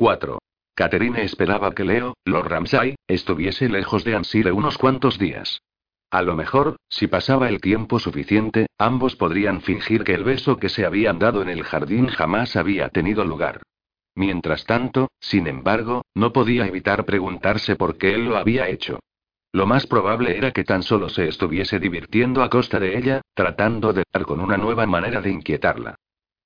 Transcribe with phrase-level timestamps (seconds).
[0.00, 0.38] 4.
[0.74, 5.60] Catherine esperaba que Leo, Lord Ramsay, estuviese lejos de Ansire unos cuantos días.
[6.10, 10.70] A lo mejor, si pasaba el tiempo suficiente, ambos podrían fingir que el beso que
[10.70, 13.60] se habían dado en el jardín jamás había tenido lugar.
[14.14, 19.00] Mientras tanto, sin embargo, no podía evitar preguntarse por qué él lo había hecho.
[19.52, 23.92] Lo más probable era que tan solo se estuviese divirtiendo a costa de ella, tratando
[23.92, 25.96] de dar con una nueva manera de inquietarla.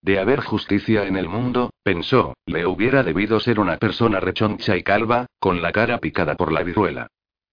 [0.05, 4.83] De haber justicia en el mundo, pensó, le hubiera debido ser una persona rechoncha y
[4.83, 7.07] calva, con la cara picada por la viruela.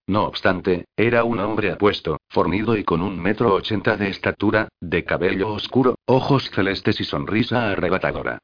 [0.07, 5.05] No obstante, era un hombre apuesto, fornido y con un metro ochenta de estatura, de
[5.05, 8.39] cabello oscuro, ojos celestes y sonrisa arrebatadora.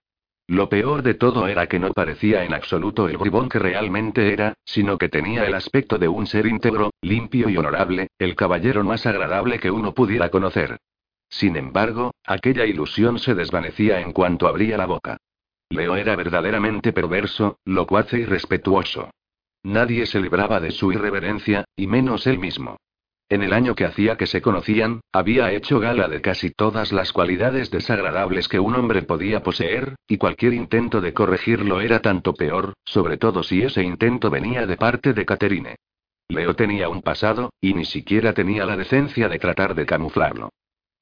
[0.48, 4.54] Lo peor de todo era que no parecía en absoluto el bribón que realmente era,
[4.64, 9.06] sino que tenía el aspecto de un ser íntegro, limpio y honorable, el caballero más
[9.06, 10.78] agradable que uno pudiera conocer.
[11.30, 15.18] Sin embargo, aquella ilusión se desvanecía en cuanto abría la boca.
[15.70, 19.12] Leo era verdaderamente perverso, locuaz y respetuoso.
[19.64, 22.78] Nadie se libraba de su irreverencia, y menos él mismo.
[23.30, 27.12] En el año que hacía que se conocían, había hecho gala de casi todas las
[27.12, 32.74] cualidades desagradables que un hombre podía poseer, y cualquier intento de corregirlo era tanto peor,
[32.86, 35.76] sobre todo si ese intento venía de parte de Caterine.
[36.30, 40.50] Leo tenía un pasado, y ni siquiera tenía la decencia de tratar de camuflarlo.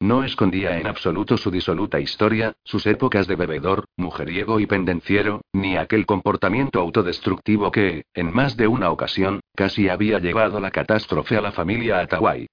[0.06, 5.78] No escondía en absoluto su disoluta historia, sus épocas de bebedor, mujeriego y pendenciero, ni
[5.78, 11.42] aquel comportamiento autodestructivo que, en más de una ocasión, casi había llevado la catástrofe a
[11.42, 12.46] la familia Atawai.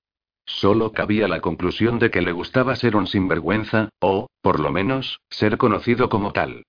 [0.47, 5.21] Solo cabía la conclusión de que le gustaba ser un sinvergüenza, o, por lo menos,
[5.29, 6.65] ser conocido como tal.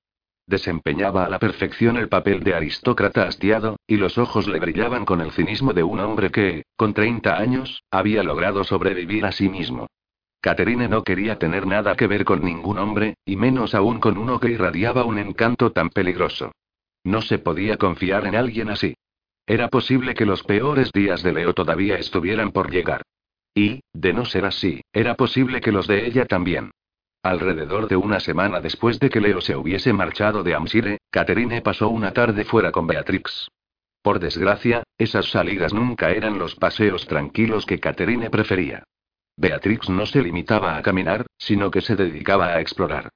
[0.48, 5.22] Desempeñaba a la perfección el papel de aristócrata hastiado, y los ojos le brillaban con
[5.22, 9.88] el cinismo de un hombre que, con 30 años, había logrado sobrevivir a sí mismo.
[10.44, 14.42] Caterine no quería tener nada que ver con ningún hombre, y menos aún con uno
[14.42, 16.52] que irradiaba un encanto tan peligroso.
[17.06, 18.94] No se podía confiar en alguien así.
[19.48, 23.04] Era posible que los peores días de Leo todavía estuvieran por llegar.
[23.56, 26.72] Y, de no ser así, era posible que los de ella también.
[27.22, 31.88] Alrededor de una semana después de que Leo se hubiese marchado de Amsire, Caterine pasó
[31.88, 33.48] una tarde fuera con Beatrix.
[34.02, 38.84] Por desgracia, esas salidas nunca eran los paseos tranquilos que Caterine prefería.
[39.36, 43.10] Beatrix no se limitaba a caminar, sino que se dedicaba a explorar.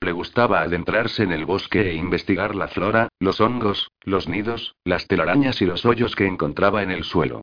[0.00, 5.06] Le gustaba adentrarse en el bosque e investigar la flora, los hongos, los nidos, las
[5.06, 7.42] telarañas y los hoyos que encontraba en el suelo.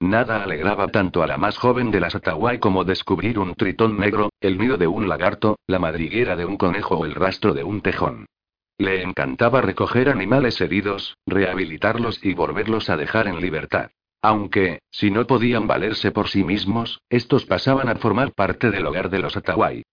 [0.00, 4.30] Nada alegraba tanto a la más joven de las Atawai como descubrir un tritón negro,
[4.40, 7.80] el nido de un lagarto, la madriguera de un conejo o el rastro de un
[7.80, 8.26] tejón.
[8.78, 13.90] Le encantaba recoger animales heridos, rehabilitarlos y volverlos a dejar en libertad.
[14.22, 19.10] Aunque, si no podían valerse por sí mismos, estos pasaban a formar parte del hogar
[19.10, 19.84] de los Atawai.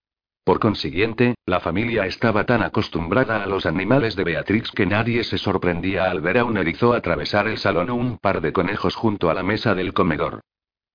[0.43, 5.39] Por consiguiente, la familia estaba tan acostumbrada a los animales de Beatrix que nadie se
[5.39, 9.29] sorprendía al ver a un erizo atravesar el salón o un par de conejos junto
[9.29, 10.41] a la mesa del comedor.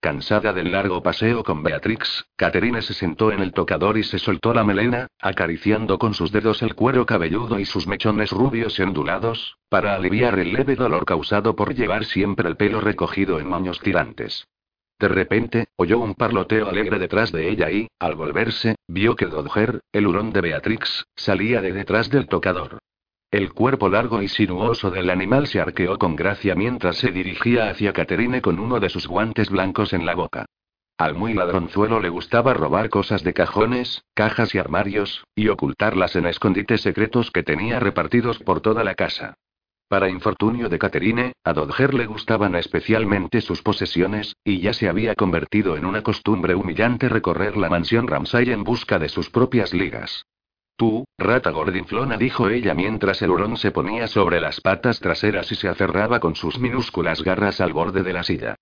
[0.00, 4.54] Cansada del largo paseo con Beatrix, Caterine se sentó en el tocador y se soltó
[4.54, 9.58] la melena, acariciando con sus dedos el cuero cabelludo y sus mechones rubios y ondulados,
[9.68, 14.46] para aliviar el leve dolor causado por llevar siempre el pelo recogido en moños tirantes.
[14.98, 19.80] De repente, oyó un parloteo alegre detrás de ella y, al volverse, vio que Dodger,
[19.92, 22.79] el hurón de Beatrix, salía de detrás del tocador.
[23.30, 27.92] El cuerpo largo y sinuoso del animal se arqueó con gracia mientras se dirigía hacia
[27.92, 30.46] Caterine con uno de sus guantes blancos en la boca.
[30.98, 36.26] Al muy ladronzuelo le gustaba robar cosas de cajones, cajas y armarios, y ocultarlas en
[36.26, 39.34] escondites secretos que tenía repartidos por toda la casa.
[39.86, 45.14] Para infortunio de Caterine, a Dodger le gustaban especialmente sus posesiones, y ya se había
[45.14, 50.24] convertido en una costumbre humillante recorrer la mansión Ramsay en busca de sus propias ligas.
[50.80, 55.54] Tú, rata gordinflona, dijo ella mientras el hurón se ponía sobre las patas traseras y
[55.54, 58.56] se aferraba con sus minúsculas garras al borde de la silla.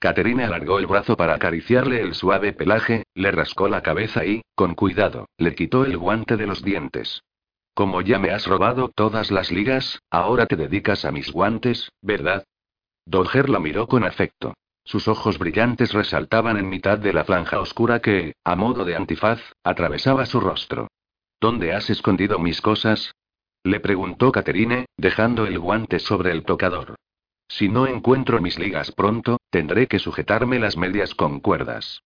[0.00, 4.74] Caterina alargó el brazo para acariciarle el suave pelaje, le rascó la cabeza y, con
[4.74, 7.22] cuidado, le quitó el guante de los dientes.
[7.72, 12.42] Como ya me has robado todas las ligas, ahora te dedicas a mis guantes, ¿verdad?
[13.06, 14.54] Dodger la miró con afecto.
[14.82, 19.40] Sus ojos brillantes resaltaban en mitad de la franja oscura que, a modo de antifaz,
[19.62, 20.88] atravesaba su rostro.
[21.40, 23.14] ¿Dónde has escondido mis cosas?
[23.64, 26.96] Le preguntó Caterine, dejando el guante sobre el tocador.
[27.48, 32.02] Si no encuentro mis ligas pronto, tendré que sujetarme las medias con cuerdas.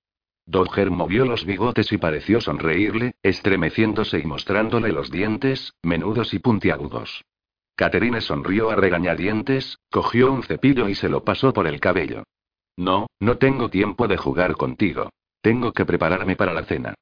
[0.47, 7.25] Dodger movió los bigotes y pareció sonreírle, estremeciéndose y mostrándole los dientes, menudos y puntiagudos.
[7.75, 12.23] Caterine sonrió a regañadientes, cogió un cepillo y se lo pasó por el cabello.
[12.77, 15.11] No, no tengo tiempo de jugar contigo.
[15.41, 16.95] Tengo que prepararme para la cena.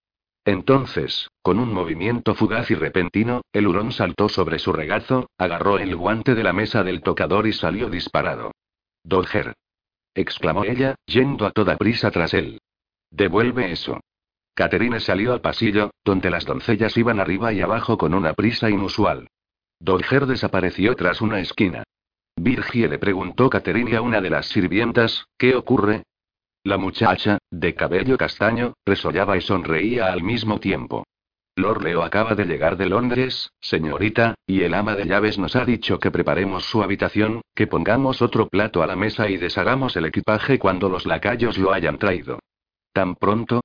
[0.44, 5.94] Entonces, con un movimiento fugaz y repentino, el hurón saltó sobre su regazo, agarró el
[5.94, 8.50] guante de la mesa del tocador y salió disparado.
[9.04, 9.54] Dodger.
[10.14, 12.60] exclamó ella, yendo a toda prisa tras él.
[13.10, 14.00] Devuelve eso.
[14.54, 19.28] Caterine salió al pasillo, donde las doncellas iban arriba y abajo con una prisa inusual.
[19.80, 21.84] Dodger desapareció tras una esquina.
[22.36, 26.02] Virgie le preguntó Caterine a una de las sirvientas, ¿qué ocurre?
[26.64, 31.04] La muchacha, de cabello castaño, resollaba y sonreía al mismo tiempo.
[31.56, 35.64] Lord Leo acaba de llegar de Londres, señorita, y el ama de llaves nos ha
[35.64, 40.06] dicho que preparemos su habitación, que pongamos otro plato a la mesa y deshagamos el
[40.06, 42.38] equipaje cuando los lacayos lo hayan traído.
[42.92, 43.62] ¿Tan pronto?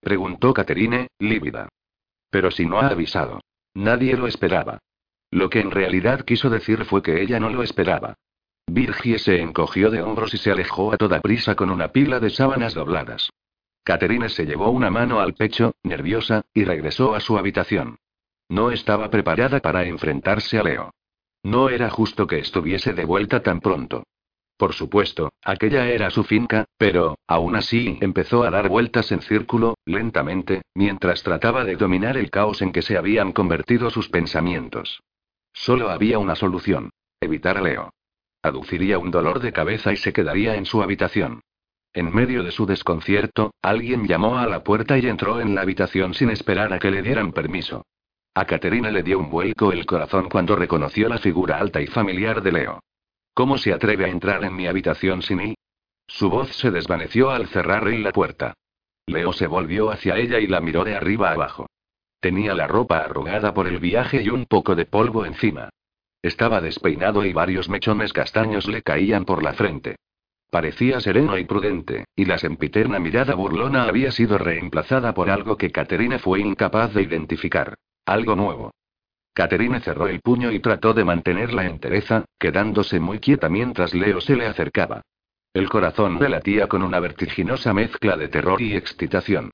[0.00, 1.68] preguntó Caterine, lívida.
[2.30, 3.40] Pero si no ha avisado.
[3.74, 4.78] Nadie lo esperaba.
[5.30, 8.14] Lo que en realidad quiso decir fue que ella no lo esperaba.
[8.72, 12.30] Virgie se encogió de hombros y se alejó a toda prisa con una pila de
[12.30, 13.30] sábanas dobladas.
[13.82, 17.98] Caterine se llevó una mano al pecho, nerviosa, y regresó a su habitación.
[18.48, 20.92] No estaba preparada para enfrentarse a Leo.
[21.42, 24.04] No era justo que estuviese de vuelta tan pronto.
[24.56, 29.78] Por supuesto, aquella era su finca, pero, aún así, empezó a dar vueltas en círculo,
[29.84, 35.02] lentamente, mientras trataba de dominar el caos en que se habían convertido sus pensamientos.
[35.52, 36.90] Solo había una solución.
[37.20, 37.90] Evitar a Leo.
[38.42, 41.42] Aduciría un dolor de cabeza y se quedaría en su habitación.
[41.92, 46.14] En medio de su desconcierto, alguien llamó a la puerta y entró en la habitación
[46.14, 47.84] sin esperar a que le dieran permiso.
[48.34, 52.42] A Caterina le dio un vuelco el corazón cuando reconoció la figura alta y familiar
[52.42, 52.80] de Leo.
[53.34, 55.54] ¿Cómo se atreve a entrar en mi habitación sin mí?
[56.06, 58.54] Su voz se desvaneció al cerrar la puerta.
[59.06, 61.66] Leo se volvió hacia ella y la miró de arriba abajo.
[62.20, 65.70] Tenía la ropa arrugada por el viaje y un poco de polvo encima.
[66.22, 69.96] Estaba despeinado y varios mechones castaños le caían por la frente.
[70.50, 75.70] Parecía sereno y prudente, y la sempiterna mirada burlona había sido reemplazada por algo que
[75.70, 77.76] Caterina fue incapaz de identificar.
[78.04, 78.72] Algo nuevo.
[79.32, 84.20] Caterina cerró el puño y trató de mantener la entereza, quedándose muy quieta mientras Leo
[84.20, 85.02] se le acercaba.
[85.54, 89.50] El corazón le latía con una vertiginosa mezcla de terror y excitación.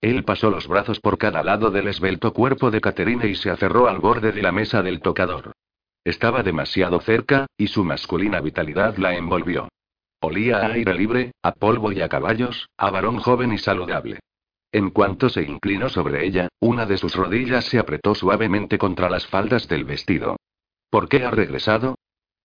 [0.00, 3.88] Él pasó los brazos por cada lado del esbelto cuerpo de Caterina y se aferró
[3.88, 5.52] al borde de la mesa del tocador.
[6.08, 9.68] Estaba demasiado cerca, y su masculina vitalidad la envolvió.
[10.22, 14.20] Olía a aire libre, a polvo y a caballos, a varón joven y saludable.
[14.72, 19.26] En cuanto se inclinó sobre ella, una de sus rodillas se apretó suavemente contra las
[19.26, 20.38] faldas del vestido.
[20.88, 21.96] ¿Por qué ha regresado?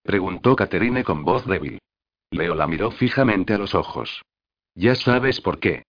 [0.04, 1.80] preguntó Caterine con voz débil.
[2.32, 4.24] Leo la miró fijamente a los ojos.
[4.76, 5.84] Ya sabes por qué.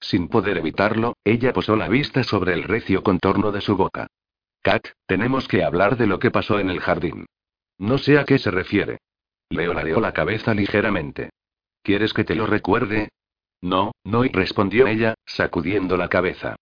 [0.00, 4.06] Sin poder evitarlo, ella posó la vista sobre el recio contorno de su boca.
[4.68, 7.24] Kat, tenemos que hablar de lo que pasó en el jardín.
[7.78, 8.98] No sé a qué se refiere.
[9.48, 11.30] Leo ladeó la cabeza ligeramente.
[11.82, 13.08] ¿Quieres que te lo recuerde?
[13.62, 16.56] No, no, y respondió ella, sacudiendo la cabeza.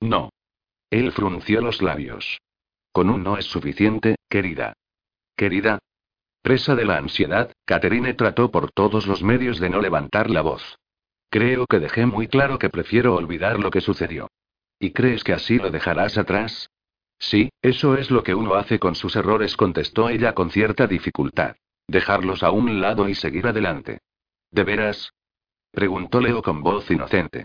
[0.00, 0.30] No.
[0.88, 2.40] Él frunció los labios.
[2.92, 4.72] Con un no es suficiente, querida.
[5.36, 5.80] Querida.
[6.40, 10.78] Presa de la ansiedad, Catherine trató por todos los medios de no levantar la voz.
[11.28, 14.28] Creo que dejé muy claro que prefiero olvidar lo que sucedió.
[14.78, 16.69] ¿Y crees que así lo dejarás atrás?
[17.20, 21.54] Sí, eso es lo que uno hace con sus errores, contestó ella con cierta dificultad.
[21.86, 24.00] Dejarlos a un lado y seguir adelante.
[24.50, 25.12] ¿De veras?
[25.70, 27.44] preguntó Leo con voz inocente.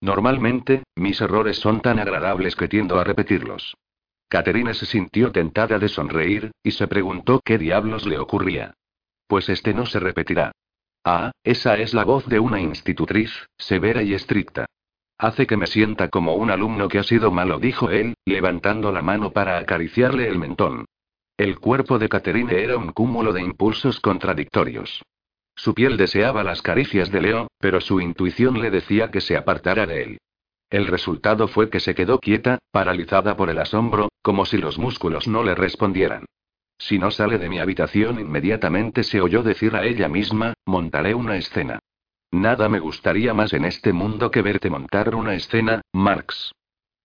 [0.00, 3.74] Normalmente, mis errores son tan agradables que tiendo a repetirlos.
[4.28, 8.74] Caterina se sintió tentada de sonreír, y se preguntó qué diablos le ocurría.
[9.26, 10.52] Pues este no se repetirá.
[11.02, 14.66] Ah, esa es la voz de una institutriz, severa y estricta.
[15.18, 19.02] Hace que me sienta como un alumno que ha sido malo, dijo él, levantando la
[19.02, 20.86] mano para acariciarle el mentón.
[21.36, 25.02] El cuerpo de Caterine era un cúmulo de impulsos contradictorios.
[25.56, 29.86] Su piel deseaba las caricias de Leo, pero su intuición le decía que se apartara
[29.86, 30.18] de él.
[30.70, 35.28] El resultado fue que se quedó quieta, paralizada por el asombro, como si los músculos
[35.28, 36.24] no le respondieran.
[36.78, 41.36] Si no sale de mi habitación inmediatamente se oyó decir a ella misma, montaré una
[41.36, 41.78] escena.
[42.34, 46.50] Nada me gustaría más en este mundo que verte montar una escena, Marx.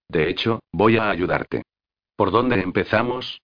[0.09, 1.62] De hecho, voy a ayudarte.
[2.15, 3.39] ¿Por dónde empezamos?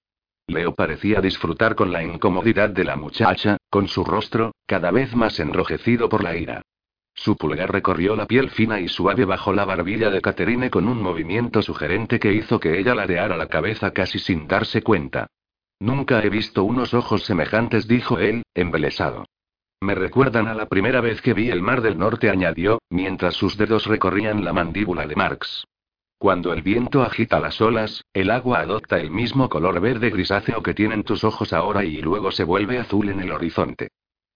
[0.47, 5.39] Leo parecía disfrutar con la incomodidad de la muchacha, con su rostro, cada vez más
[5.39, 6.63] enrojecido por la ira.
[7.13, 11.03] Su pulgar recorrió la piel fina y suave bajo la barbilla de Caterine con un
[11.03, 15.27] movimiento sugerente que hizo que ella ladeara la cabeza casi sin darse cuenta.
[15.79, 19.27] Nunca he visto unos ojos semejantes, dijo él, embelesado.
[19.81, 23.57] Me recuerdan a la primera vez que vi el Mar del Norte, añadió, mientras sus
[23.57, 25.65] dedos recorrían la mandíbula de Marx.
[26.17, 30.73] Cuando el viento agita las olas, el agua adopta el mismo color verde grisáceo que
[30.73, 33.89] tienen tus ojos ahora y luego se vuelve azul en el horizonte.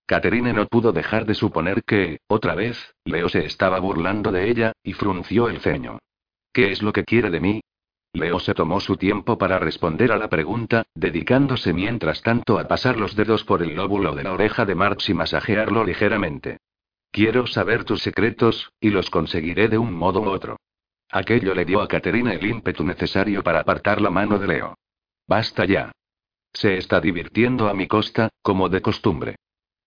[0.05, 4.74] Caterine no pudo dejar de suponer que, otra vez, Leo se estaba burlando de ella,
[4.84, 6.00] y frunció el ceño.
[6.51, 7.62] ¿Qué es lo que quiere de mí?
[8.13, 12.98] Leo se tomó su tiempo para responder a la pregunta, dedicándose mientras tanto a pasar
[12.98, 16.58] los dedos por el lóbulo de la oreja de Marx y masajearlo ligeramente.
[17.12, 20.58] Quiero saber tus secretos, y los conseguiré de un modo u otro.
[21.12, 24.75] Aquello le dio a Caterina el ímpetu necesario para apartar la mano de Leo.
[25.28, 25.92] Basta ya.
[26.54, 29.36] Se está divirtiendo a mi costa, como de costumbre.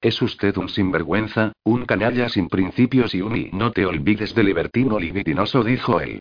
[0.00, 4.42] Es usted un sinvergüenza, un canalla sin principios y un y no te olvides de
[4.42, 6.20] libertino libidinoso, dijo él.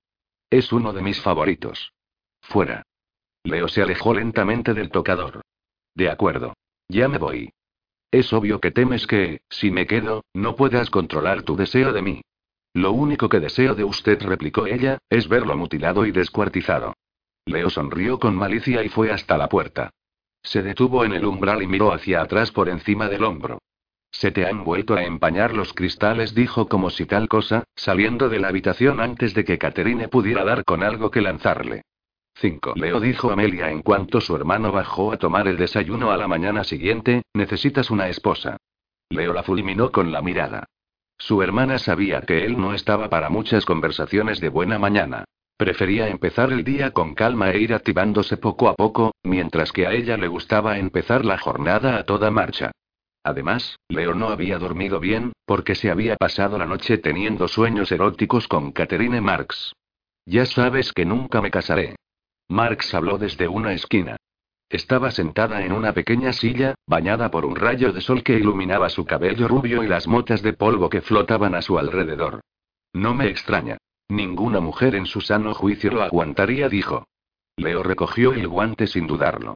[0.52, 1.94] Es uno de mis favoritos.
[2.42, 2.84] Fuera.
[3.44, 5.42] Leo se alejó lentamente del tocador.
[5.96, 6.54] De acuerdo.
[6.90, 7.54] Ya me voy.
[8.12, 12.22] Es obvio que temes que, si me quedo, no puedas controlar tu deseo de mí.
[12.74, 16.96] Lo único que deseo de usted, replicó ella, es verlo mutilado y descuartizado.
[17.46, 19.92] Leo sonrió con malicia y fue hasta la puerta.
[20.44, 23.60] Se detuvo en el umbral y miró hacia atrás por encima del hombro.
[24.12, 28.40] Se te han vuelto a empañar los cristales, dijo como si tal cosa, saliendo de
[28.40, 31.84] la habitación antes de que Caterine pudiera dar con algo que lanzarle.
[32.36, 32.74] 5.
[32.76, 36.64] Leo dijo Amelia en cuanto su hermano bajó a tomar el desayuno a la mañana
[36.64, 38.58] siguiente, necesitas una esposa.
[39.10, 40.66] Leo la fulminó con la mirada.
[41.18, 45.26] Su hermana sabía que él no estaba para muchas conversaciones de buena mañana.
[45.56, 49.92] Prefería empezar el día con calma e ir activándose poco a poco, mientras que a
[49.94, 52.72] ella le gustaba empezar la jornada a toda marcha.
[53.24, 58.48] Además, Leo no había dormido bien, porque se había pasado la noche teniendo sueños eróticos
[58.48, 59.74] con Catherine Marx.
[60.26, 61.96] Ya sabes que nunca me casaré.
[62.48, 64.18] Marx habló desde una esquina.
[64.70, 69.06] Estaba sentada en una pequeña silla, bañada por un rayo de sol que iluminaba su
[69.06, 72.42] cabello rubio y las motas de polvo que flotaban a su alrededor.
[72.94, 73.78] No me extraña.
[74.08, 77.06] Ninguna mujer en su sano juicio lo aguantaría, dijo.
[77.58, 79.56] Leo recogió el guante sin dudarlo.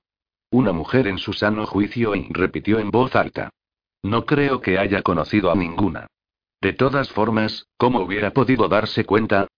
[0.55, 3.49] Una mujer en su sano juicio y repitió en voz alta.
[4.01, 6.07] No creo que haya conocido a ninguna.
[6.61, 9.49] De todas formas, ¿cómo hubiera podido darse cuenta?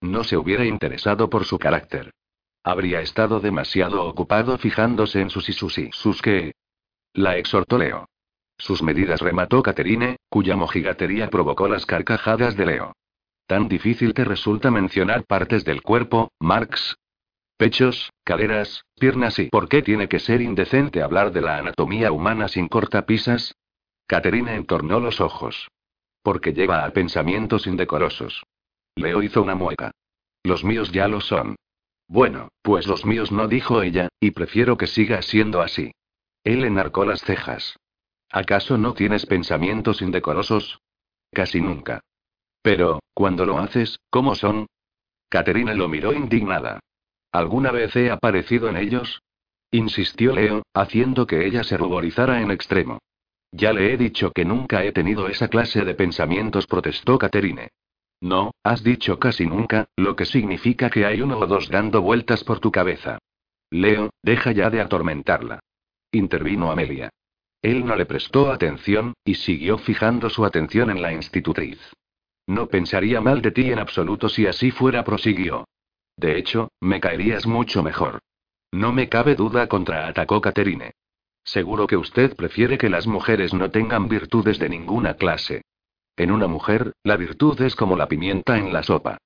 [0.00, 2.10] No se hubiera interesado por su carácter.
[2.64, 6.54] Habría estado demasiado ocupado fijándose en sus y sus y sus que.
[7.12, 8.08] La exhortó Leo.
[8.56, 12.92] Sus medidas remató Caterine, cuya mojigatería provocó las carcajadas de Leo.
[13.46, 16.96] ¿Tan difícil te resulta mencionar partes del cuerpo, Marx?
[17.56, 22.48] Pechos, caderas, piernas y ¿por qué tiene que ser indecente hablar de la anatomía humana
[22.48, 23.54] sin cortapisas?
[24.06, 25.68] Caterine entornó los ojos.
[26.22, 28.44] Porque lleva a pensamientos indecorosos.
[28.94, 29.92] Leo hizo una mueca.
[30.42, 31.56] Los míos ya lo son.
[32.08, 35.92] Bueno, pues los míos no, dijo ella, y prefiero que siga siendo así.
[36.44, 37.76] Él enarcó las cejas.
[38.30, 40.78] ¿Acaso no tienes pensamientos indecorosos?
[41.32, 42.00] Casi nunca.
[42.60, 44.66] Pero, cuando lo haces, ¿cómo son?
[45.28, 46.80] Caterina lo miró indignada.
[47.36, 49.20] ¿Alguna vez he aparecido en ellos?
[49.70, 52.98] Insistió Leo, haciendo que ella se ruborizara en extremo.
[53.52, 57.68] Ya le he dicho que nunca he tenido esa clase de pensamientos, protestó Caterine.
[58.22, 62.42] No, has dicho casi nunca, lo que significa que hay uno o dos dando vueltas
[62.42, 63.18] por tu cabeza.
[63.68, 65.60] Leo, deja ya de atormentarla.
[66.12, 67.10] Intervino Amelia.
[67.60, 71.78] Él no le prestó atención, y siguió fijando su atención en la institutriz.
[72.46, 75.66] No pensaría mal de ti en absoluto si así fuera, prosiguió.
[76.16, 78.20] De hecho, me caerías mucho mejor.
[78.72, 80.92] No me cabe duda, contraatacó Caterine.
[81.44, 85.62] Seguro que usted prefiere que las mujeres no tengan virtudes de ninguna clase.
[86.16, 89.18] En una mujer, la virtud es como la pimienta en la sopa.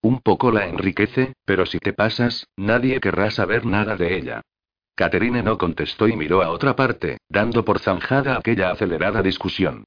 [0.00, 4.42] Un poco la enriquece, pero si te pasas, nadie querrá saber nada de ella.
[4.94, 9.84] Caterine no contestó y miró a otra parte, dando por zanjada aquella acelerada discusión.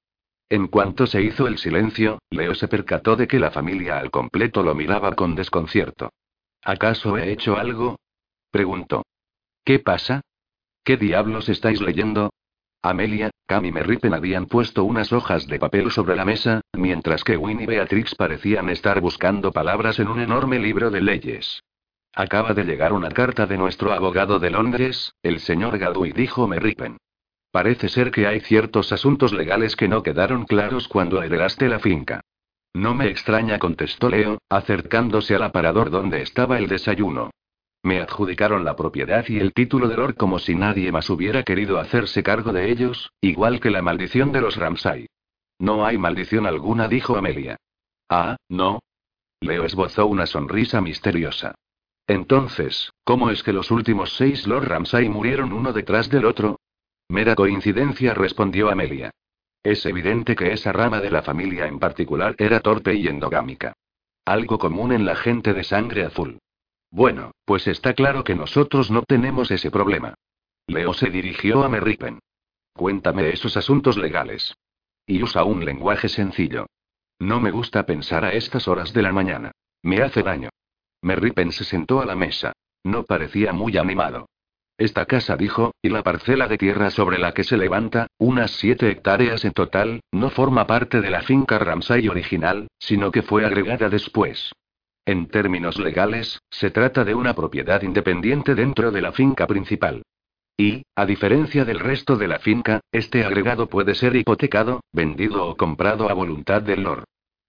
[0.50, 4.64] En cuanto se hizo el silencio, Leo se percató de que la familia al completo
[4.64, 6.12] lo miraba con desconcierto.
[6.64, 7.98] ¿Acaso he hecho algo?
[8.52, 9.04] preguntó.
[9.64, 10.22] ¿Qué pasa?
[10.84, 12.32] ¿Qué diablos estáis leyendo?
[12.84, 17.38] Amelia, Cam y Merripen habían puesto unas hojas de papel sobre la mesa, mientras que
[17.38, 21.62] Win y Beatrix parecían estar buscando palabras en un enorme libro de leyes.
[22.14, 26.98] Acaba de llegar una carta de nuestro abogado de Londres, el señor Gadui, dijo Merripen.
[27.52, 32.22] Parece ser que hay ciertos asuntos legales que no quedaron claros cuando heredaste la finca.
[32.74, 37.32] No me extraña, contestó Leo, acercándose al aparador donde estaba el desayuno.
[37.84, 41.80] Me adjudicaron la propiedad y el título de Lord como si nadie más hubiera querido
[41.80, 45.08] hacerse cargo de ellos, igual que la maldición de los Ramsay.
[45.58, 47.58] No hay maldición alguna, dijo Amelia.
[48.08, 48.80] Ah, no.
[49.42, 51.56] Leo esbozó una sonrisa misteriosa.
[52.08, 56.60] Entonces, ¿cómo es que los últimos seis Lord Ramsay murieron uno detrás del otro?
[57.10, 59.12] Mera coincidencia, respondió Amelia.
[59.64, 63.74] Es evidente que esa rama de la familia en particular era torpe y endogámica.
[64.26, 66.40] Algo común en la gente de sangre azul.
[66.90, 70.16] Bueno, pues está claro que nosotros no tenemos ese problema.
[70.68, 72.20] Leo se dirigió a Merripen.
[72.74, 74.56] Cuéntame esos asuntos legales.
[75.06, 76.68] Y usa un lenguaje sencillo.
[77.20, 79.52] No me gusta pensar a estas horas de la mañana.
[79.84, 80.50] Me hace daño.
[81.02, 82.54] Merripen se sentó a la mesa.
[82.84, 84.28] No parecía muy animado.
[84.82, 88.90] Esta casa, dijo, y la parcela de tierra sobre la que se levanta, unas siete
[88.90, 93.90] hectáreas en total, no forma parte de la finca Ramsay original, sino que fue agregada
[93.90, 94.52] después.
[95.06, 100.02] En términos legales, se trata de una propiedad independiente dentro de la finca principal.
[100.58, 105.56] Y, a diferencia del resto de la finca, este agregado puede ser hipotecado, vendido o
[105.56, 107.04] comprado a voluntad del Lord.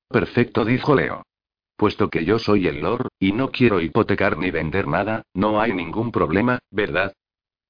[0.07, 1.23] Perfecto, dijo Leo.
[1.79, 5.73] Puesto que yo soy el Lord, y no quiero hipotecar ni vender nada, no hay
[5.73, 7.15] ningún problema, ¿verdad?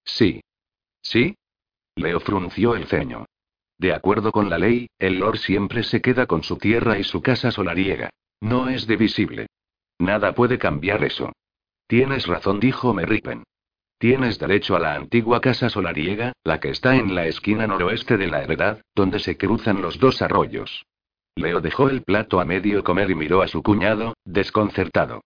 [0.04, 0.40] Sí.
[1.02, 1.36] ¿Sí?
[1.96, 3.26] Leo frunció el ceño.
[3.78, 7.20] De acuerdo con la ley, el Lord siempre se queda con su tierra y su
[7.20, 8.10] casa solariega.
[8.40, 9.48] No es divisible.
[9.98, 11.32] Nada puede cambiar eso.
[11.86, 13.44] Tienes razón, dijo Merripen.
[13.98, 18.26] Tienes derecho a la antigua casa solariega, la que está en la esquina noroeste de
[18.26, 20.84] la heredad, donde se cruzan los dos arroyos.
[21.36, 25.22] Leo dejó el plato a medio comer y miró a su cuñado, desconcertado.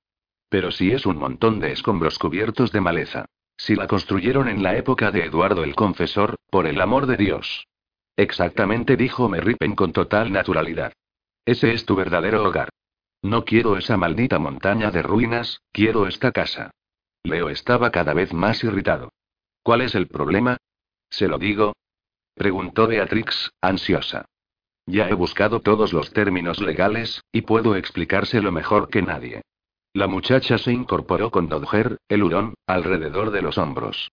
[0.49, 3.25] Pero si es un montón de escombros cubiertos de maleza.
[3.57, 7.67] Si la construyeron en la época de Eduardo el Confesor, por el amor de Dios.
[8.17, 10.93] Exactamente, dijo Merripen con total naturalidad.
[11.45, 12.71] Ese es tu verdadero hogar.
[13.23, 16.71] No quiero esa maldita montaña de ruinas, quiero esta casa.
[17.23, 19.13] Leo estaba cada vez más irritado.
[19.63, 20.59] ¿Cuál es el problema?
[21.11, 21.75] ¿Se lo digo?
[22.35, 24.27] Preguntó Beatrix, ansiosa.
[24.87, 29.43] Ya he buscado todos los términos legales, y puedo explicárselo mejor que nadie.
[29.97, 34.11] La muchacha se incorporó con Dodger, el hurón, alrededor de los hombros.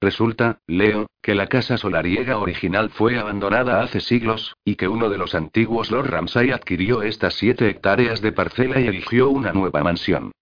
[0.00, 5.18] Resulta, Leo, que la casa solariega original fue abandonada hace siglos, y que uno de
[5.18, 10.32] los antiguos Lord Ramsay adquirió estas siete hectáreas de parcela y erigió una nueva mansión.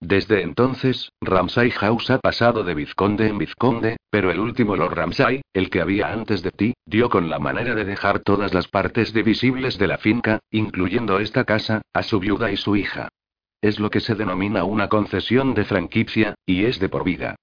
[0.00, 5.40] Desde entonces, Ramsay House ha pasado de vizconde en vizconde, pero el último Lord Ramsay,
[5.54, 9.14] el que había antes de ti, dio con la manera de dejar todas las partes
[9.14, 13.08] divisibles de la finca, incluyendo esta casa, a su viuda y su hija.
[13.62, 17.36] Es lo que se denomina una concesión de franquicia, y es de por vida.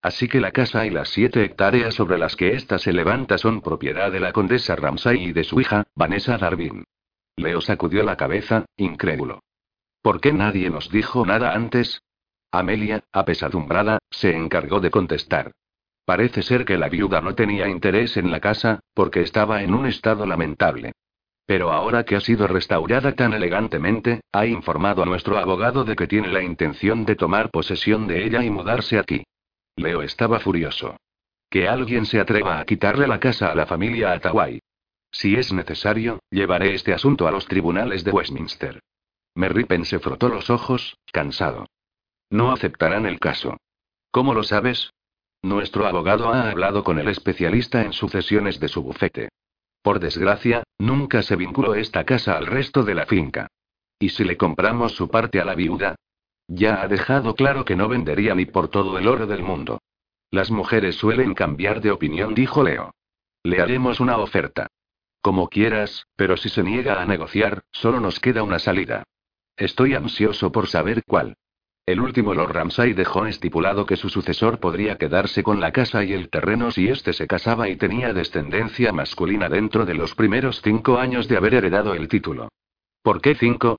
[0.00, 3.60] Así que la casa y las siete hectáreas sobre las que ésta se levanta son
[3.60, 6.84] propiedad de la condesa Ramsay y de su hija, Vanessa Darwin.
[7.36, 9.40] Leo sacudió la cabeza, incrédulo.
[10.00, 12.02] ¿Por qué nadie nos dijo nada antes?
[12.52, 15.52] Amelia, apesadumbrada, se encargó de contestar.
[16.06, 19.86] Parece ser que la viuda no tenía interés en la casa, porque estaba en un
[19.86, 20.92] estado lamentable.
[21.46, 26.08] Pero ahora que ha sido restaurada tan elegantemente, ha informado a nuestro abogado de que
[26.08, 29.22] tiene la intención de tomar posesión de ella y mudarse aquí.
[29.76, 30.96] Leo estaba furioso.
[31.48, 34.60] Que alguien se atreva a quitarle la casa a la familia Atawai.
[35.12, 38.80] Si es necesario, llevaré este asunto a los tribunales de Westminster.
[39.36, 41.66] Merripen se frotó los ojos, cansado.
[42.28, 43.56] No aceptarán el caso.
[44.10, 44.90] ¿Cómo lo sabes?
[45.42, 49.28] Nuestro abogado ha hablado con el especialista en sucesiones de su bufete.
[49.82, 53.48] Por desgracia, nunca se vinculó esta casa al resto de la finca.
[53.98, 55.96] ¿Y si le compramos su parte a la viuda?
[56.48, 59.80] Ya ha dejado claro que no vendería ni por todo el oro del mundo.
[60.30, 62.94] Las mujeres suelen cambiar de opinión, dijo Leo.
[63.42, 64.68] Le haremos una oferta.
[65.20, 69.04] Como quieras, pero si se niega a negociar, solo nos queda una salida.
[69.56, 71.36] Estoy ansioso por saber cuál.
[71.86, 76.14] El último Lord Ramsay dejó estipulado que su sucesor podría quedarse con la casa y
[76.14, 80.98] el terreno si éste se casaba y tenía descendencia masculina dentro de los primeros cinco
[80.98, 82.48] años de haber heredado el título.
[83.02, 83.78] ¿Por qué cinco?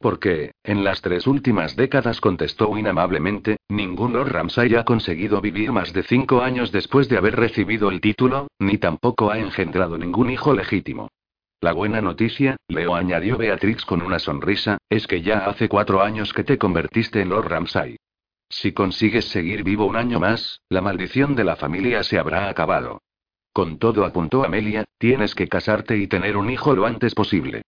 [0.00, 5.70] Porque, en las tres últimas décadas contestó Win amablemente, ningún Lord Ramsay ha conseguido vivir
[5.70, 10.30] más de cinco años después de haber recibido el título, ni tampoco ha engendrado ningún
[10.30, 11.10] hijo legítimo.
[11.60, 16.32] La buena noticia, Leo añadió Beatrix con una sonrisa, es que ya hace cuatro años
[16.34, 17.96] que te convertiste en Lord Ramsay.
[18.48, 23.00] Si consigues seguir vivo un año más, la maldición de la familia se habrá acabado.
[23.52, 27.62] Con todo apuntó Amelia, tienes que casarte y tener un hijo lo antes posible.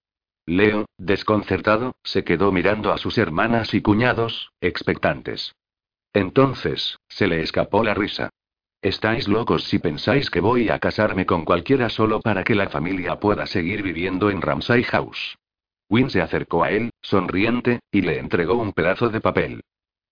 [0.44, 5.55] Leo, desconcertado, se quedó mirando a sus hermanas y cuñados, expectantes.
[6.12, 8.31] Entonces, se le escapó la risa.
[8.81, 13.19] Estáis locos si pensáis que voy a casarme con cualquiera solo para que la familia
[13.19, 15.37] pueda seguir viviendo en Ramsay House.
[15.91, 19.62] Win se acercó a él, sonriente, y le entregó un pedazo de papel.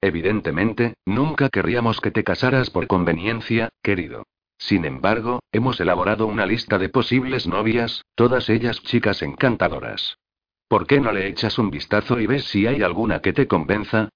[0.01, 4.25] Evidentemente, nunca querríamos que te casaras por conveniencia, querido.
[4.59, 10.19] Sin embargo, hemos elaborado una lista de posibles novias, todas ellas chicas encantadoras.
[10.67, 14.09] ¿Por qué no le echas un vistazo y ves si hay alguna que te convenza?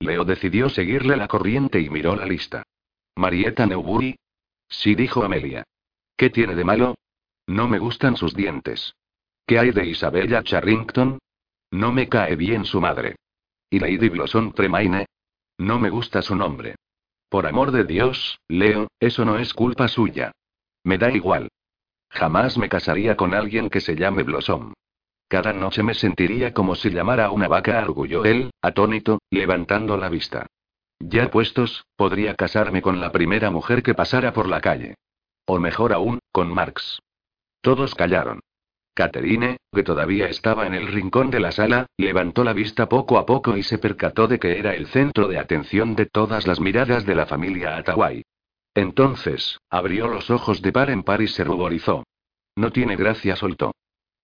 [0.00, 2.63] Leo decidió seguirle la corriente y miró la lista.
[3.16, 4.16] Marieta Newbury.
[4.68, 5.64] Sí, dijo Amelia.
[6.16, 6.96] ¿Qué tiene de malo?
[7.46, 8.94] No me gustan sus dientes.
[9.46, 11.18] ¿Qué hay de Isabella Charrington?
[11.70, 13.16] No me cae bien su madre.
[13.70, 15.06] ¿Y Lady Blossom Tremaine?
[15.58, 16.76] No me gusta su nombre.
[17.28, 20.32] Por amor de Dios, Leo, eso no es culpa suya.
[20.84, 21.48] Me da igual.
[22.08, 24.72] Jamás me casaría con alguien que se llame Blossom.
[25.28, 30.08] Cada noche me sentiría como si llamara a una vaca, arguyó él, atónito, levantando la
[30.08, 30.46] vista.
[31.06, 34.94] Ya puestos, podría casarme con la primera mujer que pasara por la calle.
[35.44, 37.00] O mejor aún, con Marx.
[37.60, 38.40] Todos callaron.
[38.94, 43.26] Catherine, que todavía estaba en el rincón de la sala, levantó la vista poco a
[43.26, 47.04] poco y se percató de que era el centro de atención de todas las miradas
[47.04, 48.22] de la familia Atawai.
[48.74, 52.04] Entonces, abrió los ojos de par en par y se ruborizó.
[52.56, 53.74] No tiene gracia, soltó.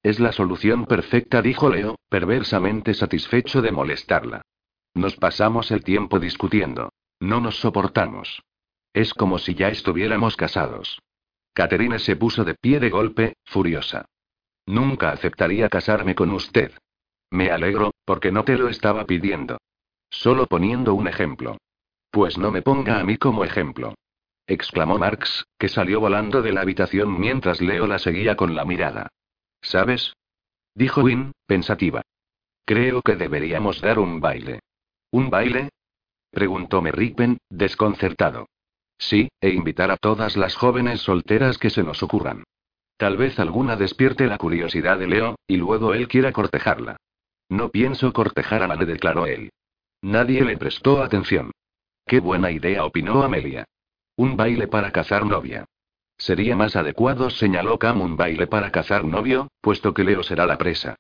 [0.03, 4.43] Es la solución perfecta, dijo Leo, perversamente satisfecho de molestarla.
[4.95, 6.93] Nos pasamos el tiempo discutiendo.
[7.21, 8.43] No nos soportamos.
[8.93, 11.01] Es como si ya estuviéramos casados.
[11.53, 14.07] Caterina se puso de pie de golpe, furiosa.
[14.67, 16.73] Nunca aceptaría casarme con usted.
[17.31, 19.59] Me alegro, porque no te lo estaba pidiendo.
[20.11, 21.59] Solo poniendo un ejemplo.
[22.11, 23.95] Pues no me ponga a mí como ejemplo.
[24.47, 29.09] Exclamó Marx, que salió volando de la habitación mientras Leo la seguía con la mirada.
[29.63, 30.15] ¿Sabes?
[30.75, 32.03] Dijo Win, pensativa.
[32.65, 34.61] Creo que deberíamos dar un baile.
[35.13, 35.71] ¿Un baile?
[36.31, 38.49] Preguntó Merripen, desconcertado.
[38.99, 42.45] Sí, e invitar a todas las jóvenes solteras que se nos ocurran.
[42.97, 46.97] Tal vez alguna despierte la curiosidad de Leo, y luego él quiera cortejarla.
[47.49, 49.51] No pienso cortejar a nadie, declaró él.
[50.03, 51.51] Nadie le prestó atención.
[52.07, 53.65] Qué buena idea, opinó Amelia.
[54.17, 55.65] Un baile para cazar novia.
[56.19, 60.59] Sería más adecuado, señaló Cam, un baile para cazar novio, puesto que Leo será la
[60.59, 60.97] presa.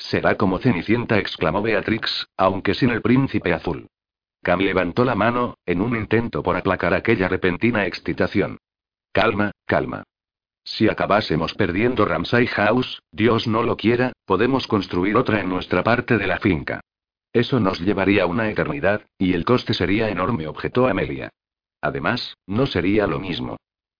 [0.00, 3.86] Será como Cenicienta, exclamó Beatrix, aunque sin el príncipe azul.
[4.42, 8.56] Cam levantó la mano, en un intento por aplacar aquella repentina excitación.
[9.12, 10.04] Calma, calma.
[10.64, 16.16] Si acabásemos perdiendo Ramsay House, Dios no lo quiera, podemos construir otra en nuestra parte
[16.16, 16.80] de la finca.
[17.32, 21.28] Eso nos llevaría una eternidad, y el coste sería enorme, objetó Amelia.
[21.82, 23.58] Además, no sería lo mismo.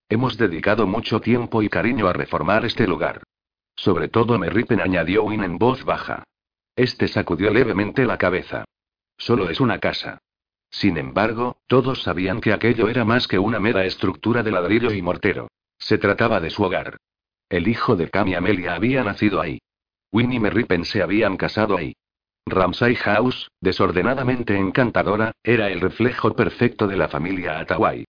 [0.09, 3.23] Hemos dedicado mucho tiempo y cariño a reformar este lugar.
[3.81, 6.25] Sobre todo Merripen añadió Win en voz baja.
[6.77, 8.67] Este sacudió levemente la cabeza.
[9.17, 10.19] Solo es una casa.
[10.71, 15.01] Sin embargo, todos sabían que aquello era más que una mera estructura de ladrillo y
[15.01, 15.49] mortero.
[15.79, 16.99] Se trataba de su hogar.
[17.49, 19.63] El hijo de Cam y Amelia había nacido ahí.
[20.13, 21.95] Winnie y Merripen se habían casado ahí.
[22.45, 28.05] Ramsay House, desordenadamente encantadora, era el reflejo perfecto de la familia Atawai.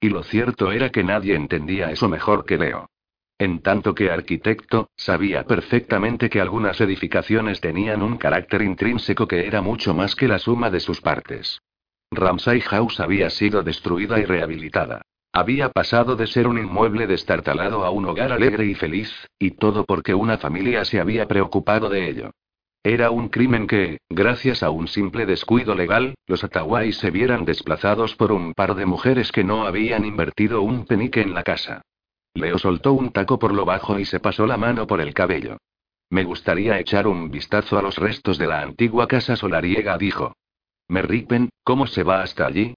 [0.00, 2.90] Y lo cierto era que nadie entendía eso mejor que Leo.
[3.38, 9.60] En tanto que arquitecto, sabía perfectamente que algunas edificaciones tenían un carácter intrínseco que era
[9.60, 11.60] mucho más que la suma de sus partes.
[12.12, 15.02] Ramsay House había sido destruida y rehabilitada.
[15.32, 19.84] Había pasado de ser un inmueble destartalado a un hogar alegre y feliz, y todo
[19.84, 22.30] porque una familia se había preocupado de ello.
[22.84, 28.14] Era un crimen que, gracias a un simple descuido legal, los Atawai se vieran desplazados
[28.14, 31.82] por un par de mujeres que no habían invertido un penique en la casa.
[32.34, 35.58] Leo soltó un taco por lo bajo y se pasó la mano por el cabello.
[36.10, 40.34] Me gustaría echar un vistazo a los restos de la antigua casa solariega, dijo.
[40.88, 42.74] Merripen, ¿cómo se va hasta allí?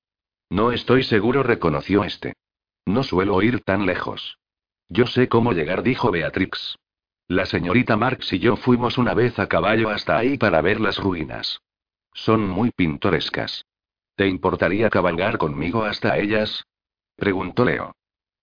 [0.50, 2.34] No estoy seguro, reconoció este.
[2.86, 4.38] No suelo ir tan lejos.
[4.90, 6.78] Yo sé cómo llegar, dijo Beatrix.
[7.28, 10.98] La señorita Marx y yo fuimos una vez a caballo hasta ahí para ver las
[10.98, 11.60] ruinas.
[12.14, 13.66] Son muy pintorescas.
[14.16, 16.64] ¿Te importaría cabalgar conmigo hasta ellas?
[17.18, 17.97] preguntó Leo.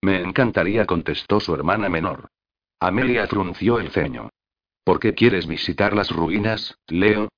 [0.04, 2.28] Me encantaría, contestó su hermana menor.
[2.78, 4.28] Amelia frunció el ceño.
[4.84, 7.30] ¿Por qué quieres visitar las ruinas, Leo?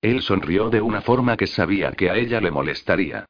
[0.00, 3.26] Él sonrió de una forma que sabía que a ella le molestaría.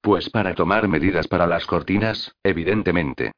[0.00, 3.32] Pues para tomar medidas para las cortinas, evidentemente.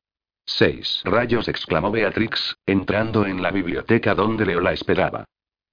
[0.45, 5.25] Seis rayos, exclamó Beatrix, entrando en la biblioteca donde Leo la esperaba.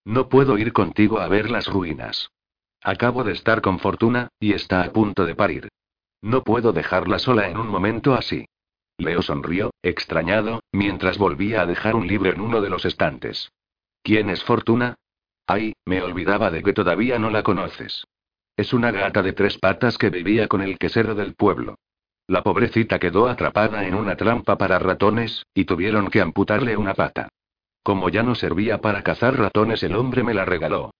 [0.05, 2.29] No puedo ir contigo a ver las ruinas.
[2.81, 5.67] Acabo de estar con Fortuna, y está a punto de parir.
[6.21, 8.45] No puedo dejarla sola en un momento así.
[8.97, 13.51] Leo sonrió, extrañado, mientras volvía a dejar un libro en uno de los estantes.
[14.01, 14.95] ¿Quién es Fortuna?
[15.45, 18.05] Ay, me olvidaba de que todavía no la conoces.
[18.57, 21.75] Es una gata de tres patas que vivía con el quesero del pueblo.
[22.25, 27.29] La pobrecita quedó atrapada en una trampa para ratones, y tuvieron que amputarle una pata.
[27.83, 30.91] Como ya no servía para cazar ratones, el hombre me la regaló.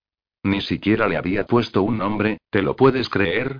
[0.44, 3.60] Ni siquiera le había puesto un nombre, ¿te lo puedes creer?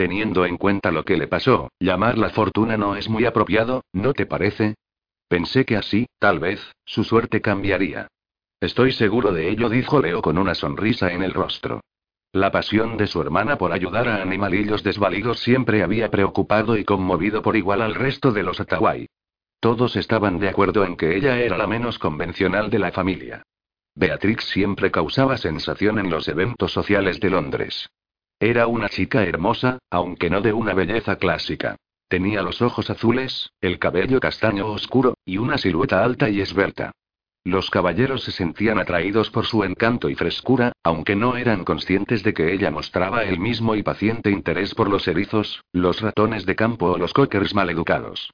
[0.00, 4.24] Teniendo en cuenta lo que le pasó, llamarla fortuna no es muy apropiado, ¿no te
[4.24, 4.76] parece?
[5.28, 8.08] Pensé que así, tal vez, su suerte cambiaría.
[8.62, 11.82] Estoy seguro de ello, dijo Leo con una sonrisa en el rostro.
[12.32, 17.42] La pasión de su hermana por ayudar a animalillos desvalidos siempre había preocupado y conmovido
[17.42, 19.06] por igual al resto de los Atawai.
[19.60, 23.42] Todos estaban de acuerdo en que ella era la menos convencional de la familia.
[23.94, 27.90] Beatrix siempre causaba sensación en los eventos sociales de Londres.
[28.42, 31.76] Era una chica hermosa, aunque no de una belleza clásica.
[32.08, 36.90] Tenía los ojos azules, el cabello castaño oscuro, y una silueta alta y esbelta.
[37.44, 42.32] Los caballeros se sentían atraídos por su encanto y frescura, aunque no eran conscientes de
[42.32, 46.92] que ella mostraba el mismo y paciente interés por los erizos, los ratones de campo
[46.92, 48.32] o los cockers maleducados.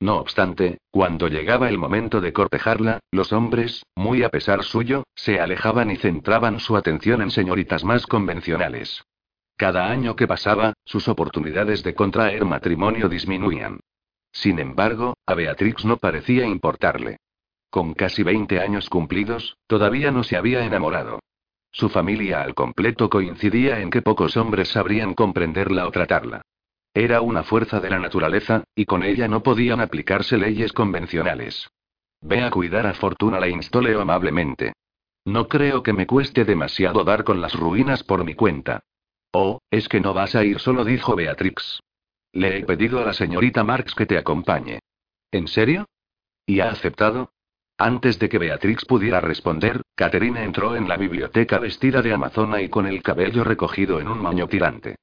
[0.00, 5.40] No obstante, cuando llegaba el momento de cortejarla, los hombres, muy a pesar suyo, se
[5.40, 9.02] alejaban y centraban su atención en señoritas más convencionales.
[9.56, 13.80] Cada año que pasaba, sus oportunidades de contraer matrimonio disminuían.
[14.30, 17.16] Sin embargo, a Beatrix no parecía importarle.
[17.70, 21.20] Con casi 20 años cumplidos, todavía no se había enamorado.
[21.72, 26.42] Su familia al completo coincidía en que pocos hombres sabrían comprenderla o tratarla.
[26.92, 31.68] Era una fuerza de la naturaleza, y con ella no podían aplicarse leyes convencionales.
[32.20, 34.72] Ve a cuidar a Fortuna, la instó Leo amablemente.
[35.24, 38.82] No creo que me cueste demasiado dar con las ruinas por mi cuenta.
[39.32, 41.80] Oh, es que no vas a ir solo, dijo Beatrix.
[42.32, 44.80] Le he pedido a la señorita Marx que te acompañe.
[45.30, 45.86] ¿En serio?
[46.46, 47.30] ¿Y ha aceptado?
[47.78, 52.70] Antes de que Beatrix pudiera responder, Caterina entró en la biblioteca vestida de amazona y
[52.70, 54.96] con el cabello recogido en un maño tirante.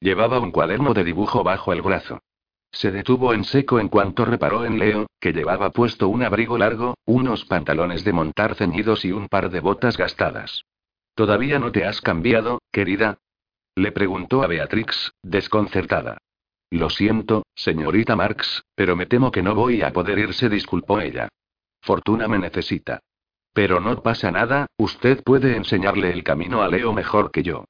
[0.00, 2.20] Llevaba un cuaderno de dibujo bajo el brazo.
[2.70, 6.94] Se detuvo en seco en cuanto reparó en Leo, que llevaba puesto un abrigo largo,
[7.06, 10.64] unos pantalones de montar ceñidos y un par de botas gastadas.
[11.14, 13.18] ¿Todavía no te has cambiado, querida?
[13.78, 16.18] Le preguntó a Beatrix, desconcertada.
[16.68, 21.00] Lo siento, señorita Marx, pero me temo que no voy a poder ir, se disculpó
[21.00, 21.28] ella.
[21.80, 22.98] Fortuna me necesita.
[23.52, 27.66] Pero no pasa nada, usted puede enseñarle el camino a Leo mejor que yo.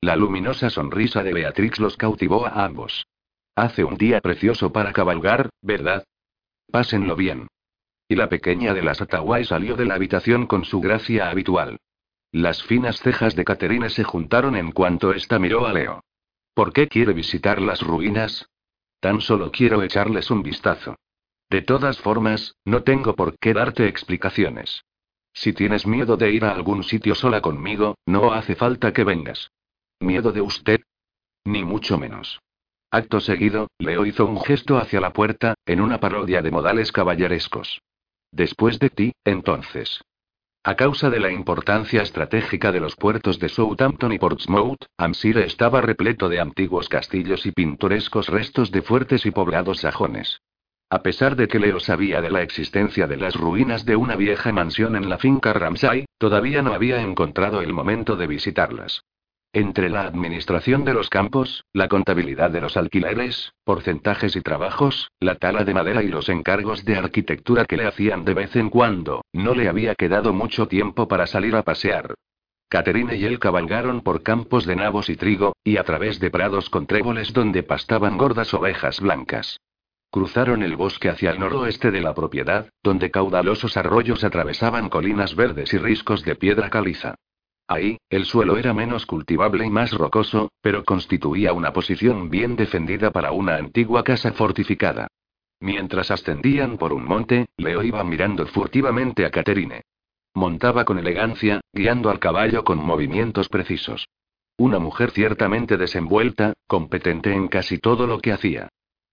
[0.00, 3.06] La luminosa sonrisa de Beatrix los cautivó a ambos.
[3.54, 6.02] Hace un día precioso para cabalgar, ¿verdad?
[6.72, 7.46] Pásenlo bien.
[8.08, 11.78] Y la pequeña de las Atawai salió de la habitación con su gracia habitual.
[12.32, 16.02] Las finas cejas de Caterine se juntaron en cuanto ésta miró a Leo.
[16.54, 18.48] ¿Por qué quiere visitar las ruinas?
[19.00, 20.96] Tan solo quiero echarles un vistazo.
[21.50, 24.82] De todas formas, no tengo por qué darte explicaciones.
[25.34, 29.50] Si tienes miedo de ir a algún sitio sola conmigo, no hace falta que vengas.
[30.00, 30.80] ¿Miedo de usted?
[31.44, 32.40] Ni mucho menos.
[32.90, 37.82] Acto seguido, Leo hizo un gesto hacia la puerta, en una parodia de modales caballerescos.
[38.30, 40.00] Después de ti, entonces.
[40.64, 45.80] A causa de la importancia estratégica de los puertos de Southampton y Portsmouth, Amsire estaba
[45.80, 50.40] repleto de antiguos castillos y pintorescos restos de fuertes y poblados sajones.
[50.88, 54.52] A pesar de que Leo sabía de la existencia de las ruinas de una vieja
[54.52, 59.02] mansión en la finca Ramsay, todavía no había encontrado el momento de visitarlas.
[59.54, 65.34] Entre la administración de los campos, la contabilidad de los alquileres, porcentajes y trabajos, la
[65.34, 69.20] tala de madera y los encargos de arquitectura que le hacían de vez en cuando,
[69.34, 72.14] no le había quedado mucho tiempo para salir a pasear.
[72.70, 76.70] Caterine y él cabalgaron por campos de nabos y trigo, y a través de prados
[76.70, 79.58] con tréboles donde pastaban gordas ovejas blancas.
[80.10, 85.74] Cruzaron el bosque hacia el noroeste de la propiedad, donde caudalosos arroyos atravesaban colinas verdes
[85.74, 87.16] y riscos de piedra caliza.
[87.68, 93.10] Ahí, el suelo era menos cultivable y más rocoso, pero constituía una posición bien defendida
[93.10, 95.08] para una antigua casa fortificada.
[95.60, 99.82] Mientras ascendían por un monte, Leo iba mirando furtivamente a Caterine.
[100.34, 104.08] Montaba con elegancia, guiando al caballo con movimientos precisos.
[104.56, 108.68] Una mujer ciertamente desenvuelta, competente en casi todo lo que hacía.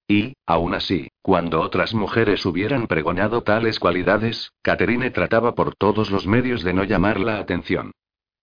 [0.08, 6.26] Y, aún así, cuando otras mujeres hubieran pregonado tales cualidades, Catherine trataba por todos los
[6.26, 7.92] medios de no llamar la atención.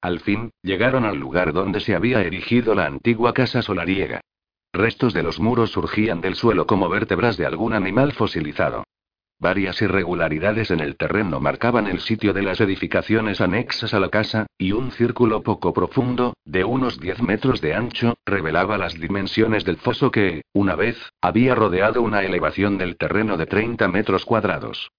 [0.01, 4.21] Al fin, llegaron al lugar donde se había erigido la antigua casa solariega.
[4.73, 8.85] Restos de los muros surgían del suelo como vértebras de algún animal fosilizado.
[9.39, 14.47] Varias irregularidades en el terreno marcaban el sitio de las edificaciones anexas a la casa,
[14.57, 19.77] y un círculo poco profundo, de unos 10 metros de ancho, revelaba las dimensiones del
[19.77, 24.91] foso que, una vez, había rodeado una elevación del terreno de 30 metros cuadrados.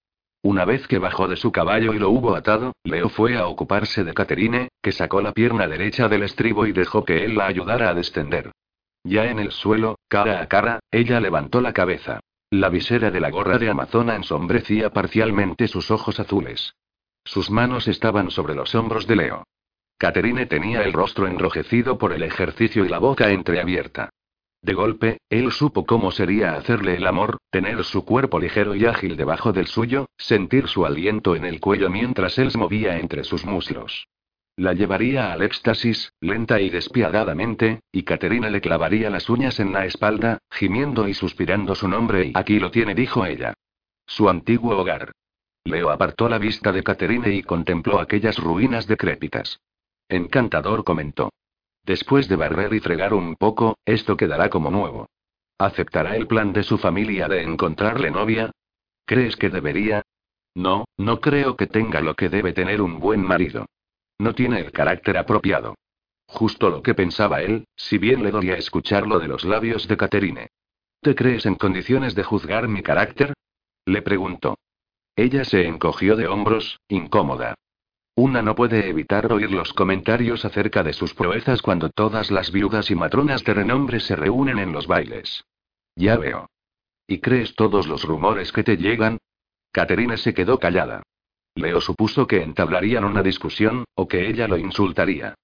[0.42, 4.04] Una vez que bajó de su caballo y lo hubo atado, Leo fue a ocuparse
[4.04, 7.88] de Caterine, que sacó la pierna derecha del estribo y dejó que él la ayudara
[7.90, 8.52] a descender.
[9.04, 12.20] Ya en el suelo, cara a cara, ella levantó la cabeza.
[12.50, 16.74] La visera de la gorra de Amazona ensombrecía parcialmente sus ojos azules.
[17.24, 19.44] Sus manos estaban sobre los hombros de Leo.
[19.98, 24.10] Caterine tenía el rostro enrojecido por el ejercicio y la boca entreabierta.
[24.62, 29.16] De golpe, él supo cómo sería hacerle el amor, tener su cuerpo ligero y ágil
[29.16, 33.44] debajo del suyo, sentir su aliento en el cuello mientras él se movía entre sus
[33.44, 34.08] muslos.
[34.56, 39.86] La llevaría al éxtasis, lenta y despiadadamente, y Caterina le clavaría las uñas en la
[39.86, 43.54] espalda, gimiendo y suspirando su nombre y aquí lo tiene, dijo ella.
[44.04, 45.12] Su antiguo hogar.
[45.62, 49.60] Leo apartó la vista de Caterine y contempló aquellas ruinas decrépitas.
[50.08, 51.30] Encantador comentó.
[51.88, 55.08] Después de barrer y fregar un poco, esto quedará como nuevo.
[55.56, 58.50] ¿Aceptará el plan de su familia de encontrarle novia?
[59.06, 60.02] ¿Crees que debería?
[60.54, 63.64] No, no creo que tenga lo que debe tener un buen marido.
[64.18, 65.76] No tiene el carácter apropiado.
[66.26, 70.48] Justo lo que pensaba él, si bien le dolía escucharlo de los labios de Caterine.
[71.00, 73.32] ¿Te crees en condiciones de juzgar mi carácter?
[73.86, 74.58] Le preguntó.
[75.16, 77.54] Ella se encogió de hombros, incómoda.
[78.18, 82.90] Una no puede evitar oír los comentarios acerca de sus proezas cuando todas las viudas
[82.90, 85.44] y matronas de renombre se reúnen en los bailes.
[85.94, 86.50] Ya veo.
[87.06, 89.18] ¿Y crees todos los rumores que te llegan?
[89.70, 91.04] Caterina se quedó callada.
[91.54, 95.36] Leo supuso que entablarían una discusión, o que ella lo insultaría.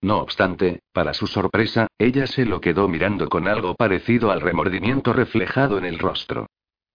[0.00, 5.12] No obstante, para su sorpresa, ella se lo quedó mirando con algo parecido al remordimiento
[5.12, 6.46] reflejado en el rostro.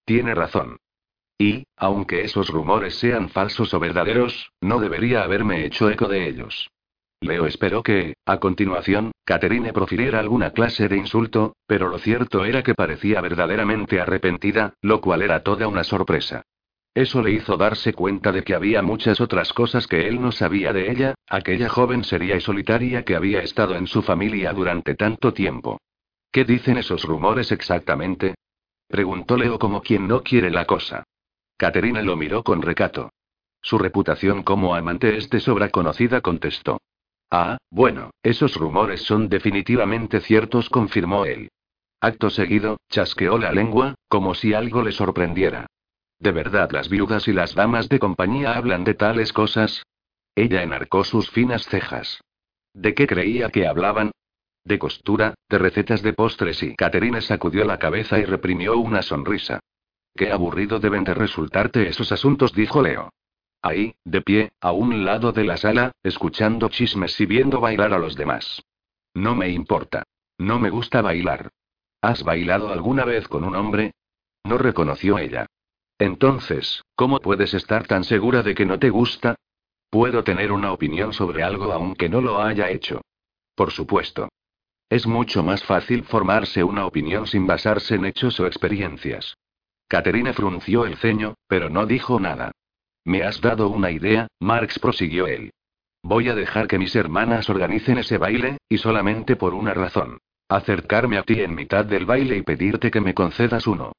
[0.04, 0.78] Tiene razón.
[1.38, 6.70] Y, aunque esos rumores sean falsos o verdaderos, no debería haberme hecho eco de ellos.
[7.20, 12.64] Leo esperó que, a continuación, Caterine profiriera alguna clase de insulto, pero lo cierto era
[12.64, 16.44] que parecía verdaderamente arrepentida, lo cual era toda una sorpresa.
[16.94, 20.74] Eso le hizo darse cuenta de que había muchas otras cosas que él no sabía
[20.74, 25.34] de ella, aquella joven seria y solitaria que había estado en su familia durante tanto
[25.34, 25.80] tiempo.
[26.32, 28.36] ¿Qué dicen esos rumores exactamente?
[28.88, 31.04] Preguntó Leo como quien no quiere la cosa.
[31.58, 33.12] Caterina lo miró con recato.
[33.62, 36.80] Su reputación como amante es de sobra conocida, contestó.
[37.30, 41.50] Ah, bueno, esos rumores son definitivamente ciertos, confirmó él.
[42.00, 45.66] Acto seguido, chasqueó la lengua, como si algo le sorprendiera.
[46.20, 49.84] ¿De verdad las viudas y las damas de compañía hablan de tales cosas?
[50.36, 52.22] Ella enarcó sus finas cejas.
[52.74, 54.12] ¿De qué creía que hablaban?
[54.64, 59.60] De costura, de recetas de postres y Caterina sacudió la cabeza y reprimió una sonrisa.
[60.18, 63.14] Qué aburrido deben de resultarte esos asuntos, dijo Leo.
[63.62, 68.00] Ahí, de pie, a un lado de la sala, escuchando chismes y viendo bailar a
[68.00, 68.64] los demás.
[69.14, 70.04] No me importa.
[70.40, 71.52] No me gusta bailar.
[72.02, 73.94] ¿Has bailado alguna vez con un hombre?
[74.44, 75.46] No reconoció ella.
[76.00, 79.36] Entonces, ¿cómo puedes estar tan segura de que no te gusta?
[79.92, 83.02] Puedo tener una opinión sobre algo aunque no lo haya hecho.
[83.54, 84.30] Por supuesto.
[84.90, 89.36] Es mucho más fácil formarse una opinión sin basarse en hechos o experiencias.
[89.88, 92.52] Caterina frunció el ceño, pero no dijo nada.
[93.06, 95.52] Me has dado una idea, Marx prosiguió él.
[96.04, 100.20] Voy a dejar que mis hermanas organicen ese baile, y solamente por una razón.
[100.50, 103.94] Acercarme a ti en mitad del baile y pedirte que me concedas uno.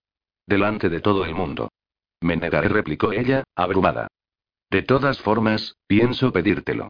[0.46, 1.70] Delante de todo el mundo.
[2.20, 4.08] Me negaré, replicó ella, abrumada.
[4.70, 6.88] De todas formas, pienso pedírtelo.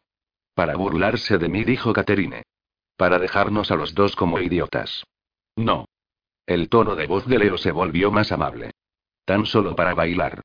[0.53, 2.43] Para burlarse de mí, dijo Caterine.
[2.97, 5.05] Para dejarnos a los dos como idiotas.
[5.55, 5.85] No.
[6.45, 8.71] El tono de voz de Leo se volvió más amable.
[9.29, 10.41] Tan solo para bailar.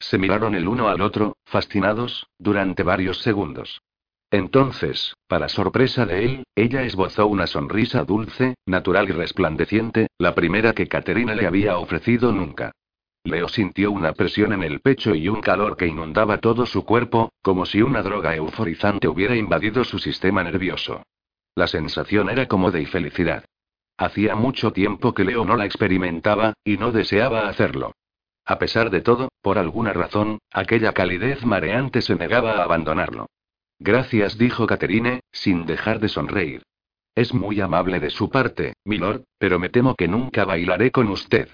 [0.00, 3.80] Se miraron el uno al otro, fascinados, durante varios segundos.
[4.28, 10.72] Entonces, para sorpresa de él, ella esbozó una sonrisa dulce, natural y resplandeciente, la primera
[10.72, 12.72] que Caterina le había ofrecido nunca.
[13.22, 17.30] Leo sintió una presión en el pecho y un calor que inundaba todo su cuerpo,
[17.40, 21.04] como si una droga euforizante hubiera invadido su sistema nervioso.
[21.54, 23.44] La sensación era como de felicidad.
[23.96, 27.92] Hacía mucho tiempo que Leo no la experimentaba, y no deseaba hacerlo.
[28.44, 33.26] A pesar de todo, por alguna razón, aquella calidez mareante se negaba a abandonarlo.
[33.78, 36.62] Gracias, dijo Caterine, sin dejar de sonreír.
[37.14, 41.48] Es muy amable de su parte, milord, pero me temo que nunca bailaré con usted.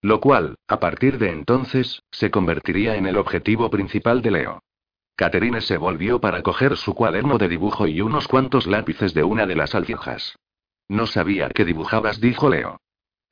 [0.00, 4.62] Lo cual, a partir de entonces, se convertiría en el objetivo principal de Leo.
[5.16, 9.46] Caterine se volvió para coger su cuaderno de dibujo y unos cuantos lápices de una
[9.46, 10.36] de las alfijas.
[10.86, 12.80] No sabía que dibujabas, dijo Leo.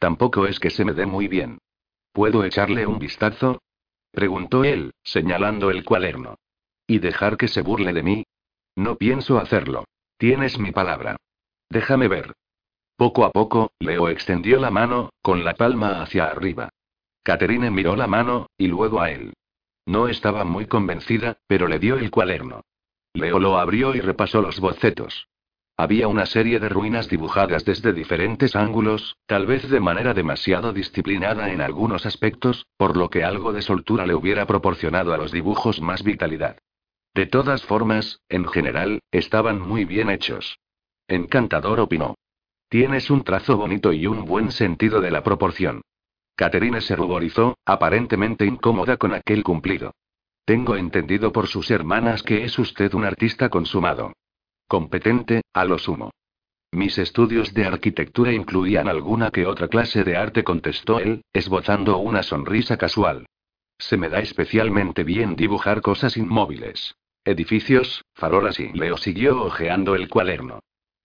[0.01, 1.59] Tampoco es que se me dé muy bien.
[2.17, 3.61] ¿Puedo echarle un vistazo?
[4.11, 6.39] preguntó él, señalando el cuaderno.
[6.87, 8.25] ¿Y dejar que se burle de mí?
[8.75, 9.85] No pienso hacerlo.
[10.17, 11.19] Tienes mi palabra.
[11.69, 12.33] Déjame ver.
[12.97, 16.71] Poco a poco, Leo extendió la mano, con la palma hacia arriba.
[17.23, 19.35] Caterine miró la mano, y luego a él.
[19.85, 22.63] No estaba muy convencida, pero le dio el cuaderno.
[23.13, 25.29] Leo lo abrió y repasó los bocetos.
[25.79, 31.51] Había una serie de ruinas dibujadas desde diferentes ángulos, tal vez de manera demasiado disciplinada
[31.51, 35.83] en algunos aspectos, por lo que algo de soltura le hubiera proporcionado a los dibujos
[35.83, 36.57] más vitalidad.
[37.15, 40.59] De todas formas, en general, estaban muy bien hechos.
[41.09, 42.15] Encantador opinó.
[42.71, 45.83] Tienes un trazo bonito y un buen sentido de la proporción.
[46.37, 49.93] Caterine se ruborizó, aparentemente incómoda con aquel cumplido.
[50.47, 54.13] Tengo entendido por sus hermanas que es usted un artista consumado.
[54.69, 56.11] Competente, a lo sumo.
[56.73, 62.23] Mis estudios de arquitectura incluían alguna que otra clase de arte, contestó él, esbozando una
[62.23, 63.27] sonrisa casual.
[63.79, 66.97] Se me da especialmente bien dibujar cosas inmóviles.
[67.25, 70.61] Edificios, farolas y Leo siguió hojeando el cuaderno.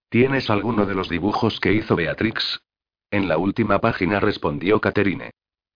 [0.09, 2.61] ¿Tienes alguno de los dibujos que hizo Beatrix?
[3.11, 5.31] En la última página respondió Caterine.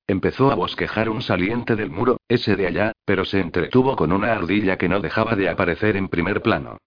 [0.08, 4.34] Empezó a bosquejar un saliente del muro, ese de allá, pero se entretuvo con una
[4.34, 6.78] ardilla que no dejaba de aparecer en primer plano.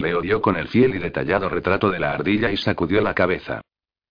[0.00, 3.60] Le odió con el fiel y detallado retrato de la ardilla y sacudió la cabeza.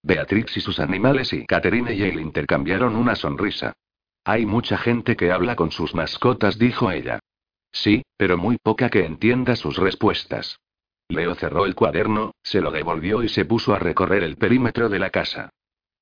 [0.03, 3.73] Beatrix y sus animales y Catherine y él intercambiaron una sonrisa.
[4.23, 7.17] Hay mucha gente que habla con sus mascotas, dijo ella.
[7.71, 10.59] Sí, pero muy poca que entienda sus respuestas.
[11.07, 14.99] Leo cerró el cuaderno, se lo devolvió y se puso a recorrer el perímetro de
[14.99, 15.49] la casa.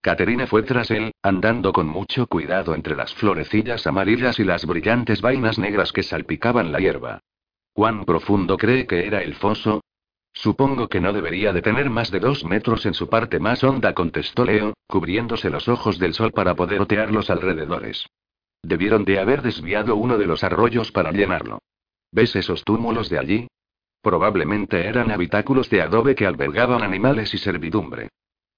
[0.02, 5.22] Caterina fue tras él, andando con mucho cuidado entre las florecillas amarillas y las brillantes
[5.22, 7.22] vainas negras que salpicaban la hierba.
[7.78, 9.84] ¿Cuán profundo cree que era el foso?
[10.34, 13.94] Supongo que no debería de tener más de dos metros en su parte más honda,
[13.94, 18.08] contestó Leo, cubriéndose los ojos del sol para poder otear los alrededores.
[18.64, 21.60] Debieron de haber desviado uno de los arroyos para llenarlo.
[22.12, 23.48] ¿Ves esos túmulos de allí?
[24.02, 28.10] Probablemente eran habitáculos de adobe que albergaban animales y servidumbre.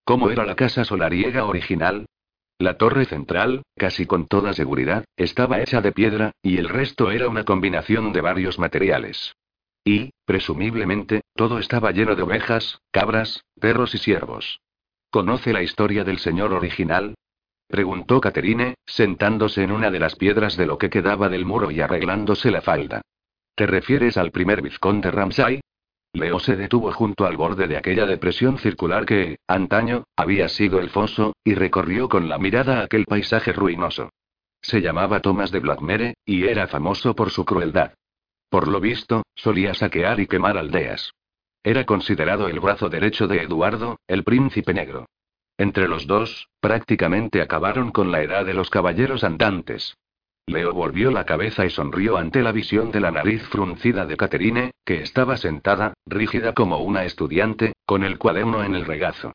[0.05, 2.05] ¿Cómo era la casa solariega original?
[2.59, 7.29] La torre central, casi con toda seguridad, estaba hecha de piedra, y el resto era
[7.29, 9.33] una combinación de varios materiales.
[9.85, 14.59] Y, presumiblemente, todo estaba lleno de ovejas, cabras, perros y siervos.
[15.09, 17.15] ¿Conoce la historia del señor original?
[17.69, 21.79] Preguntó Caterine, sentándose en una de las piedras de lo que quedaba del muro y
[21.79, 23.01] arreglándose la falda.
[23.55, 25.61] ¿Te refieres al primer vizconde Ramsay?
[26.13, 30.89] Leo se detuvo junto al borde de aquella depresión circular que, antaño, había sido el
[30.89, 34.09] foso, y recorrió con la mirada aquel paisaje ruinoso.
[34.61, 37.93] Se llamaba Thomas de Blackmere, y era famoso por su crueldad.
[38.49, 41.11] Por lo visto, solía saquear y quemar aldeas.
[41.63, 45.05] Era considerado el brazo derecho de Eduardo, el príncipe negro.
[45.57, 49.95] Entre los dos, prácticamente acabaron con la edad de los caballeros andantes.
[50.49, 54.71] Leo volvió la cabeza y sonrió ante la visión de la nariz fruncida de Caterine,
[54.83, 59.33] que estaba sentada, rígida como una estudiante, con el cuaderno en el regazo.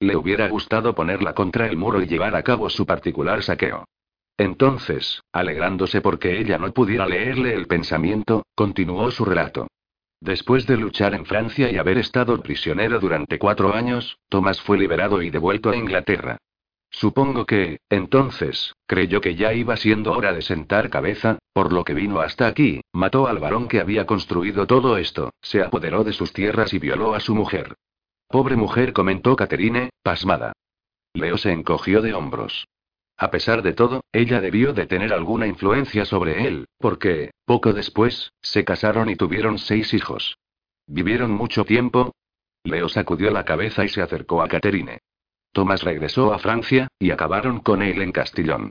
[0.00, 3.84] Le hubiera gustado ponerla contra el muro y llevar a cabo su particular saqueo.
[4.38, 9.66] Entonces, alegrándose porque ella no pudiera leerle el pensamiento, continuó su relato.
[10.18, 15.20] Después de luchar en Francia y haber estado prisionero durante cuatro años, Thomas fue liberado
[15.20, 16.38] y devuelto a Inglaterra.
[16.96, 21.92] Supongo que, entonces, creyó que ya iba siendo hora de sentar cabeza, por lo que
[21.92, 26.32] vino hasta aquí, mató al varón que había construido todo esto, se apoderó de sus
[26.32, 27.74] tierras y violó a su mujer.
[28.28, 30.52] Pobre mujer, comentó Caterine, pasmada.
[31.14, 32.68] Leo se encogió de hombros.
[33.16, 38.32] A pesar de todo, ella debió de tener alguna influencia sobre él, porque, poco después,
[38.40, 40.38] se casaron y tuvieron seis hijos.
[40.86, 42.14] ¿Vivieron mucho tiempo?
[42.62, 45.00] Leo sacudió la cabeza y se acercó a Caterine.
[45.54, 48.70] Tomás regresó a Francia, y acabaron con él en Castillón.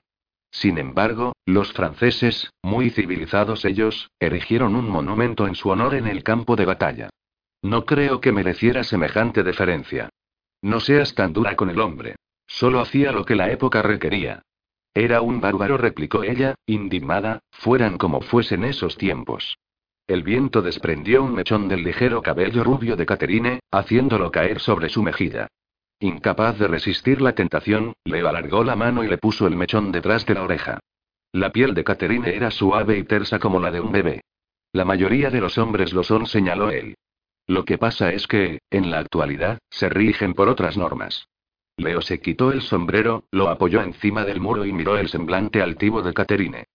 [0.52, 6.24] Sin embargo, los franceses, muy civilizados ellos, erigieron un monumento en su honor en el
[6.24, 7.10] campo de batalla.
[7.62, 10.10] No creo que mereciera semejante deferencia.
[10.62, 12.18] No seas tan dura con el hombre.
[12.48, 14.42] Solo hacía lo que la época requería.
[14.94, 19.58] Era un bárbaro, replicó ella, indignada, fueran como fuesen esos tiempos.
[20.06, 25.02] El viento desprendió un mechón del ligero cabello rubio de Caterine, haciéndolo caer sobre su
[25.02, 25.48] mejilla.
[26.04, 30.26] Incapaz de resistir la tentación, le alargó la mano y le puso el mechón detrás
[30.26, 30.82] de la oreja.
[31.32, 34.20] La piel de Caterine era suave y tersa como la de un bebé.
[34.74, 36.96] La mayoría de los hombres lo son, señaló él.
[37.48, 41.30] Lo que pasa es que, en la actualidad, se rigen por otras normas.
[41.78, 46.02] Leo se quitó el sombrero, lo apoyó encima del muro y miró el semblante altivo
[46.02, 46.66] de Caterine.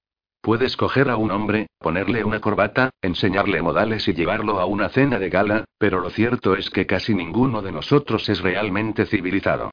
[0.48, 5.18] Puedes coger a un hombre, ponerle una corbata, enseñarle modales y llevarlo a una cena
[5.18, 9.70] de gala, pero lo cierto es que casi ninguno de nosotros es realmente civilizado.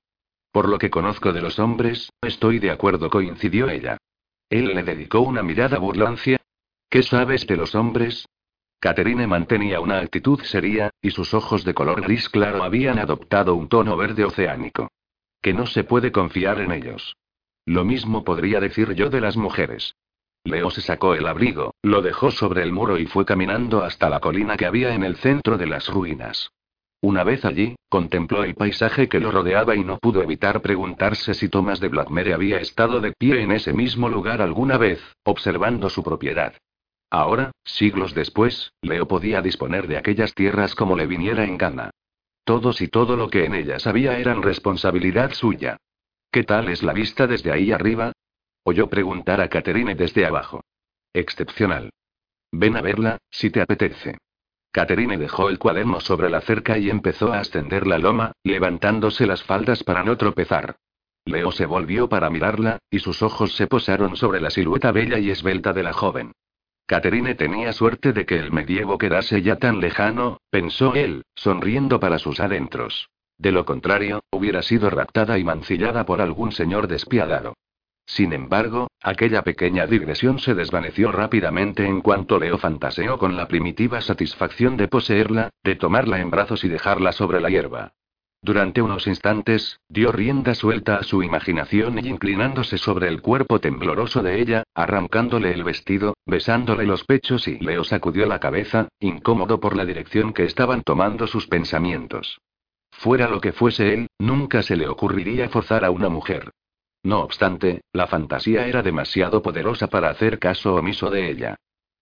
[0.52, 3.96] Por lo que conozco de los hombres, estoy de acuerdo, coincidió ella.
[4.50, 6.42] Él le dedicó una mirada burlancia.
[6.90, 8.26] ¿Qué sabes de los hombres?
[8.82, 13.70] Caterine mantenía una actitud seria, y sus ojos de color gris claro habían adoptado un
[13.70, 14.90] tono verde oceánico.
[15.42, 17.16] Que no se puede confiar en ellos.
[17.66, 19.96] Lo mismo podría decir yo de las mujeres.
[20.46, 24.20] Leo se sacó el abrigo, lo dejó sobre el muro y fue caminando hasta la
[24.20, 26.52] colina que había en el centro de las ruinas.
[27.02, 31.50] Una vez allí, contempló el paisaje que lo rodeaba y no pudo evitar preguntarse si
[31.50, 36.04] Tomás de Blackmere había estado de pie en ese mismo lugar alguna vez, observando su
[36.04, 36.54] propiedad.
[37.10, 41.90] Ahora, siglos después, Leo podía disponer de aquellas tierras como le viniera en gana.
[42.44, 45.78] Todos y todo lo que en ellas había eran responsabilidad suya.
[46.32, 48.12] ¿Qué tal es la vista desde ahí arriba?
[48.68, 50.64] Oyó preguntar a Caterine desde abajo.
[51.14, 51.92] Excepcional.
[52.52, 54.18] Ven a verla, si te apetece.
[54.72, 59.44] Caterine dejó el cuaderno sobre la cerca y empezó a ascender la loma, levantándose las
[59.44, 60.78] faldas para no tropezar.
[61.26, 65.30] Leo se volvió para mirarla, y sus ojos se posaron sobre la silueta bella y
[65.30, 66.32] esbelta de la joven.
[66.88, 72.18] Caterine tenía suerte de que el medievo quedase ya tan lejano, pensó él, sonriendo para
[72.18, 73.10] sus adentros.
[73.38, 77.54] De lo contrario, hubiera sido raptada y mancillada por algún señor despiadado.
[78.06, 84.02] Sin embargo, aquella pequeña digresión se desvaneció rápidamente en cuanto Leo fantaseó con la primitiva
[84.02, 87.94] satisfacción de poseerla, de tomarla en brazos y dejarla sobre la hierba.
[88.46, 94.22] Durante unos instantes, dio rienda suelta a su imaginación y inclinándose sobre el cuerpo tembloroso
[94.22, 99.76] de ella, arrancándole el vestido, besándole los pechos y Leo sacudió la cabeza, incómodo por
[99.76, 102.40] la dirección que estaban tomando sus pensamientos.
[102.92, 106.52] Fuera lo que fuese él, nunca se le ocurriría forzar a una mujer.
[107.06, 111.56] No obstante, la fantasía era demasiado poderosa para hacer caso omiso de ella.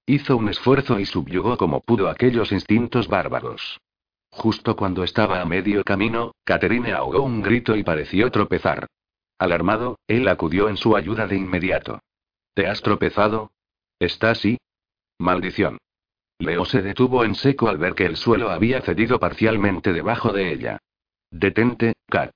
[0.05, 3.81] Hizo un esfuerzo y subyugó como pudo aquellos instintos bárbaros.
[4.29, 8.87] Justo cuando estaba a medio camino, Caterine ahogó un grito y pareció tropezar.
[9.37, 11.99] Alarmado, él acudió en su ayuda de inmediato.
[12.53, 13.51] ¿Te has tropezado?
[13.99, 14.57] ¿Está así?
[15.19, 15.79] Maldición.
[16.39, 20.53] Leo se detuvo en seco al ver que el suelo había cedido parcialmente debajo de
[20.53, 20.77] ella.
[21.29, 22.31] Detente, Kat.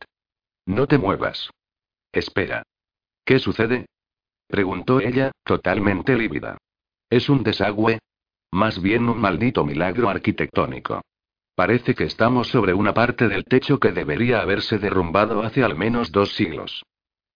[0.66, 1.50] No te muevas.
[2.18, 2.64] Espera.
[3.24, 3.86] ¿Qué sucede?
[4.48, 6.58] preguntó ella, totalmente lívida.
[7.10, 8.00] ¿Es un desagüe?
[8.52, 11.02] Más bien un maldito milagro arquitectónico.
[11.54, 16.12] Parece que estamos sobre una parte del techo que debería haberse derrumbado hace al menos
[16.12, 16.84] dos siglos.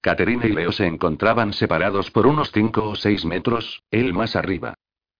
[0.01, 4.73] Caterina y Leo se encontraban separados por unos cinco o seis metros, él más arriba.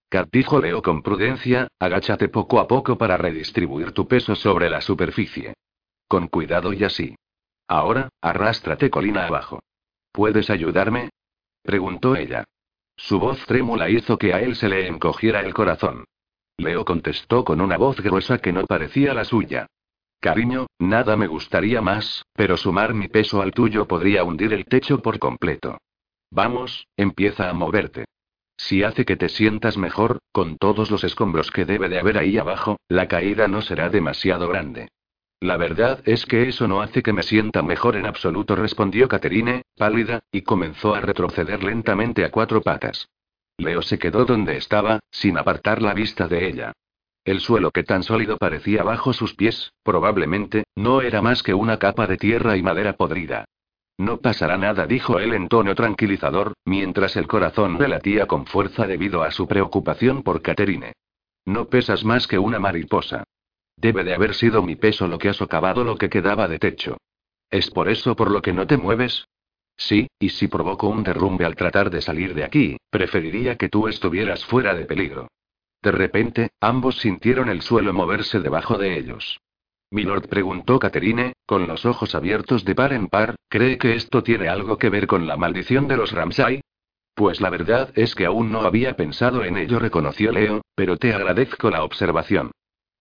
[0.09, 4.81] Kat dijo Leo con prudencia, agáchate poco a poco para redistribuir tu peso sobre la
[4.81, 5.53] superficie.
[6.07, 7.15] Con cuidado y así.
[7.71, 9.61] Ahora, arrástrate colina abajo.
[10.11, 11.09] ¿Puedes ayudarme?
[11.63, 12.43] preguntó ella.
[12.97, 16.03] Su voz trémula hizo que a él se le encogiera el corazón.
[16.57, 19.67] Leo contestó con una voz gruesa que no parecía la suya.
[20.19, 25.01] Cariño, nada me gustaría más, pero sumar mi peso al tuyo podría hundir el techo
[25.01, 25.77] por completo.
[26.29, 28.03] Vamos, empieza a moverte.
[28.57, 32.37] Si hace que te sientas mejor, con todos los escombros que debe de haber ahí
[32.37, 34.89] abajo, la caída no será demasiado grande.
[35.41, 39.63] La verdad es que eso no hace que me sienta mejor en absoluto, respondió Caterine,
[39.75, 43.09] pálida, y comenzó a retroceder lentamente a cuatro patas.
[43.57, 46.73] Leo se quedó donde estaba, sin apartar la vista de ella.
[47.25, 51.77] El suelo que tan sólido parecía bajo sus pies, probablemente, no era más que una
[51.77, 53.45] capa de tierra y madera podrida.
[53.97, 58.85] No pasará nada, dijo él en tono tranquilizador, mientras el corazón le latía con fuerza
[58.85, 60.93] debido a su preocupación por Caterine.
[61.45, 63.23] No pesas más que una mariposa.
[63.81, 66.97] Debe de haber sido mi peso lo que ha socavado lo que quedaba de techo.
[67.49, 69.25] ¿Es por eso por lo que no te mueves?
[69.75, 73.87] Sí, y si provoco un derrumbe al tratar de salir de aquí, preferiría que tú
[73.87, 75.29] estuvieras fuera de peligro.
[75.81, 79.39] De repente, ambos sintieron el suelo moverse debajo de ellos.
[79.89, 84.47] Milord preguntó Caterine, con los ojos abiertos de par en par, ¿cree que esto tiene
[84.47, 86.61] algo que ver con la maldición de los Ramsay?
[87.15, 91.15] Pues la verdad es que aún no había pensado en ello, reconoció Leo, pero te
[91.15, 92.51] agradezco la observación.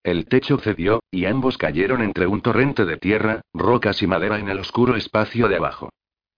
[0.02, 4.48] El techo cedió, y ambos cayeron entre un torrente de tierra, rocas y madera en
[4.48, 5.90] el oscuro espacio de abajo.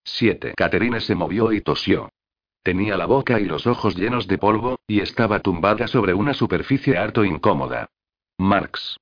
[0.05, 0.55] 7.
[0.57, 2.09] Caterine se movió y tosió.
[2.65, 6.97] Tenía la boca y los ojos llenos de polvo, y estaba tumbada sobre una superficie
[6.97, 7.89] harto incómoda.
[8.39, 8.97] Marx.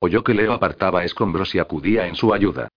[0.00, 2.68] Oyó que Leo apartaba escombros y acudía en su ayuda.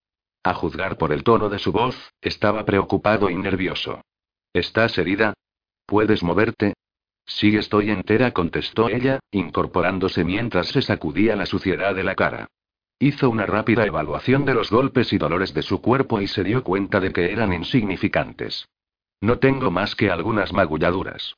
[0.44, 4.02] A juzgar por el tono de su voz, estaba preocupado y nervioso.
[4.54, 5.34] ¿Estás herida?
[5.86, 6.74] ¿Puedes moverte?
[7.28, 12.48] Sí, estoy entera, contestó ella, incorporándose mientras se sacudía la suciedad de la cara.
[13.00, 16.64] Hizo una rápida evaluación de los golpes y dolores de su cuerpo y se dio
[16.64, 18.68] cuenta de que eran insignificantes.
[19.22, 21.36] No tengo más que algunas magulladuras.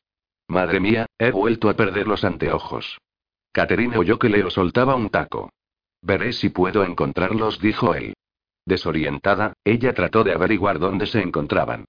[0.48, 3.00] Madre mía, he vuelto a perder los anteojos.
[3.52, 5.50] Caterina oyó que Leo soltaba un taco.
[6.02, 8.14] Veré si puedo encontrarlos, dijo él.
[8.66, 11.86] Desorientada, ella trató de averiguar dónde se encontraban.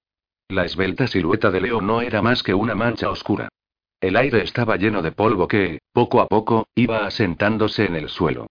[0.49, 3.51] La esbelta silueta de Leo no era más que una mancha oscura.
[4.01, 8.47] El aire estaba lleno de polvo que, poco a poco, iba asentándose en el suelo.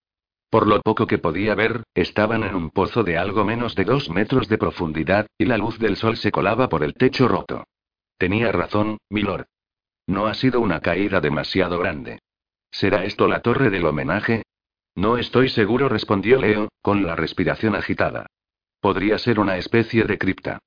[0.49, 4.09] Por lo poco que podía ver, estaban en un pozo de algo menos de dos
[4.09, 7.65] metros de profundidad, y la luz del sol se colaba por el techo roto.
[8.17, 9.45] Tenía razón, milord.
[10.07, 12.19] No ha sido una caída demasiado grande.
[12.71, 14.43] ¿Será esto la torre del homenaje?
[14.95, 18.27] No estoy seguro, respondió Leo, con la respiración agitada.
[18.81, 20.59] Podría ser una especie de cripta.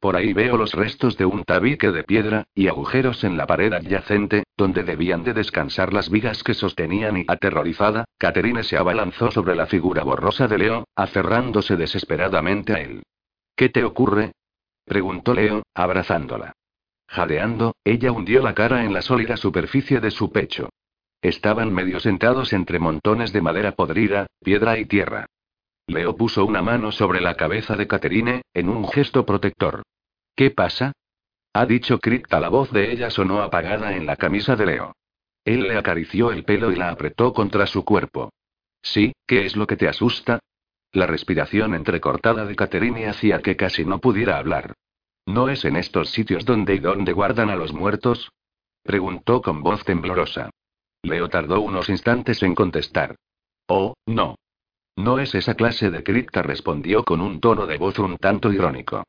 [0.00, 3.72] Por ahí veo los restos de un tabique de piedra, y agujeros en la pared
[3.72, 9.56] adyacente, donde debían de descansar las vigas que sostenían y, aterrorizada, Caterine se abalanzó sobre
[9.56, 13.02] la figura borrosa de Leo, aferrándose desesperadamente a él.
[13.56, 14.32] ¿Qué te ocurre?
[14.84, 16.52] preguntó Leo, abrazándola.
[17.08, 20.68] Jadeando, ella hundió la cara en la sólida superficie de su pecho.
[21.22, 25.26] Estaban medio sentados entre montones de madera podrida, piedra y tierra.
[25.88, 29.82] Leo puso una mano sobre la cabeza de Caterine, en un gesto protector.
[30.34, 30.92] ¿Qué pasa?
[31.52, 32.40] Ha dicho Cripta.
[32.40, 34.96] La voz de ella sonó apagada en la camisa de Leo.
[35.44, 38.30] Él le acarició el pelo y la apretó contra su cuerpo.
[38.82, 40.40] Sí, ¿qué es lo que te asusta?
[40.92, 44.74] La respiración entrecortada de Caterine hacía que casi no pudiera hablar.
[45.24, 48.30] ¿No es en estos sitios donde y donde guardan a los muertos?
[48.82, 50.50] Preguntó con voz temblorosa.
[51.02, 53.16] Leo tardó unos instantes en contestar.
[53.68, 54.36] Oh, no.
[54.96, 59.04] No es esa clase de cripta, respondió con un tono de voz un tanto irónico.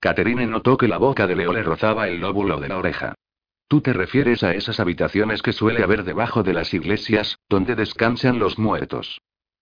[0.00, 3.14] Caterine notó que la boca de Leo le rozaba el lóbulo de la oreja.
[3.68, 8.38] Tú te refieres a esas habitaciones que suele haber debajo de las iglesias, donde descansan
[8.38, 9.20] los muertos.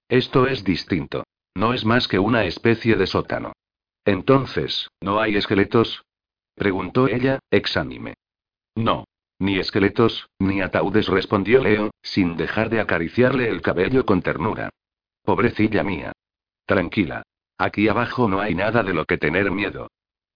[0.08, 1.24] Esto es distinto.
[1.54, 3.52] No es más que una especie de sótano.
[4.04, 6.04] Entonces, ¿no hay esqueletos?
[6.54, 8.14] preguntó ella, exánime.
[8.74, 9.04] No.
[9.38, 14.70] Ni esqueletos, ni ataúdes, respondió Leo, sin dejar de acariciarle el cabello con ternura.
[15.26, 16.12] Pobrecilla mía.
[16.66, 17.24] Tranquila.
[17.58, 19.88] Aquí abajo no hay nada de lo que tener miedo.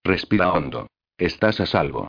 [0.03, 0.89] Respira hondo.
[1.17, 2.09] Estás a salvo.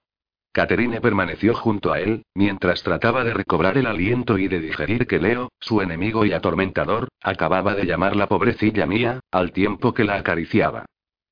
[0.52, 5.20] Caterine permaneció junto a él, mientras trataba de recobrar el aliento y de digerir que
[5.20, 10.88] Leo, su enemigo y atormentador, acababa de llamarla pobrecilla mía, al tiempo que la acariciaba.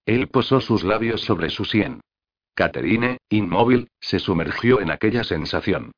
[0.06, 2.02] Él posó sus labios sobre su sien.
[2.54, 5.94] Caterine, inmóvil, se sumergió en aquella sensación.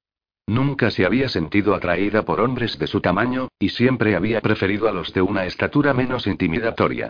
[0.52, 4.92] Nunca se había sentido atraída por hombres de su tamaño, y siempre había preferido a
[4.92, 7.10] los de una estatura menos intimidatoria.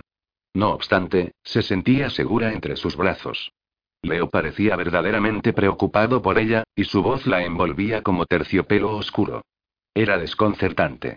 [0.54, 3.52] No obstante, se sentía segura entre sus brazos.
[4.04, 9.42] Leo parecía verdaderamente preocupado por ella, y su voz la envolvía como terciopelo oscuro.
[9.96, 11.16] Era desconcertante.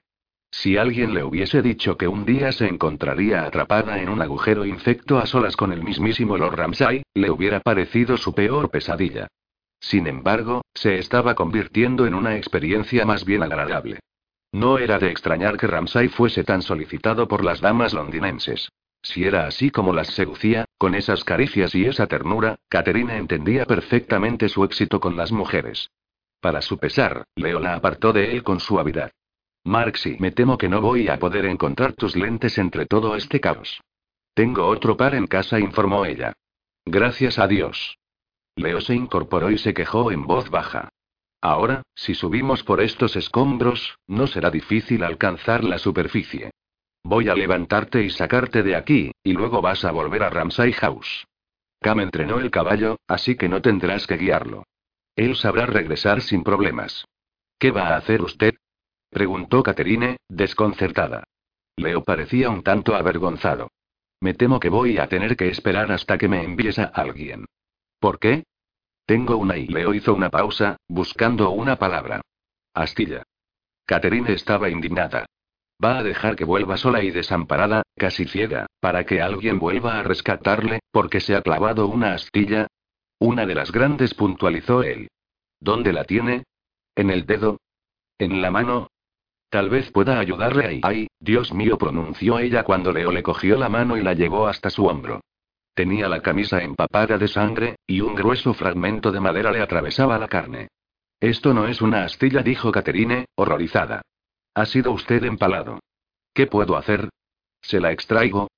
[0.51, 5.19] Si alguien le hubiese dicho que un día se encontraría atrapada en un agujero infecto
[5.19, 9.29] a solas con el mismísimo Lord Ramsay, le hubiera parecido su peor pesadilla.
[9.85, 14.01] Sin embargo, se estaba convirtiendo en una experiencia más bien agradable.
[14.51, 18.71] No era de extrañar que Ramsay fuese tan solicitado por las damas londinenses.
[19.03, 24.49] Si era así como las seducía, con esas caricias y esa ternura, Caterina entendía perfectamente
[24.49, 25.91] su éxito con las mujeres.
[26.41, 29.11] Para su pesar, Leo la apartó de él con suavidad.
[29.65, 33.83] Marxy, me temo que no voy a poder encontrar tus lentes entre todo este caos.
[34.33, 36.33] Tengo otro par en casa, informó ella.
[36.87, 37.99] Gracias a Dios.
[38.57, 40.89] Leo se incorporó y se quejó en voz baja.
[41.41, 46.51] Ahora, si subimos por estos escombros, no será difícil alcanzar la superficie.
[47.03, 51.27] Voy a levantarte y sacarte de aquí, y luego vas a volver a Ramsay House.
[51.81, 54.65] Cam entrenó el caballo, así que no tendrás que guiarlo.
[55.17, 57.05] Él sabrá regresar sin problemas.
[57.59, 58.55] ¿Qué va a hacer usted?
[59.11, 61.25] preguntó Caterine, desconcertada.
[61.77, 63.71] Leo parecía un tanto avergonzado.
[64.21, 67.45] Me temo que voy a tener que esperar hasta que me envíes alguien.
[68.05, 68.45] ¿Por qué?
[69.07, 72.21] Tengo una y Leo hizo una pausa, buscando una palabra.
[72.75, 73.23] Astilla.
[73.87, 75.25] Caterine estaba indignada.
[75.83, 80.03] Va a dejar que vuelva sola y desamparada, casi ciega, para que alguien vuelva a
[80.03, 82.67] rescatarle, porque se ha clavado una astilla.
[83.21, 85.09] Una de las grandes puntualizó él.
[85.59, 86.45] ¿Dónde la tiene?
[86.95, 87.57] ¿En el dedo?
[88.19, 88.89] ¿En la mano?
[89.49, 90.81] Tal vez pueda ayudarle ahí.
[90.83, 94.69] Ay, Dios mío, pronunció ella cuando Leo le cogió la mano y la llevó hasta
[94.69, 95.23] su hombro.
[95.75, 100.29] Tenía la camisa empapada de sangre, y un grueso fragmento de madera le atravesaba la
[100.29, 100.69] carne.
[101.21, 104.03] Esto no es una astilla, dijo Caterine, horrorizada.
[104.55, 105.81] Ha sido usted empalado.
[106.33, 107.09] ¿Qué puedo hacer?
[107.61, 108.49] ¿Se la extraigo?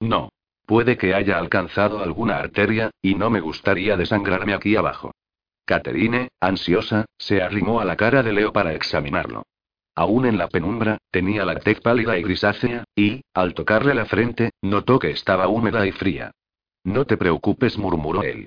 [0.00, 0.30] No.
[0.66, 5.12] Puede que haya alcanzado alguna arteria, y no me gustaría desangrarme aquí abajo.
[5.66, 9.44] Caterine, ansiosa, se arrimó a la cara de Leo para examinarlo.
[9.94, 14.50] Aún en la penumbra, tenía la tez pálida y grisácea, y, al tocarle la frente,
[14.62, 16.32] notó que estaba húmeda y fría.
[16.84, 18.46] No te preocupes, murmuró él.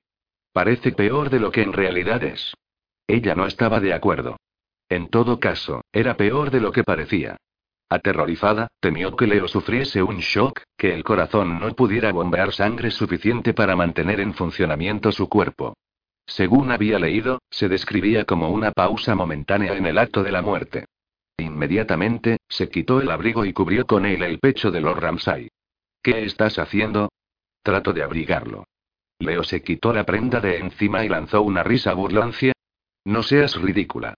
[0.54, 2.54] Parece peor de lo que en realidad es.
[3.08, 4.38] Ella no estaba de acuerdo.
[4.90, 7.38] En todo caso, era peor de lo que parecía.
[7.90, 13.54] Aterrorizada, temió que Leo sufriese un shock, que el corazón no pudiera bombear sangre suficiente
[13.54, 15.74] para mantener en funcionamiento su cuerpo.
[16.26, 20.86] Según había leído, se describía como una pausa momentánea en el acto de la muerte.
[21.38, 25.48] Inmediatamente, se quitó el abrigo y cubrió con él el pecho de Lord Ramsay.
[26.04, 27.10] ¿Qué estás haciendo?
[27.68, 28.64] Trato de abrigarlo.
[29.20, 32.54] Leo se quitó la prenda de encima y lanzó una risa burlancia.
[33.04, 34.14] No seas ridícula.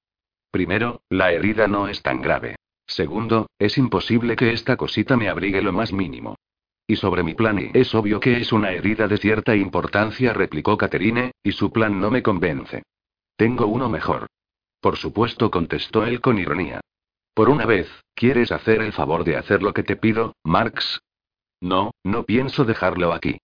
[0.51, 2.57] Primero, la herida no es tan grave.
[2.85, 6.35] Segundo, es imposible que esta cosita me abrigue lo más mínimo.
[6.85, 10.77] Y sobre mi plan, y es obvio que es una herida de cierta importancia, replicó
[10.77, 12.83] Caterine, y su plan no me convence.
[13.35, 14.27] Tengo uno mejor.
[14.79, 16.81] Por supuesto, contestó él con ironía.
[17.33, 21.01] Por una vez, ¿quieres hacer el favor de hacer lo que te pido, Marx?
[21.61, 23.39] No, no pienso dejarlo aquí.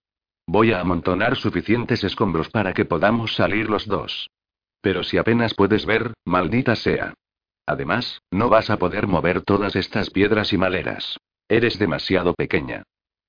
[0.47, 4.29] Voy a amontonar suficientes escombros para que podamos salir los dos.
[4.81, 7.13] Pero si apenas puedes ver, maldita sea.
[7.65, 11.17] Además, no vas a poder mover todas estas piedras y maleras.
[11.49, 12.83] Eres demasiado pequeña.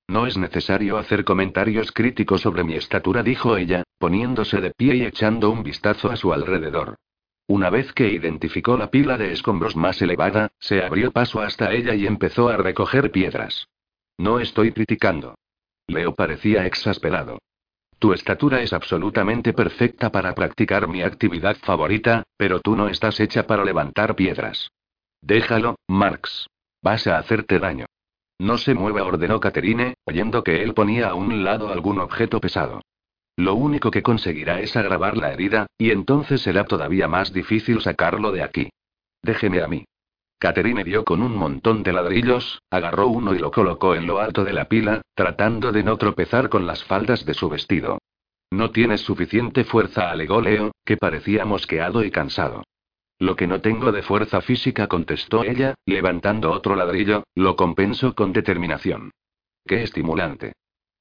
[0.07, 5.03] No es necesario hacer comentarios críticos sobre mi estatura, dijo ella, poniéndose de pie y
[5.03, 6.95] echando un vistazo a su alrededor.
[7.47, 11.95] Una vez que identificó la pila de escombros más elevada, se abrió paso hasta ella
[11.95, 13.67] y empezó a recoger piedras.
[14.17, 15.35] No estoy criticando.
[15.87, 17.39] Leo parecía exasperado.
[17.99, 23.47] tu estatura es absolutamente perfecta para practicar mi actividad favorita, pero tú no estás hecha
[23.47, 24.69] para levantar piedras.
[25.21, 26.47] Déjalo, Marx.
[26.83, 27.87] Vas a hacerte daño.
[28.39, 32.81] No se mueva, ordenó Caterine, oyendo que él ponía a un lado algún objeto pesado.
[33.35, 38.31] Lo único que conseguirá es agravar la herida, y entonces será todavía más difícil sacarlo
[38.31, 38.69] de aquí.
[39.23, 39.85] Déjeme a mí.
[40.39, 44.43] Caterine dio con un montón de ladrillos, agarró uno y lo colocó en lo alto
[44.43, 47.97] de la pila, tratando de no tropezar con las faldas de su vestido.
[48.51, 52.63] No tienes suficiente fuerza, alegó Leo, que parecía mosqueado y cansado.
[53.19, 58.31] Lo que no tengo de fuerza física, contestó ella, levantando otro ladrillo, lo compenso con
[58.31, 59.11] determinación.
[59.65, 60.53] Qué estimulante.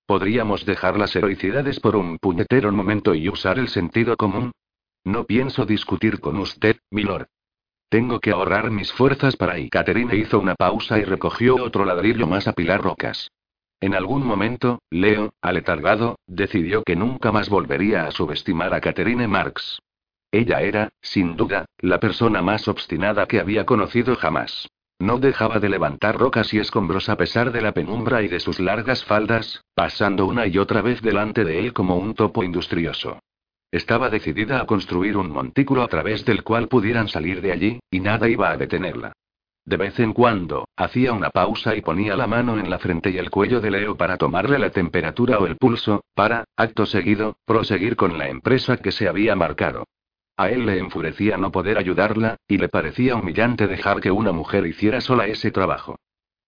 [0.06, 4.52] ¿Podríamos dejar las heroicidades por un puñetero momento y usar el sentido común?
[5.04, 7.26] No pienso discutir con usted, milord.
[7.88, 9.68] Tengo que ahorrar mis fuerzas para ahí.
[9.68, 13.30] Caterina hizo una pausa y recogió otro ladrillo más a pilar rocas.
[13.80, 19.78] En algún momento, Leo, aletargado, decidió que nunca más volvería a subestimar a Caterine Marx.
[20.32, 24.68] Ella era, sin duda, la persona más obstinada que había conocido jamás.
[24.98, 28.58] No dejaba de levantar rocas y escombros a pesar de la penumbra y de sus
[28.58, 33.20] largas faldas, pasando una y otra vez delante de él como un topo industrioso.
[33.70, 38.00] Estaba decidida a construir un montículo a través del cual pudieran salir de allí, y
[38.00, 39.12] nada iba a detenerla.
[39.64, 43.18] De vez en cuando, hacía una pausa y ponía la mano en la frente y
[43.18, 47.96] el cuello de Leo para tomarle la temperatura o el pulso, para, acto seguido, proseguir
[47.96, 49.84] con la empresa que se había marcado.
[50.36, 54.66] A él le enfurecía no poder ayudarla, y le parecía humillante dejar que una mujer
[54.66, 55.98] hiciera sola ese trabajo.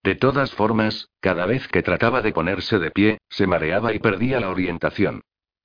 [0.01, 4.39] De todas formas, cada vez que trataba de ponerse de pie, se mareaba y perdía
[4.39, 5.21] la orientación.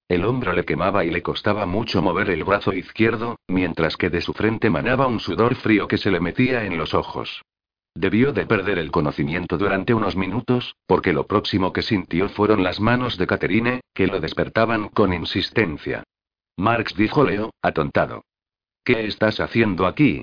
[0.08, 4.20] El hombro le quemaba y le costaba mucho mover el brazo izquierdo, mientras que de
[4.20, 7.42] su frente manaba un sudor frío que se le metía en los ojos.
[7.94, 12.80] Debió de perder el conocimiento durante unos minutos, porque lo próximo que sintió fueron las
[12.80, 16.02] manos de Caterine, que lo despertaban con insistencia.
[16.56, 18.24] Marx dijo Leo, atontado.
[18.84, 20.22] ¿Qué estás haciendo aquí?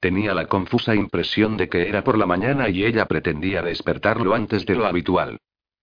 [0.00, 4.64] Tenía la confusa impresión de que era por la mañana y ella pretendía despertarlo antes
[4.64, 5.38] de lo habitual.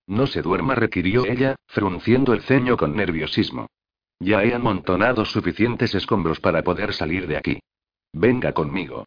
[0.07, 3.67] No se duerma, requirió ella, frunciendo el ceño con nerviosismo.
[4.19, 7.59] Ya he amontonado suficientes escombros para poder salir de aquí.
[8.13, 9.05] Venga conmigo.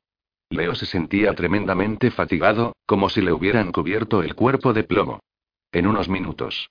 [0.50, 5.20] Leo se sentía tremendamente fatigado, como si le hubieran cubierto el cuerpo de plomo.
[5.72, 6.70] En unos minutos.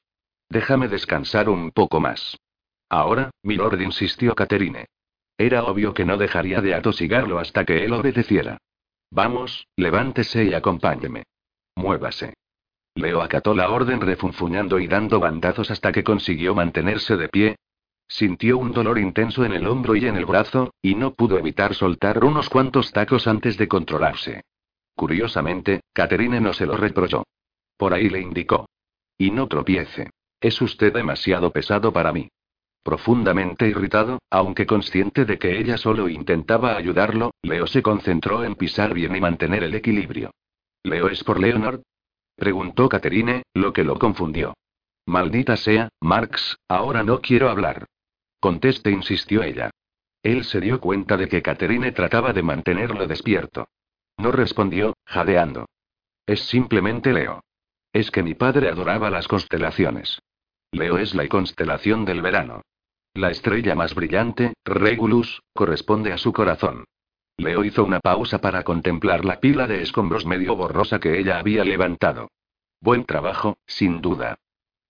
[0.49, 2.37] Déjame descansar un poco más.
[2.89, 4.85] Ahora, milord, insistió Caterine.
[5.37, 8.57] Era obvio que no dejaría de atosigarlo hasta que él obedeciera.
[9.11, 11.23] Vamos, levántese y acompáñeme.
[11.75, 12.33] Muévase.
[12.97, 17.55] Leo acató la orden refunfuñando y dando bandazos hasta que consiguió mantenerse de pie.
[18.07, 21.75] Sintió un dolor intenso en el hombro y en el brazo, y no pudo evitar
[21.75, 24.41] soltar unos cuantos tacos antes de controlarse.
[24.95, 27.23] Curiosamente, Caterine no se lo reprochó.
[27.77, 28.67] Por ahí le indicó.
[29.15, 30.09] Y no tropiece.
[30.41, 32.29] Es usted demasiado pesado para mí.
[32.81, 38.95] Profundamente irritado, aunque consciente de que ella solo intentaba ayudarlo, Leo se concentró en pisar
[38.95, 40.31] bien y mantener el equilibrio.
[40.83, 41.81] ¿Leo es por Leonard?
[42.37, 44.53] Preguntó Caterine, lo que lo confundió.
[45.07, 47.87] Maldita sea, Marx, ahora no quiero hablar.
[48.39, 49.71] Conteste, insistió ella.
[50.21, 53.67] Él se dio cuenta de que Caterine trataba de mantenerlo despierto.
[54.17, 55.65] No respondió, jadeando.
[56.27, 57.41] Es simplemente Leo.
[57.91, 60.19] Es que mi padre adoraba las constelaciones.
[60.71, 62.61] Leo es la constelación del verano.
[63.15, 66.85] La estrella más brillante, Regulus, corresponde a su corazón.
[67.37, 71.63] Leo hizo una pausa para contemplar la pila de escombros medio borrosa que ella había
[71.63, 72.31] levantado.
[72.81, 74.39] Buen trabajo, sin duda.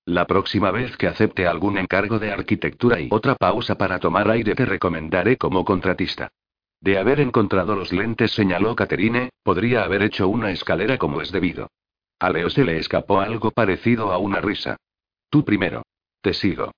[0.06, 4.56] La próxima vez que acepte algún encargo de arquitectura y otra pausa para tomar aire
[4.56, 6.32] te recomendaré como contratista.
[6.80, 11.70] De haber encontrado los lentes, señaló Caterine, podría haber hecho una escalera como es debido.
[12.20, 14.78] A Leo se le escapó algo parecido a una risa.
[15.30, 15.84] Tú primero.
[16.22, 16.72] Te sigo.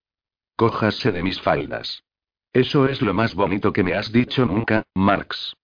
[0.55, 2.01] Cójase de mis faldas.
[2.51, 5.55] Eso es lo más bonito que me has dicho nunca, Marx.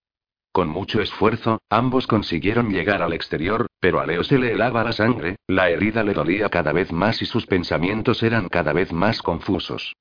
[0.56, 4.94] Con mucho esfuerzo, ambos consiguieron llegar al exterior, pero a Leo se le helaba la
[4.94, 9.22] sangre, la herida le dolía cada vez más y sus pensamientos eran cada vez más
[9.22, 9.98] confusos.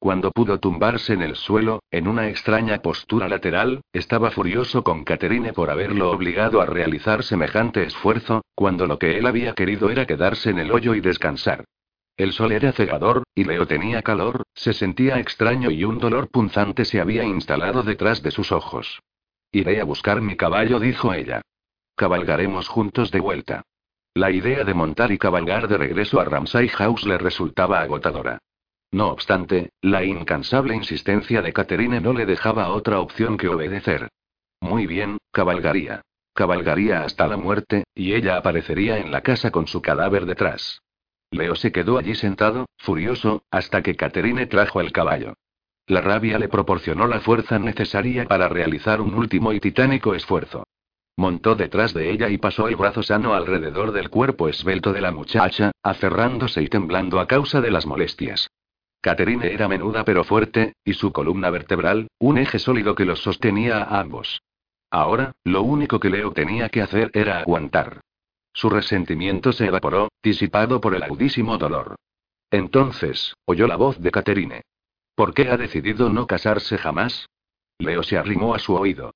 [0.00, 5.52] Cuando pudo tumbarse en el suelo, en una extraña postura lateral, estaba furioso con Caterine
[5.52, 10.50] por haberlo obligado a realizar semejante esfuerzo, cuando lo que él había querido era quedarse
[10.50, 11.64] en el hoyo y descansar.
[12.16, 16.84] El sol era cegador, y Leo tenía calor, se sentía extraño y un dolor punzante
[16.84, 19.00] se había instalado detrás de sus ojos.
[19.52, 21.42] Iré a buscar mi caballo, dijo ella.
[21.94, 23.62] Cabalgaremos juntos de vuelta.
[24.14, 28.38] La idea de montar y cabalgar de regreso a Ramsay House le resultaba agotadora.
[28.90, 34.08] No obstante, la incansable insistencia de Catherine no le dejaba otra opción que obedecer.
[34.60, 36.02] Muy bien, cabalgaría.
[36.34, 40.80] Cabalgaría hasta la muerte, y ella aparecería en la casa con su cadáver detrás.
[41.30, 45.34] Leo se quedó allí sentado, furioso, hasta que Caterine trajo el caballo.
[45.86, 50.64] La rabia le proporcionó la fuerza necesaria para realizar un último y titánico esfuerzo.
[51.16, 55.10] Montó detrás de ella y pasó el brazo sano alrededor del cuerpo esbelto de la
[55.10, 58.48] muchacha, aferrándose y temblando a causa de las molestias.
[59.02, 63.82] Caterine era menuda pero fuerte, y su columna vertebral, un eje sólido que los sostenía
[63.82, 64.40] a ambos.
[64.90, 68.00] Ahora, lo único que Leo tenía que hacer era aguantar.
[68.52, 71.96] Su resentimiento se evaporó, disipado por el agudísimo dolor.
[72.50, 74.62] Entonces, oyó la voz de Caterine.
[75.14, 77.28] ¿Por qué ha decidido no casarse jamás?
[77.78, 79.14] Leo se arrimó a su oído.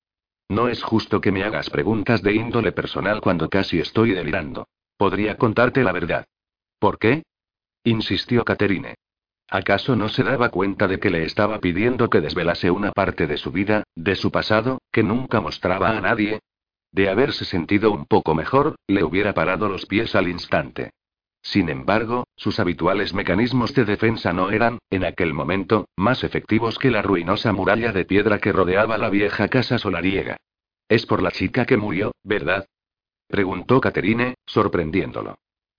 [0.49, 4.67] No es justo que me hagas preguntas de índole personal cuando casi estoy delirando.
[4.97, 6.25] Podría contarte la verdad.
[6.79, 7.23] ¿Por qué?
[7.83, 8.95] insistió Caterine.
[9.49, 13.37] ¿Acaso no se daba cuenta de que le estaba pidiendo que desvelase una parte de
[13.37, 16.41] su vida, de su pasado, que nunca mostraba a nadie?
[16.91, 20.91] De haberse sentido un poco mejor, le hubiera parado los pies al instante.
[21.47, 26.91] Sin embargo, sus habituales mecanismos de defensa no eran, en aquel momento, más efectivos que
[26.91, 30.35] la ruinosa muralla de piedra que rodeaba la vieja casa solariega.
[30.89, 32.67] Es por la chica que murió, ¿verdad?
[33.29, 35.37] preguntó Caterine, sorprendiéndolo.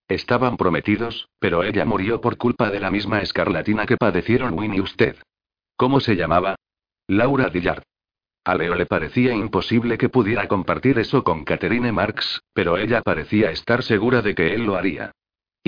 [0.09, 4.81] Estaban prometidos, pero ella murió por culpa de la misma escarlatina que padecieron Win y
[4.81, 5.17] usted.
[5.77, 6.57] ¿Cómo se llamaba?
[7.09, 7.83] Laura Dillard.
[8.43, 13.51] A Leo le parecía imposible que pudiera compartir eso con Catherine Marx, pero ella parecía
[13.51, 15.13] estar segura de que él lo haría.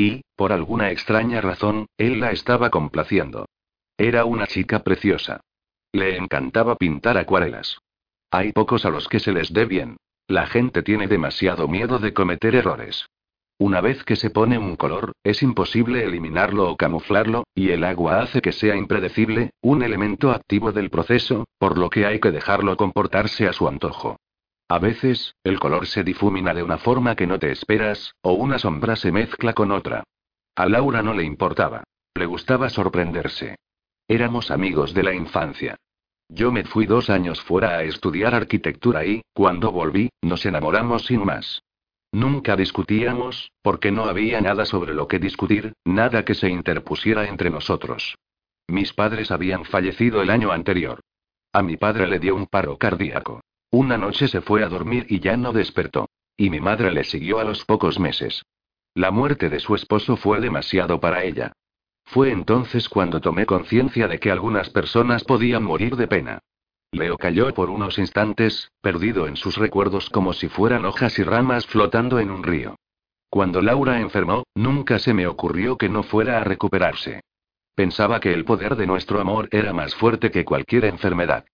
[0.00, 3.44] Y, por alguna extraña razón, él la estaba complaciendo.
[3.98, 5.42] Era una chica preciosa.
[5.92, 7.76] Le encantaba pintar acuarelas.
[8.30, 9.98] Hay pocos a los que se les dé bien.
[10.26, 13.04] La gente tiene demasiado miedo de cometer errores.
[13.58, 18.22] Una vez que se pone un color, es imposible eliminarlo o camuflarlo, y el agua
[18.22, 22.78] hace que sea impredecible, un elemento activo del proceso, por lo que hay que dejarlo
[22.78, 24.16] comportarse a su antojo.
[24.70, 28.56] A veces, el color se difumina de una forma que no te esperas, o una
[28.56, 30.04] sombra se mezcla con otra.
[30.54, 31.82] A Laura no le importaba.
[32.14, 33.56] Le gustaba sorprenderse.
[34.06, 35.74] Éramos amigos de la infancia.
[36.28, 41.24] Yo me fui dos años fuera a estudiar arquitectura y, cuando volví, nos enamoramos sin
[41.24, 41.64] más.
[42.12, 47.50] Nunca discutíamos, porque no había nada sobre lo que discutir, nada que se interpusiera entre
[47.50, 48.14] nosotros.
[48.68, 51.00] Mis padres habían fallecido el año anterior.
[51.52, 53.40] A mi padre le dio un paro cardíaco.
[53.70, 56.08] Una noche se fue a dormir y ya no despertó.
[56.36, 58.42] Y mi madre le siguió a los pocos meses.
[58.94, 61.52] La muerte de su esposo fue demasiado para ella.
[62.04, 66.40] Fue entonces cuando tomé conciencia de que algunas personas podían morir de pena.
[66.92, 71.66] Leo cayó por unos instantes, perdido en sus recuerdos como si fueran hojas y ramas
[71.66, 72.74] flotando en un río.
[73.28, 77.20] Cuando Laura enfermó, nunca se me ocurrió que no fuera a recuperarse.
[77.76, 81.44] Pensaba que el poder de nuestro amor era más fuerte que cualquier enfermedad.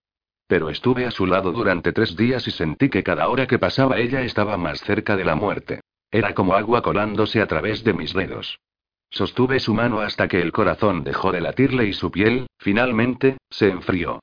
[0.46, 3.98] Pero estuve a su lado durante tres días y sentí que cada hora que pasaba
[3.98, 5.80] ella estaba más cerca de la muerte.
[6.10, 8.58] Era como agua colándose a través de mis dedos.
[9.10, 13.68] Sostuve su mano hasta que el corazón dejó de latirle y su piel, finalmente, se
[13.68, 14.20] enfrió.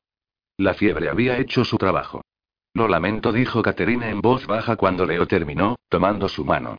[0.57, 2.21] La fiebre había hecho su trabajo.
[2.74, 6.78] Lo lamento, dijo Caterina en voz baja cuando Leo terminó, tomando su mano.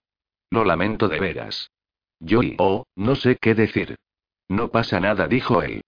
[0.51, 1.71] Lo lamento de veras.
[2.19, 3.97] Yo y oh, no sé qué decir.
[4.49, 5.83] No pasa nada, dijo él.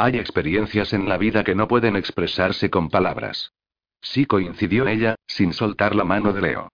[0.00, 3.52] Hay experiencias en la vida que no pueden expresarse con palabras.
[4.00, 6.68] Sí coincidió ella, sin soltar la mano de Leo.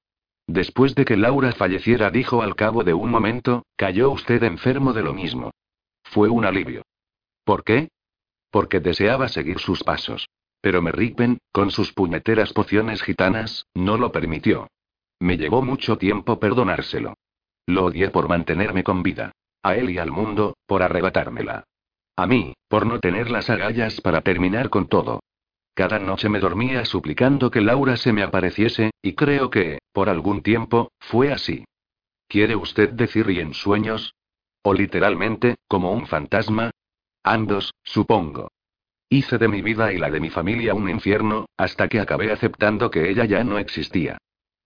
[0.46, 5.02] Después de que Laura falleciera, dijo al cabo de un momento, cayó usted enfermo de
[5.02, 5.52] lo mismo.
[6.02, 6.82] Fue un alivio.
[7.44, 7.88] ¿Por qué?
[8.50, 10.28] Porque deseaba seguir sus pasos.
[10.60, 14.68] Pero Merrickben, con sus puñeteras pociones gitanas, no lo permitió.
[15.18, 17.14] Me llevó mucho tiempo perdonárselo.
[17.64, 19.32] Lo odié por mantenerme con vida.
[19.62, 21.64] A él y al mundo, por arrebatármela.
[22.16, 25.20] A mí, por no tener las agallas para terminar con todo.
[25.74, 30.42] Cada noche me dormía suplicando que Laura se me apareciese, y creo que, por algún
[30.42, 31.64] tiempo, fue así.
[32.28, 34.14] ¿Quiere usted decir y en sueños?
[34.62, 36.70] ¿O literalmente, como un fantasma?
[37.24, 38.48] Ambos, supongo.
[39.08, 42.90] Hice de mi vida y la de mi familia un infierno, hasta que acabé aceptando
[42.90, 44.18] que ella ya no existía.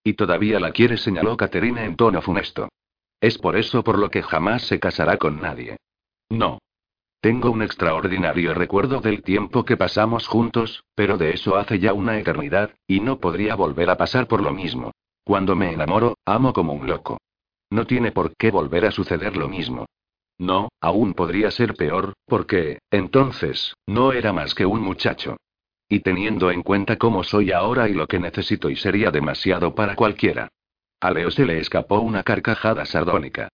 [0.05, 2.69] Y todavía la quiere, señaló Caterina en tono funesto.
[3.21, 5.77] Es por eso por lo que jamás se casará con nadie.
[6.31, 6.59] No.
[7.21, 12.17] Tengo un extraordinario recuerdo del tiempo que pasamos juntos, pero de eso hace ya una
[12.19, 14.93] eternidad, y no podría volver a pasar por lo mismo.
[15.25, 17.19] Cuando me enamoro, amo como un loco.
[17.71, 19.87] No tiene por qué volver a suceder lo mismo.
[20.39, 25.37] No, aún podría ser peor, porque, entonces, no era más que un muchacho.
[25.89, 29.97] Y teniendo en cuenta cómo soy ahora y lo que necesito y sería demasiado para
[29.97, 30.49] cualquiera.
[31.01, 33.49] A Leo se le escapó una carcajada sardónica.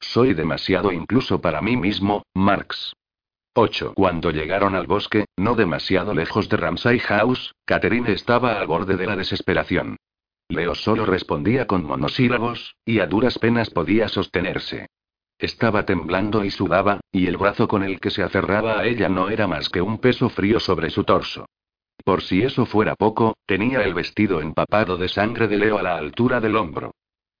[0.00, 2.94] Soy demasiado incluso para mí mismo, Marx.
[3.58, 3.94] 8.
[3.94, 9.06] Cuando llegaron al bosque, no demasiado lejos de Ramsay House, Catherine estaba al borde de
[9.06, 9.96] la desesperación.
[10.50, 14.88] Leo solo respondía con monosílabos, y a duras penas podía sostenerse.
[15.38, 19.30] Estaba temblando y sudaba, y el brazo con el que se aferraba a ella no
[19.30, 21.46] era más que un peso frío sobre su torso.
[22.04, 25.96] Por si eso fuera poco, tenía el vestido empapado de sangre de Leo a la
[25.96, 26.92] altura del hombro.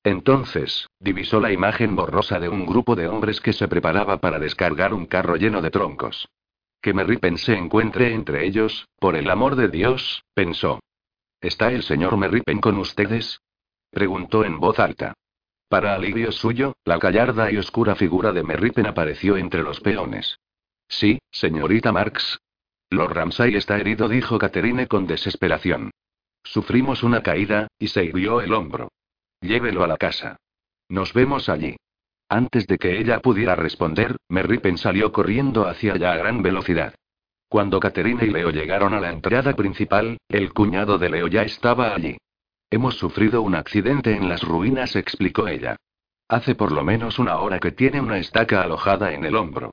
[0.06, 4.94] Entonces, divisó la imagen borrosa de un grupo de hombres que se preparaba para descargar
[4.94, 6.28] un carro lleno de troncos.
[6.80, 10.78] Que Merripen se encuentre entre ellos, por el amor de Dios, pensó.
[11.40, 13.40] ¿Está el señor Merripen con ustedes?
[13.90, 15.14] preguntó en voz alta.
[15.68, 20.38] Para alivio suyo, la gallarda y oscura figura de Merripen apareció entre los peones.
[20.86, 22.38] Sí, señorita Marx.
[22.90, 25.90] Lord Ramsay está herido, dijo Catherine con desesperación.
[26.44, 28.90] Sufrimos una caída, y se hirió el hombro.
[29.40, 30.36] Llévelo a la casa.
[30.88, 31.76] Nos vemos allí.
[32.28, 36.94] Antes de que ella pudiera responder, Merripen salió corriendo hacia allá a gran velocidad.
[37.48, 41.94] Cuando Catherine y Leo llegaron a la entrada principal, el cuñado de Leo ya estaba
[41.94, 42.16] allí.
[42.70, 45.76] Hemos sufrido un accidente en las ruinas, explicó ella.
[46.28, 49.70] Hace por lo menos una hora que tiene una estaca alojada en el hombro.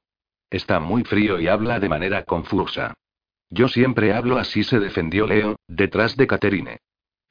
[0.52, 2.94] Está muy frío y habla de manera confusa.
[3.50, 6.78] Yo siempre hablo así, se defendió Leo, detrás de Caterine.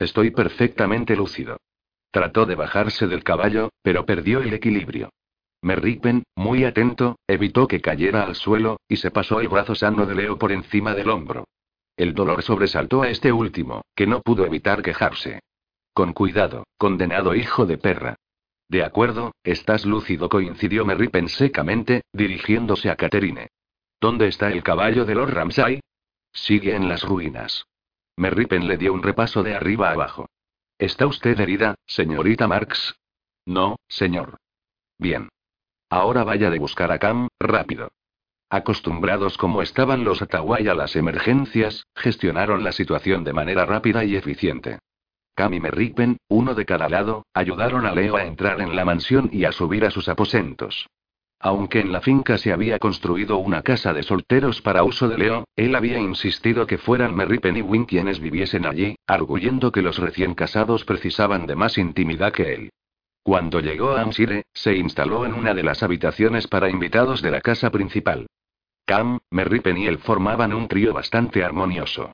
[0.00, 1.58] Estoy perfectamente lúcido.
[2.12, 5.10] Trató de bajarse del caballo, pero perdió el equilibrio.
[5.62, 10.14] Merripen, muy atento, evitó que cayera al suelo, y se pasó el brazo sano de
[10.14, 11.46] Leo por encima del hombro.
[11.96, 15.40] El dolor sobresaltó a este último, que no pudo evitar quejarse.
[15.94, 18.16] Con cuidado, condenado hijo de perra.
[18.68, 23.48] De acuerdo, estás lúcido, coincidió Merripen secamente, dirigiéndose a Caterine.
[24.00, 25.80] ¿Dónde está el caballo de Lord Ramsay?
[26.32, 27.64] Sigue en las ruinas.
[28.16, 30.28] Merripen le dio un repaso de arriba abajo.
[30.82, 32.96] ¿Está usted herida, señorita Marx?
[33.46, 34.38] No, señor.
[34.98, 35.28] Bien.
[35.88, 37.92] Ahora vaya de buscar a Cam, rápido.
[38.50, 44.16] Acostumbrados como estaban los Atawai a las emergencias, gestionaron la situación de manera rápida y
[44.16, 44.80] eficiente.
[45.36, 49.30] Cam y Merripen, uno de cada lado, ayudaron a Leo a entrar en la mansión
[49.32, 50.88] y a subir a sus aposentos.
[51.44, 55.48] Aunque en la finca se había construido una casa de solteros para uso de Leo,
[55.56, 60.34] él había insistido que fueran Merripen y Win quienes viviesen allí, arguyendo que los recién
[60.34, 62.70] casados precisaban de más intimidad que él.
[63.24, 67.40] Cuando llegó a Amsire, se instaló en una de las habitaciones para invitados de la
[67.40, 68.28] casa principal.
[68.84, 72.12] Cam, Merripen y él formaban un trío bastante armonioso.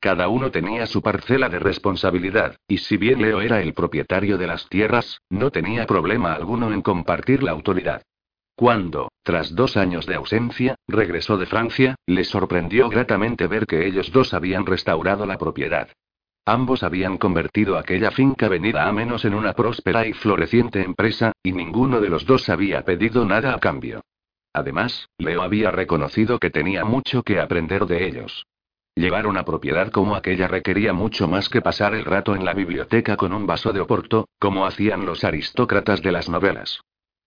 [0.00, 4.48] Cada uno tenía su parcela de responsabilidad, y si bien Leo era el propietario de
[4.48, 8.02] las tierras, no tenía problema alguno en compartir la autoridad.
[8.56, 14.10] Cuando, tras dos años de ausencia, regresó de Francia, le sorprendió gratamente ver que ellos
[14.12, 15.90] dos habían restaurado la propiedad.
[16.46, 21.52] Ambos habían convertido aquella finca venida a menos en una próspera y floreciente empresa, y
[21.52, 24.00] ninguno de los dos había pedido nada a cambio.
[24.54, 28.46] Además, Leo había reconocido que tenía mucho que aprender de ellos.
[28.94, 33.18] Llevar una propiedad como aquella requería mucho más que pasar el rato en la biblioteca
[33.18, 36.80] con un vaso de oporto, como hacían los aristócratas de las novelas.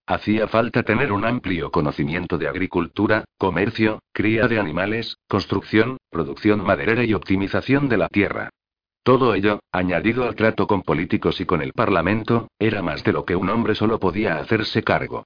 [0.09, 7.03] Hacía falta tener un amplio conocimiento de agricultura, comercio, cría de animales, construcción, producción maderera
[7.03, 8.49] y optimización de la tierra.
[9.03, 13.23] Todo ello, añadido al trato con políticos y con el Parlamento, era más de lo
[13.23, 15.25] que un hombre solo podía hacerse cargo.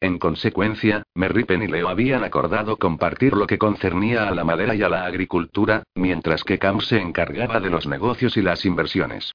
[0.00, 4.82] En consecuencia, Merripen y Leo habían acordado compartir lo que concernía a la madera y
[4.82, 9.32] a la agricultura, mientras que Cam se encargaba de los negocios y las inversiones.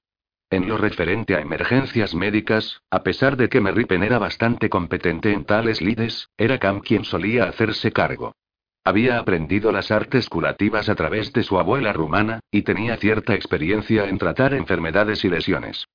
[0.50, 5.44] En lo referente a emergencias médicas, a pesar de que Merripen era bastante competente en
[5.44, 8.34] tales lides, era Cam quien solía hacerse cargo.
[8.82, 14.08] Había aprendido las artes curativas a través de su abuela rumana, y tenía cierta experiencia
[14.08, 15.86] en tratar enfermedades y lesiones.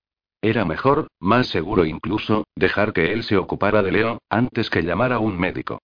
[0.42, 5.12] Era mejor, más seguro incluso, dejar que él se ocupara de Leo, antes que llamar
[5.12, 5.80] a un médico.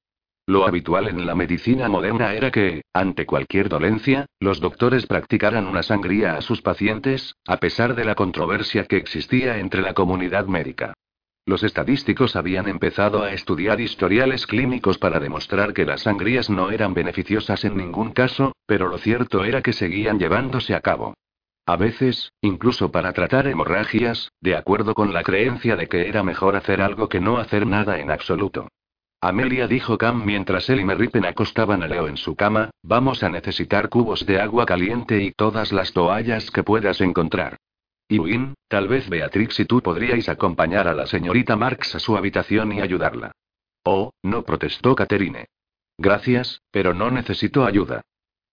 [0.52, 5.82] Lo habitual en la medicina moderna era que, ante cualquier dolencia, los doctores practicaran una
[5.82, 10.94] sangría a sus pacientes, a pesar de la controversia que existía entre la comunidad médica.
[11.46, 16.94] Los estadísticos habían empezado a estudiar historiales clínicos para demostrar que las sangrías no eran
[16.94, 21.14] beneficiosas en ningún caso, pero lo cierto era que seguían llevándose a cabo.
[21.66, 26.58] A veces, incluso para tratar hemorragias, de acuerdo con la creencia de que era mejor
[26.58, 28.68] hacer algo que no hacer nada en absoluto.
[29.24, 33.30] Amelia dijo Cam mientras él y Merripen acostaban a Leo en su cama, vamos a
[33.30, 37.58] necesitar cubos de agua caliente y todas las toallas que puedas encontrar.
[38.10, 38.20] Y
[38.68, 42.82] tal vez Beatrix y tú podríais acompañar a la señorita Marx a su habitación y
[42.82, 43.32] ayudarla.
[43.84, 45.46] Oh, no protestó Catherine.
[46.00, 48.02] Gracias, pero no necesito ayuda.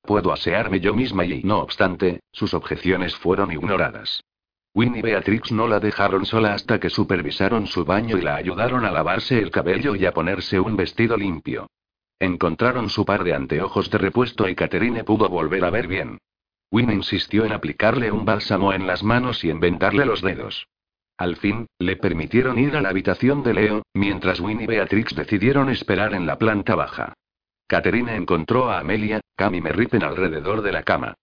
[0.02, 4.22] Puedo asearme yo misma y, no obstante, sus objeciones fueron ignoradas.
[4.78, 8.84] Win y Beatrix no la dejaron sola hasta que supervisaron su baño y la ayudaron
[8.84, 11.66] a lavarse el cabello y a ponerse un vestido limpio.
[12.20, 16.18] Encontraron su par de anteojos de repuesto y Catherine pudo volver a ver bien.
[16.70, 20.68] Win insistió en aplicarle un bálsamo en las manos y en vendarle los dedos.
[21.16, 25.70] Al fin, le permitieron ir a la habitación de Leo, mientras Winnie y Beatrix decidieron
[25.70, 27.14] esperar en la planta baja.
[27.66, 31.14] Caterine encontró a Amelia, Cam y Merripen alrededor de la cama.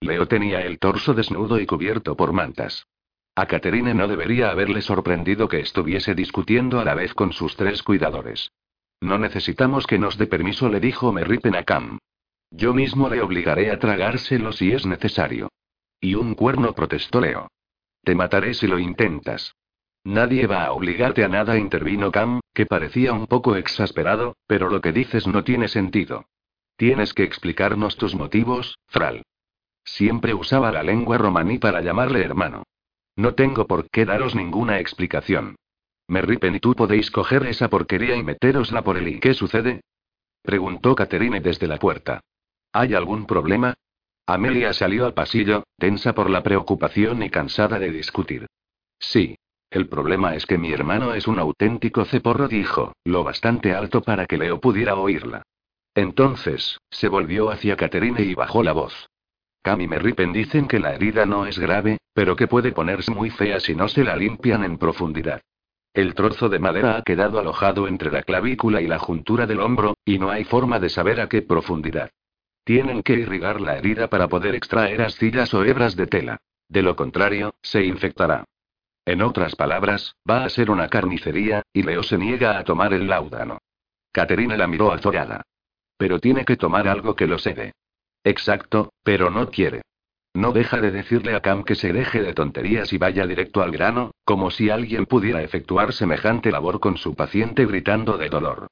[0.00, 2.86] Leo tenía el torso desnudo y cubierto por mantas.
[3.34, 7.82] A Caterine no debería haberle sorprendido que estuviese discutiendo a la vez con sus tres
[7.82, 8.52] cuidadores.
[9.00, 11.98] No necesitamos que nos dé permiso, le dijo Merripen a Cam.
[12.50, 15.48] Yo mismo le obligaré a tragárselo si es necesario.
[15.98, 17.48] Y un cuerno protestó Leo.
[18.04, 19.54] Te mataré si lo intentas.
[20.04, 24.80] Nadie va a obligarte a nada, intervino Cam, que parecía un poco exasperado, pero lo
[24.82, 26.26] que dices no tiene sentido.
[26.76, 29.22] Tienes que explicarnos tus motivos, Fral.
[29.84, 32.64] Siempre usaba la lengua romaní para llamarle hermano.
[33.16, 35.56] No tengo por qué daros ninguna explicación.
[36.08, 39.82] Merripen y tú podéis coger esa porquería y meterosla por el y ¿qué sucede?
[40.42, 42.20] Preguntó Caterine desde la puerta.
[42.72, 43.74] ¿Hay algún problema?
[44.26, 48.46] Amelia salió al pasillo, tensa por la preocupación y cansada de discutir.
[48.98, 49.36] Sí.
[49.70, 54.26] El problema es que mi hermano es un auténtico ceporro, dijo, lo bastante alto para
[54.26, 55.44] que Leo pudiera oírla.
[55.94, 59.08] Entonces, se volvió hacia Caterine y bajó la voz.
[59.62, 63.30] Cam y Merripen dicen que la herida no es grave, pero que puede ponerse muy
[63.30, 65.40] fea si no se la limpian en profundidad.
[65.94, 69.94] El trozo de madera ha quedado alojado entre la clavícula y la juntura del hombro,
[70.04, 72.10] y no hay forma de saber a qué profundidad.
[72.64, 76.38] Tienen que irrigar la herida para poder extraer astillas o hebras de tela.
[76.68, 78.44] De lo contrario, se infectará.
[79.04, 83.08] En otras palabras, va a ser una carnicería, y Leo se niega a tomar el
[83.08, 83.58] láudano.
[84.12, 85.42] Caterina la miró azorada.
[85.98, 87.72] Pero tiene que tomar algo que lo cede.
[88.24, 89.82] Exacto, pero no quiere.
[90.34, 93.70] No deja de decirle a Cam que se deje de tonterías y vaya directo al
[93.70, 98.68] grano, como si alguien pudiera efectuar semejante labor con su paciente gritando de dolor.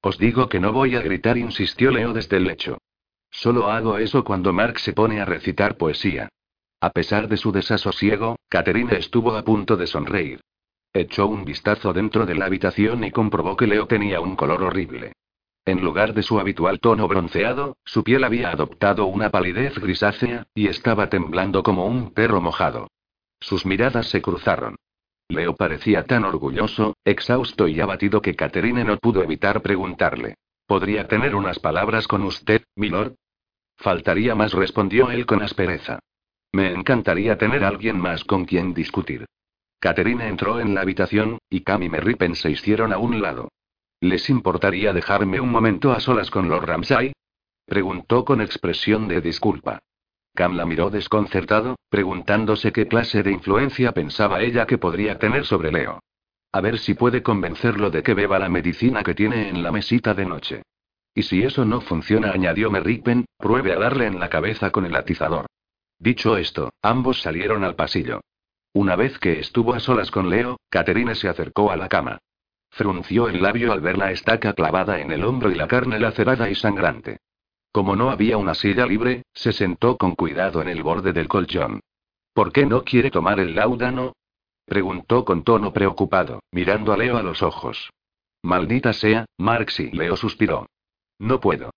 [0.00, 2.78] Os digo que no voy a gritar, insistió Leo desde el lecho.
[3.30, 6.28] Solo hago eso cuando Mark se pone a recitar poesía.
[6.80, 10.40] A pesar de su desasosiego, Catherine estuvo a punto de sonreír.
[10.92, 15.12] Echó un vistazo dentro de la habitación y comprobó que Leo tenía un color horrible.
[15.64, 20.66] En lugar de su habitual tono bronceado, su piel había adoptado una palidez grisácea, y
[20.66, 22.88] estaba temblando como un perro mojado.
[23.40, 24.76] Sus miradas se cruzaron.
[25.28, 30.34] Leo parecía tan orgulloso, exhausto y abatido que Catherine no pudo evitar preguntarle.
[30.66, 33.14] ¿Podría tener unas palabras con usted, milord?
[33.76, 36.00] Faltaría más, respondió él con aspereza.
[36.52, 39.26] Me encantaría tener alguien más con quien discutir.
[39.78, 43.48] Caterine entró en la habitación, y Cam y Merripen se hicieron a un lado.
[44.02, 47.12] ¿Les importaría dejarme un momento a solas con los Ramsay?
[47.64, 49.78] Preguntó con expresión de disculpa.
[50.34, 55.70] Cam la miró desconcertado, preguntándose qué clase de influencia pensaba ella que podría tener sobre
[55.70, 56.00] Leo.
[56.50, 60.14] A ver si puede convencerlo de que beba la medicina que tiene en la mesita
[60.14, 60.62] de noche.
[61.14, 64.96] Y si eso no funciona, añadió Merripen, pruebe a darle en la cabeza con el
[64.96, 65.46] atizador.
[66.00, 68.20] Dicho esto, ambos salieron al pasillo.
[68.72, 72.18] Una vez que estuvo a solas con Leo, Caterine se acercó a la cama.
[72.72, 76.48] Frunció el labio al ver la estaca clavada en el hombro y la carne lacerada
[76.48, 77.18] y sangrante.
[77.70, 81.80] Como no había una silla libre, se sentó con cuidado en el borde del colchón.
[82.32, 84.14] ¿Por qué no quiere tomar el láudano?
[84.64, 87.90] Preguntó con tono preocupado, mirando a Leo a los ojos.
[88.42, 89.90] Maldita sea, Marxi.
[89.90, 90.66] Leo suspiró.
[91.18, 91.72] No puedo.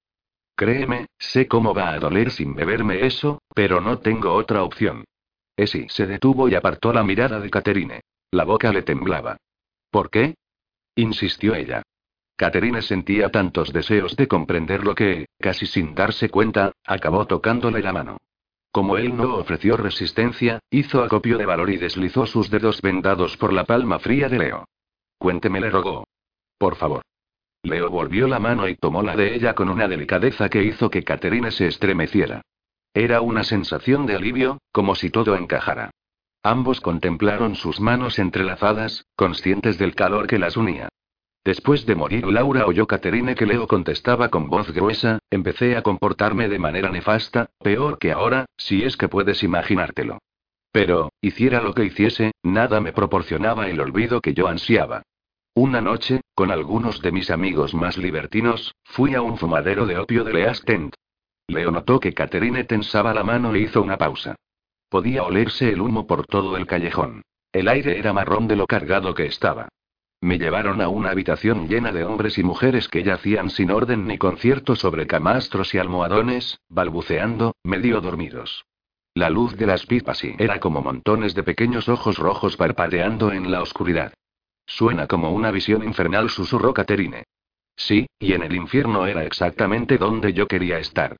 [0.56, 5.04] Créeme, sé cómo va a doler sin beberme eso, pero no tengo otra opción.
[5.58, 8.00] Esi se detuvo y apartó la mirada de Caterine.
[8.32, 9.36] La boca le temblaba.
[9.92, 10.36] ¿Por qué?
[10.96, 11.84] Insistió ella.
[12.36, 17.94] Caterine sentía tantos deseos de comprender lo que, casi sin darse cuenta, acabó tocándole la
[17.94, 18.18] mano.
[18.72, 23.54] Como él no ofreció resistencia, hizo acopio de valor y deslizó sus dedos vendados por
[23.54, 24.66] la palma fría de Leo.
[25.18, 26.06] Cuénteme, le rogó.
[26.58, 27.02] Por favor.
[27.64, 31.04] Leo volvió la mano y tomó la de ella con una delicadeza que hizo que
[31.04, 32.42] Caterine se estremeciera.
[32.94, 35.92] Era una sensación de alivio, como si todo encajara.
[36.44, 40.90] Ambos contemplaron sus manos entrelazadas, conscientes del calor que las unía.
[41.46, 46.50] Después de morir Laura oyó Caterine que Leo contestaba con voz gruesa, empecé a comportarme
[46.50, 50.18] de manera nefasta, peor que ahora, si es que puedes imaginártelo.
[50.72, 55.04] Pero, hiciera lo que hiciese, nada me proporcionaba el olvido que yo ansiaba.
[55.54, 60.24] Una noche, con algunos de mis amigos más libertinos, fui a un fumadero de opio
[60.24, 60.96] de Leas Tent.
[61.48, 64.36] Leo notó que Caterine tensaba la mano e hizo una pausa.
[64.90, 67.22] Podía olerse el humo por todo el callejón.
[67.54, 69.70] El aire era marrón de lo cargado que estaba.
[70.26, 74.18] Me llevaron a una habitación llena de hombres y mujeres que yacían sin orden ni
[74.18, 78.66] concierto sobre camastros y almohadones, balbuceando, medio dormidos.
[79.14, 83.52] La luz de las pipas y era como montones de pequeños ojos rojos parpadeando en
[83.52, 84.16] la oscuridad.
[84.66, 87.26] Suena como una visión infernal, susurró Caterine.
[87.76, 91.18] Sí, y en el infierno era exactamente donde yo quería estar.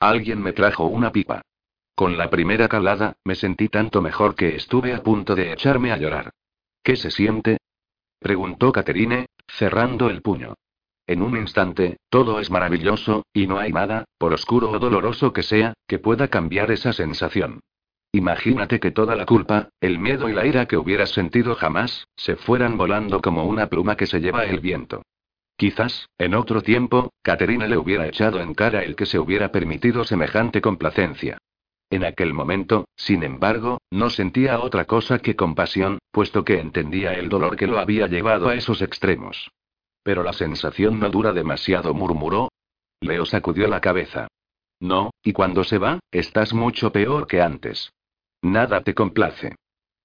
[0.00, 1.42] Alguien me trajo una pipa.
[1.94, 5.98] Con la primera calada, me sentí tanto mejor que estuve a punto de echarme a
[5.98, 6.30] llorar.
[6.82, 7.58] ¿Qué se siente?
[8.26, 10.54] Preguntó Caterine, cerrando el puño.
[11.06, 15.44] En un instante, todo es maravilloso, y no hay nada, por oscuro o doloroso que
[15.44, 17.60] sea, que pueda cambiar esa sensación.
[18.10, 22.34] Imagínate que toda la culpa, el miedo y la ira que hubieras sentido jamás, se
[22.34, 25.02] fueran volando como una pluma que se lleva el viento.
[25.56, 30.02] Quizás, en otro tiempo, Caterina le hubiera echado en cara el que se hubiera permitido
[30.02, 31.38] semejante complacencia.
[31.90, 37.28] En aquel momento, sin embargo, no sentía otra cosa que compasión, puesto que entendía el
[37.28, 39.50] dolor que lo había llevado a esos extremos.
[40.02, 42.50] Pero la sensación no dura demasiado, murmuró.
[43.00, 44.28] Leo sacudió la cabeza.
[44.80, 47.92] No, y cuando se va, estás mucho peor que antes.
[48.42, 49.54] Nada te complace.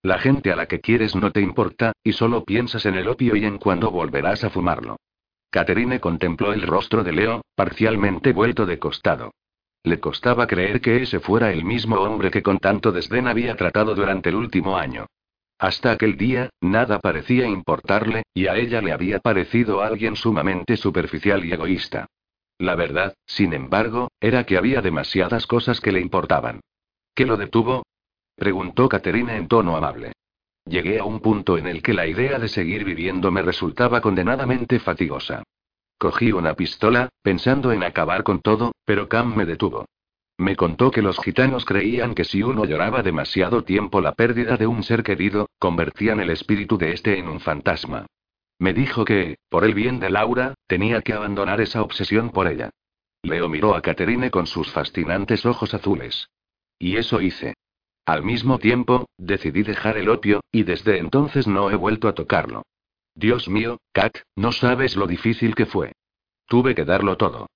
[0.03, 3.35] La gente a la que quieres no te importa, y solo piensas en el opio
[3.35, 4.97] y en cuándo volverás a fumarlo.
[5.51, 9.31] Caterine contempló el rostro de Leo, parcialmente vuelto de costado.
[9.83, 13.95] Le costaba creer que ese fuera el mismo hombre que con tanto desdén había tratado
[13.95, 15.07] durante el último año.
[15.57, 21.45] Hasta aquel día, nada parecía importarle, y a ella le había parecido alguien sumamente superficial
[21.45, 22.07] y egoísta.
[22.57, 26.61] La verdad, sin embargo, era que había demasiadas cosas que le importaban.
[27.15, 27.83] ¿Qué lo detuvo?
[28.35, 30.13] preguntó Caterina en tono amable.
[30.65, 34.79] Llegué a un punto en el que la idea de seguir viviendo me resultaba condenadamente
[34.79, 35.43] fatigosa.
[36.01, 39.85] Cogí una pistola, pensando en acabar con todo, pero Cam me detuvo.
[40.35, 44.65] Me contó que los gitanos creían que si uno lloraba demasiado tiempo la pérdida de
[44.65, 48.07] un ser querido, convertían el espíritu de este en un fantasma.
[48.57, 52.71] Me dijo que, por el bien de Laura, tenía que abandonar esa obsesión por ella.
[53.21, 56.29] Leo miró a Caterine con sus fascinantes ojos azules.
[56.79, 57.53] Y eso hice.
[58.07, 62.63] Al mismo tiempo, decidí dejar el opio, y desde entonces no he vuelto a tocarlo.
[63.15, 65.93] Dios mío, Kat, no sabes lo difícil que fue.
[66.47, 67.47] Tuve que darlo todo.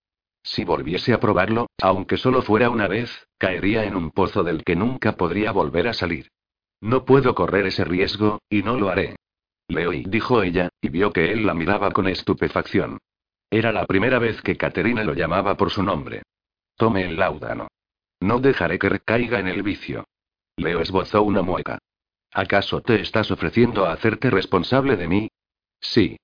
[0.44, 4.76] Si volviese a probarlo, aunque solo fuera una vez, caería en un pozo del que
[4.76, 6.30] nunca podría volver a salir.
[6.82, 9.15] No puedo correr ese riesgo, y no lo haré.
[9.68, 12.99] Leoy, dijo ella, y vio que él la miraba con estupefacción.
[13.49, 16.22] Era la primera vez que Caterina lo llamaba por su nombre.
[16.76, 17.68] Tome el láudano.
[18.19, 20.06] No dejaré que recaiga en el vicio.
[20.57, 21.80] Leo esbozó una mueca.
[22.32, 25.30] ¿Acaso te estás ofreciendo a hacerte responsable de mí?
[25.91, 26.18] Sí.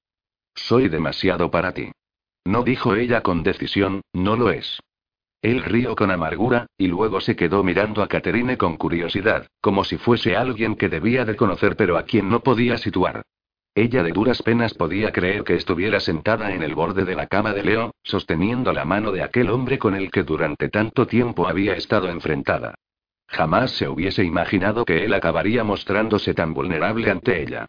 [0.56, 1.92] Soy demasiado para ti.
[2.46, 4.80] No dijo ella con decisión, no lo es.
[5.42, 9.98] Él rió con amargura, y luego se quedó mirando a Caterine con curiosidad, como si
[9.98, 13.24] fuese alguien que debía de conocer pero a quien no podía situar.
[13.74, 17.54] Ella de duras penas podía creer que estuviera sentada en el borde de la cama
[17.54, 21.76] de Leo, sosteniendo la mano de aquel hombre con el que durante tanto tiempo había
[21.76, 22.76] estado enfrentada.
[23.28, 27.68] Jamás se hubiese imaginado que él acabaría mostrándose tan vulnerable ante ella.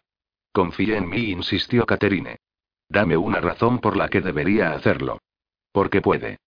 [0.53, 2.37] Confíe en mí, insistió Caterine.
[2.87, 5.17] Dame una razón por la que debería hacerlo.
[5.71, 6.37] Porque puede.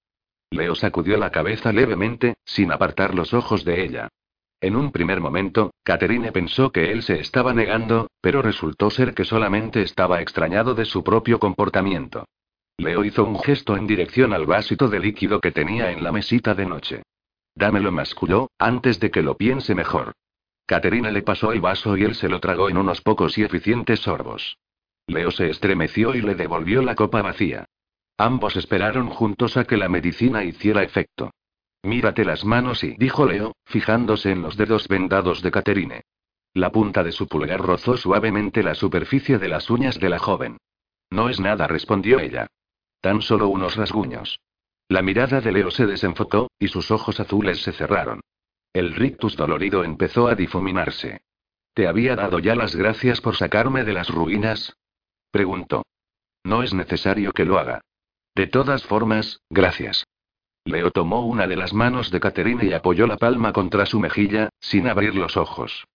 [0.50, 4.08] Leo sacudió la cabeza levemente, sin apartar los ojos de ella.
[4.60, 9.24] En un primer momento, Caterine pensó que él se estaba negando, pero resultó ser que
[9.24, 12.26] solamente estaba extrañado de su propio comportamiento.
[12.78, 16.54] Leo hizo un gesto en dirección al vasito de líquido que tenía en la mesita
[16.54, 17.02] de noche.
[17.56, 20.12] Dámelo, masculló, antes de que lo piense mejor.
[20.66, 24.01] Caterina le pasó el vaso y él se lo tragó en unos pocos y eficientes
[24.01, 24.59] sorbos.
[25.06, 27.66] Leo se estremeció y le devolvió la copa vacía.
[28.18, 31.30] Ambos esperaron juntos a que la medicina hiciera efecto.
[31.84, 36.02] Mírate las manos y, dijo Leo, fijándose en los dedos vendados de Caterine.
[36.52, 40.56] La punta de su pulgar rozó suavemente la superficie de las uñas de la joven.
[41.10, 42.48] No es nada, respondió ella.
[43.01, 44.40] Tan solo unos rasguños.
[44.88, 48.20] La mirada de Leo se desenfocó, y sus ojos azules se cerraron.
[48.76, 51.22] El rictus dolorido empezó a difuminarse.
[51.72, 54.76] ¿Te había dado ya las gracias por sacarme de las ruinas?
[55.30, 55.86] Preguntó.
[56.44, 57.80] No es necesario que lo haga.
[58.34, 60.04] De todas formas, gracias.
[60.66, 64.50] Leo tomó una de las manos de Caterina y apoyó la palma contra su mejilla,
[64.60, 65.86] sin abrir los ojos.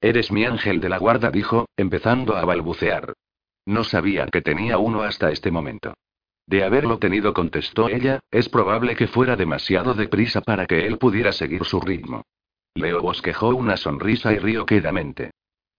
[0.00, 3.12] Eres mi ángel de la guarda, dijo, empezando a balbucear.
[3.66, 5.92] No sabía que tenía uno hasta este momento.
[6.50, 11.30] De haberlo tenido, contestó ella, es probable que fuera demasiado deprisa para que él pudiera
[11.30, 12.24] seguir su ritmo.
[12.74, 15.30] Leo bosquejó una sonrisa y rió quedamente.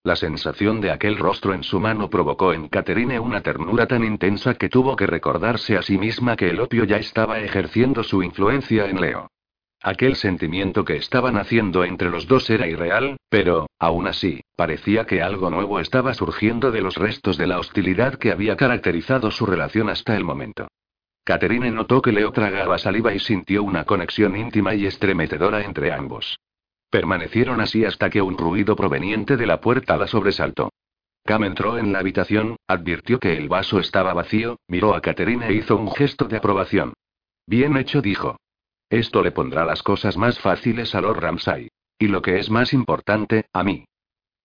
[0.05, 4.53] La sensación de aquel rostro en su mano provocó en Caterine una ternura tan intensa
[4.53, 8.85] que tuvo que recordarse a sí misma que el opio ya estaba ejerciendo su influencia
[8.85, 9.27] en Leo.
[9.83, 15.23] Aquel sentimiento que estaban haciendo entre los dos era irreal, pero, aún así, parecía que
[15.23, 19.89] algo nuevo estaba surgiendo de los restos de la hostilidad que había caracterizado su relación
[19.89, 20.67] hasta el momento.
[21.23, 26.39] Caterine notó que Leo tragaba saliva y sintió una conexión íntima y estremecedora entre ambos.
[26.91, 30.69] Permanecieron así hasta que un ruido proveniente de la puerta la sobresaltó.
[31.23, 35.53] Cam entró en la habitación, advirtió que el vaso estaba vacío, miró a Caterine e
[35.53, 36.93] hizo un gesto de aprobación.
[37.47, 38.37] Bien hecho, dijo.
[38.91, 41.69] Esto le pondrá las cosas más fáciles a Lord Ramsay.
[41.97, 43.85] Y lo que es más importante, a mí.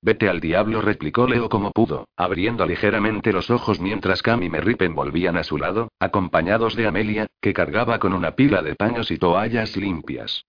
[0.01, 4.95] Vete al diablo, replicó Leo como pudo, abriendo ligeramente los ojos mientras Cam y Merripen
[4.95, 9.19] volvían a su lado, acompañados de Amelia, que cargaba con una pila de paños y
[9.19, 10.45] toallas limpias.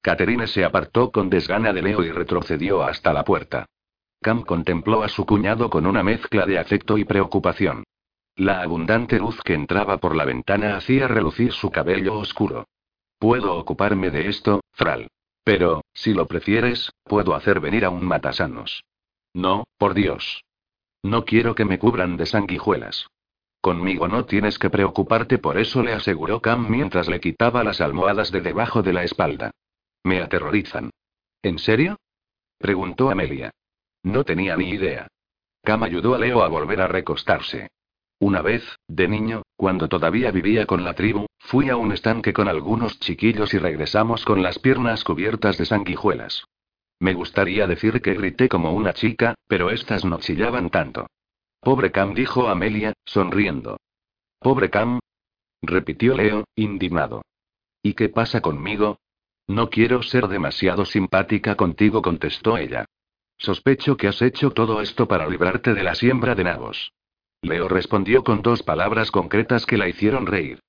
[0.00, 3.66] Catherine se apartó con desgana de Leo y retrocedió hasta la puerta.
[4.22, 7.84] Cam contempló a su cuñado con una mezcla de afecto y preocupación.
[8.34, 12.64] La abundante luz que entraba por la ventana hacía relucir su cabello oscuro.
[13.22, 15.08] Puedo ocuparme de esto, Fral.
[15.44, 18.82] Pero, si lo prefieres, puedo hacer venir a un matasanos.
[19.32, 20.42] No, por Dios.
[21.04, 23.06] No quiero que me cubran de sanguijuelas.
[23.60, 28.32] Conmigo no tienes que preocuparte por eso, le aseguró Cam mientras le quitaba las almohadas
[28.32, 29.52] de debajo de la espalda.
[30.02, 30.90] Me aterrorizan.
[31.42, 32.00] ¿En serio?
[32.58, 33.52] preguntó Amelia.
[34.02, 35.06] No tenía ni idea.
[35.62, 37.68] Cam ayudó a Leo a volver a recostarse.
[38.22, 42.46] Una vez, de niño, cuando todavía vivía con la tribu, fui a un estanque con
[42.46, 46.44] algunos chiquillos y regresamos con las piernas cubiertas de sanguijuelas.
[47.00, 51.08] Me gustaría decir que grité como una chica, pero estas no chillaban tanto.
[51.58, 53.78] Pobre Cam, dijo Amelia, sonriendo.
[54.38, 55.00] Pobre Cam.
[55.60, 57.22] repitió Leo, indignado.
[57.82, 59.00] ¿Y qué pasa conmigo?
[59.48, 62.84] No quiero ser demasiado simpática contigo, contestó ella.
[63.36, 66.92] Sospecho que has hecho todo esto para librarte de la siembra de nabos.
[67.42, 70.60] Leo respondió con dos palabras concretas que la hicieron reír.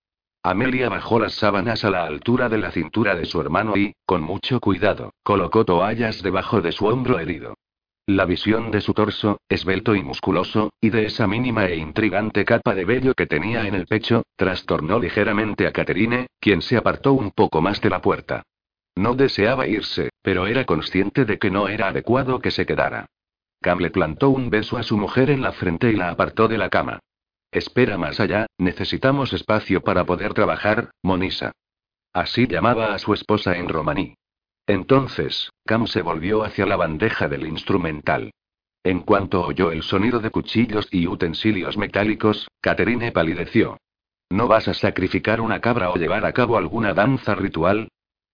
[0.42, 4.24] Amelia bajó las sábanas a la altura de la cintura de su hermano y, con
[4.24, 7.56] mucho cuidado, colocó toallas debajo de su hombro herido.
[8.08, 12.76] La visión de su torso, esbelto y musculoso, y de esa mínima e intrigante capa
[12.76, 17.32] de vello que tenía en el pecho, trastornó ligeramente a Caterine, quien se apartó un
[17.32, 18.44] poco más de la puerta.
[18.96, 23.06] No deseaba irse, pero era consciente de que no era adecuado que se quedara.
[23.64, 26.58] Cam le plantó un beso a su mujer en la frente y la apartó de
[26.58, 27.00] la cama.
[27.50, 31.54] Espera más allá, necesitamos espacio para poder trabajar, Monisa.
[32.12, 34.16] Así llamaba a su esposa en romaní.
[34.68, 38.32] Entonces, Cam se volvió hacia la bandeja del instrumental.
[38.84, 43.78] En cuanto oyó el sonido de cuchillos y utensilios metálicos, Caterine palideció.
[44.30, 47.88] ¿No vas a sacrificar una cabra o llevar a cabo alguna danza ritual?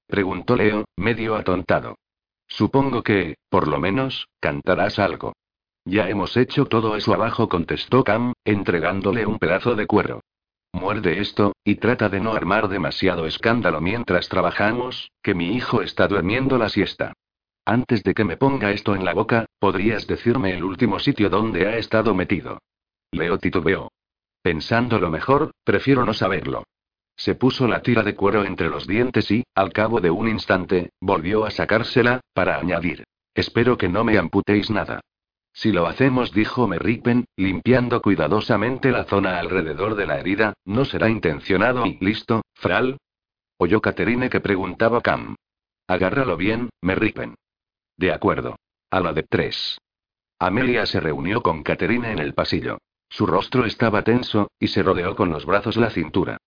[0.08, 1.98] Preguntó Leo, medio atontado.
[2.50, 5.34] Supongo que, por lo menos, cantarás algo.
[5.86, 10.22] Ya hemos hecho todo eso abajo, contestó Cam, entregándole un pedazo de cuero.
[10.74, 16.08] Muerde esto, y trata de no armar demasiado escándalo mientras trabajamos, que mi hijo está
[16.08, 17.14] durmiendo la siesta.
[17.66, 21.68] Antes de que me ponga esto en la boca, ¿podrías decirme el último sitio donde
[21.68, 22.60] ha estado metido?
[23.12, 23.92] Leo titubeó.
[24.42, 26.64] Pensándolo mejor, prefiero no saberlo.
[27.20, 30.92] Se puso la tira de cuero entre los dientes y, al cabo de un instante,
[31.02, 33.04] volvió a sacársela, para añadir.
[33.36, 35.02] Espero que no me amputéis nada.
[35.52, 41.10] Si lo hacemos, dijo Merripen, limpiando cuidadosamente la zona alrededor de la herida, no será
[41.10, 42.98] intencionado y listo, Fral.
[43.58, 45.36] Oyó Caterine que preguntaba Cam.
[45.88, 47.36] Agárralo bien, Merripen.
[47.98, 48.56] De acuerdo.
[48.92, 49.78] A la de tres.
[50.40, 52.78] Amelia se reunió con Caterine en el pasillo.
[53.10, 56.38] Su rostro estaba tenso, y se rodeó con los brazos la cintura.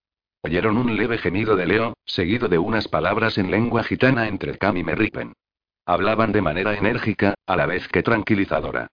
[0.45, 4.77] Oyeron un leve gemido de Leo, seguido de unas palabras en lengua gitana entre Cam
[4.77, 5.35] y Merripen.
[5.87, 8.89] Hablaban de manera enérgica, a la vez que tranquilizadora.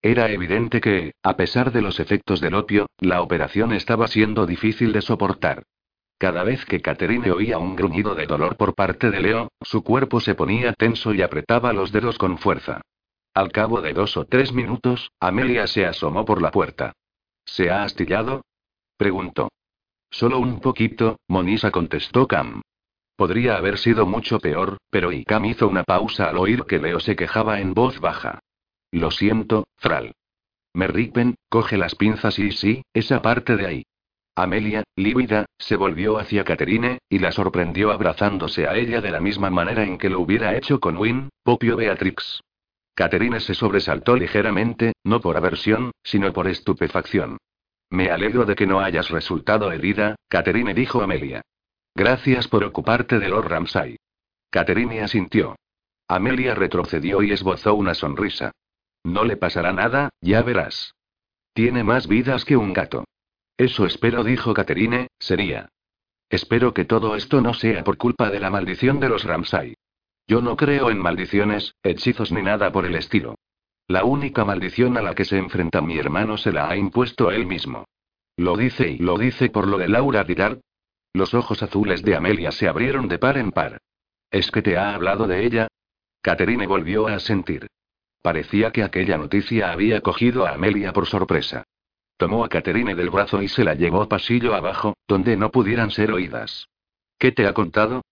[0.00, 4.92] Era evidente que, a pesar de los efectos del opio, la operación estaba siendo difícil
[4.92, 5.64] de soportar.
[6.18, 10.20] Cada vez que Catherine oía un gruñido de dolor por parte de Leo, su cuerpo
[10.20, 12.80] se ponía tenso y apretaba los dedos con fuerza.
[13.34, 16.92] Al cabo de dos o tres minutos, Amelia se asomó por la puerta.
[17.44, 18.42] ¿Se ha astillado?
[18.96, 19.48] preguntó.
[20.14, 22.62] Solo un poquito, Monisa contestó Cam.
[23.16, 27.16] Podría haber sido mucho peor, pero Cam hizo una pausa al oír que Leo se
[27.16, 28.38] quejaba en voz baja.
[28.92, 30.12] Lo siento, Fral.
[30.72, 33.86] Merripen, coge las pinzas y sí, esa parte de ahí.
[34.36, 39.50] Amelia, lívida, se volvió hacia Caterine, y la sorprendió abrazándose a ella de la misma
[39.50, 42.40] manera en que lo hubiera hecho con Win, Popio Beatrix.
[42.94, 47.38] Caterine se sobresaltó ligeramente, no por aversión, sino por estupefacción.
[47.90, 51.42] Me alegro de que no hayas resultado herida, Caterine dijo Amelia.
[51.94, 53.96] Gracias por ocuparte de Lord Ramsay.
[54.50, 55.56] Caterine asintió.
[56.08, 58.52] Amelia retrocedió y esbozó una sonrisa.
[59.04, 60.94] No le pasará nada, ya verás.
[61.52, 63.04] Tiene más vidas que un gato.
[63.56, 65.68] Eso espero, dijo Caterine, sería.
[66.28, 69.74] Espero que todo esto no sea por culpa de la maldición de los Ramsay.
[70.26, 73.33] Yo no creo en maldiciones, hechizos ni nada por el estilo.
[73.86, 77.46] La única maldición a la que se enfrenta mi hermano se la ha impuesto él
[77.46, 77.84] mismo.
[78.36, 80.60] Lo dice y lo dice por lo de Laura Didar.
[81.12, 83.78] Los ojos azules de Amelia se abrieron de par en par.
[84.30, 85.68] ¿Es que te ha hablado de ella?
[86.22, 87.68] Caterine volvió a sentir.
[88.22, 91.64] Parecía que aquella noticia había cogido a Amelia por sorpresa.
[92.16, 96.10] Tomó a Caterine del brazo y se la llevó pasillo abajo, donde no pudieran ser
[96.10, 96.68] oídas.
[97.18, 98.02] ¿Qué te ha contado?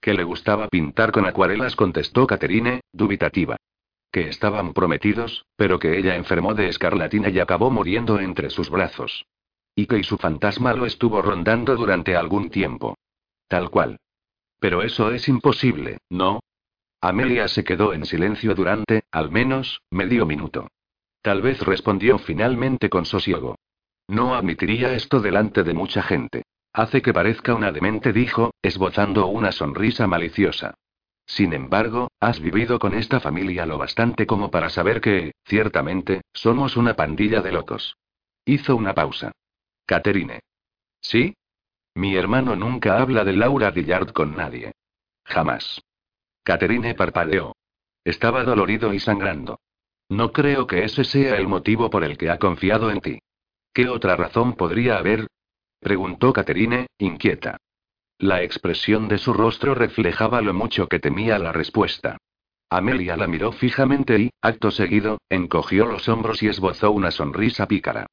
[0.00, 3.56] Que le gustaba pintar con acuarelas, contestó Caterine, dubitativa.
[4.10, 9.26] Que estaban prometidos, pero que ella enfermó de escarlatina y acabó muriendo entre sus brazos.
[9.74, 12.96] Y que y su fantasma lo estuvo rondando durante algún tiempo.
[13.48, 13.98] Tal cual.
[14.58, 16.40] Pero eso es imposible, ¿no?
[17.00, 20.68] Amelia se quedó en silencio durante, al menos, medio minuto.
[21.22, 23.56] Tal vez respondió finalmente con sosiego.
[24.08, 26.42] No admitiría esto delante de mucha gente.
[26.72, 30.74] Hace que parezca una demente, dijo, esbozando una sonrisa maliciosa.
[31.28, 36.76] Sin embargo, has vivido con esta familia lo bastante como para saber que, ciertamente, somos
[36.76, 37.96] una pandilla de locos.
[38.46, 39.32] Hizo una pausa.
[39.84, 40.40] Caterine.
[41.00, 41.36] ¿Sí?
[41.94, 44.72] Mi hermano nunca habla de Laura Dillard con nadie.
[45.24, 45.82] Jamás.
[46.42, 47.54] Caterine parpadeó.
[48.04, 49.60] Estaba dolorido y sangrando.
[50.08, 53.18] No creo que ese sea el motivo por el que ha confiado en ti.
[53.74, 55.26] ¿Qué otra razón podría haber?
[55.78, 57.58] preguntó Caterine, inquieta.
[58.20, 62.18] La expresión de su rostro reflejaba lo mucho que temía la respuesta.
[62.68, 68.06] Amelia la miró fijamente y, acto seguido, encogió los hombros y esbozó una sonrisa pícara.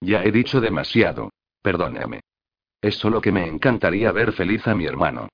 [0.00, 1.30] Ya he dicho demasiado.
[1.62, 2.20] Perdóneme.
[2.80, 5.28] Es solo que me encantaría ver feliz a mi hermano.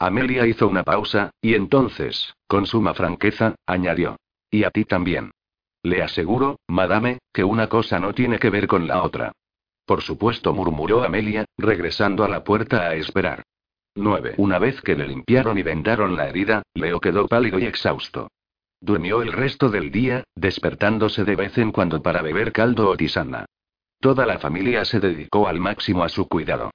[0.00, 4.16] Amelia hizo una pausa, y entonces, con suma franqueza, añadió.
[4.50, 5.30] Y a ti también.
[5.84, 9.30] Le aseguro, madame, que una cosa no tiene que ver con la otra.
[9.86, 13.44] Por supuesto, murmuró Amelia, regresando a la puerta a esperar.
[13.98, 14.34] 9.
[14.38, 18.28] Una vez que le limpiaron y vendaron la herida, Leo quedó pálido y exhausto.
[18.80, 23.46] Durmió el resto del día, despertándose de vez en cuando para beber caldo o tisana.
[24.00, 26.70] Toda la familia se dedicó al máximo a su cuidado.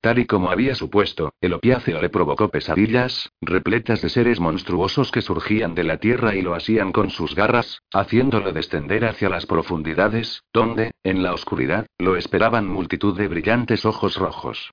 [0.00, 5.22] Tal y como había supuesto, el opiáceo le provocó pesadillas, repletas de seres monstruosos que
[5.22, 10.42] surgían de la tierra y lo hacían con sus garras, haciéndolo descender hacia las profundidades,
[10.52, 14.72] donde, en la oscuridad, lo esperaban multitud de brillantes ojos rojos.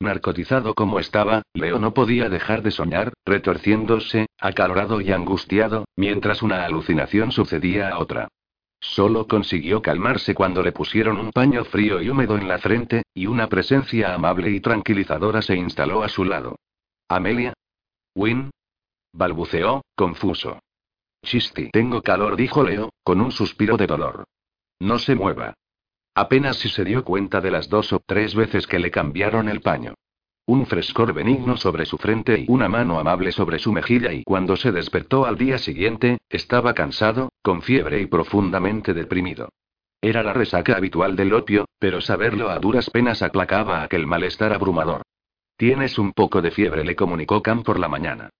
[0.00, 6.64] Narcotizado como estaba, Leo no podía dejar de soñar, retorciéndose, acalorado y angustiado, mientras una
[6.64, 8.28] alucinación sucedía a otra.
[8.80, 13.26] Solo consiguió calmarse cuando le pusieron un paño frío y húmedo en la frente, y
[13.26, 16.56] una presencia amable y tranquilizadora se instaló a su lado.
[17.06, 17.52] ¿Amelia?
[18.14, 18.50] ¿Win?
[19.12, 20.60] balbuceó, confuso.
[21.22, 21.68] Chisti.
[21.72, 24.24] Tengo calor, dijo Leo, con un suspiro de dolor.
[24.80, 25.52] No se mueva.
[26.14, 29.60] Apenas si se dio cuenta de las dos o tres veces que le cambiaron el
[29.60, 29.94] paño.
[30.46, 34.56] Un frescor benigno sobre su frente y una mano amable sobre su mejilla y cuando
[34.56, 39.48] se despertó al día siguiente, estaba cansado, con fiebre y profundamente deprimido.
[40.02, 45.02] Era la resaca habitual del opio, pero saberlo a duras penas aplacaba aquel malestar abrumador.
[45.56, 48.30] Tienes un poco de fiebre, le comunicó Cam por la mañana.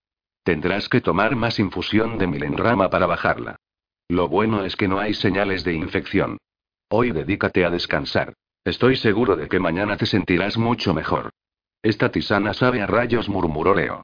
[0.42, 3.56] Tendrás que tomar más infusión de milenrama para bajarla.
[4.08, 6.38] Lo bueno es que no hay señales de infección.
[6.92, 8.34] Hoy dedícate a descansar.
[8.64, 11.30] Estoy seguro de que mañana te sentirás mucho mejor.
[11.82, 14.02] Esta tisana sabe a rayos, murmuró Leo.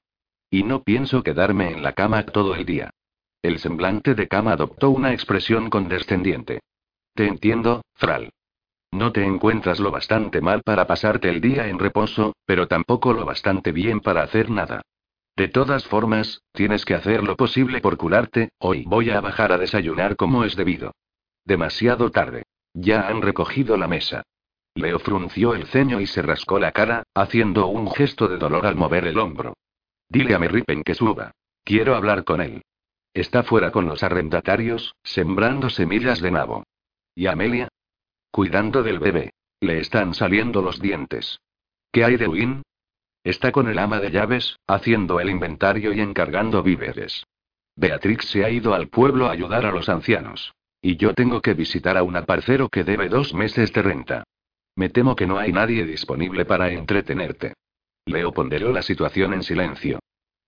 [0.51, 2.91] Y no pienso quedarme en la cama todo el día.
[3.43, 6.61] El semblante de cama adoptó una expresión condescendiente.
[7.13, 8.31] Te entiendo, Fral.
[8.93, 13.25] No te encuentras lo bastante mal para pasarte el día en reposo, pero tampoco lo
[13.25, 14.83] bastante bien para hacer nada.
[15.35, 19.59] De todas formas, tienes que hacer lo posible por curarte, hoy voy a bajar a
[19.59, 20.93] desayunar como es debido.
[21.45, 22.45] Demasiado tarde.
[22.77, 24.23] Ya han recogido la mesa.
[24.75, 28.77] Leo frunció el ceño y se rascó la cara, haciendo un gesto de dolor al
[28.77, 29.55] mover el hombro.
[30.11, 31.33] Dile a Merripen que suba.
[31.65, 32.63] Quiero hablar con él.
[33.15, 36.65] Está fuera con los arrendatarios, sembrando semillas de nabo.
[37.15, 37.69] ¿Y Amelia?
[38.31, 39.33] Cuidando del bebé.
[39.61, 41.41] Le están saliendo los dientes.
[41.91, 42.63] ¿Qué hay de Win?
[43.25, 47.25] Está con el ama de llaves, haciendo el inventario y encargando víveres.
[47.75, 50.53] Beatrix se ha ido al pueblo a ayudar a los ancianos.
[50.81, 54.25] Y yo tengo que visitar a un aparcero que debe dos meses de renta.
[54.77, 57.55] Me temo que no hay nadie disponible para entretenerte.
[58.05, 59.99] Leo ponderó la situación en silencio.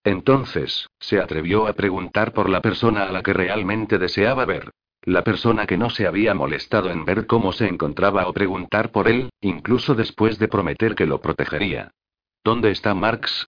[0.05, 4.70] Entonces, se atrevió a preguntar por la persona a la que realmente deseaba ver.
[5.02, 9.09] La persona que no se había molestado en ver cómo se encontraba o preguntar por
[9.09, 11.90] él, incluso después de prometer que lo protegería.
[12.44, 13.46] ¿Dónde está Marx?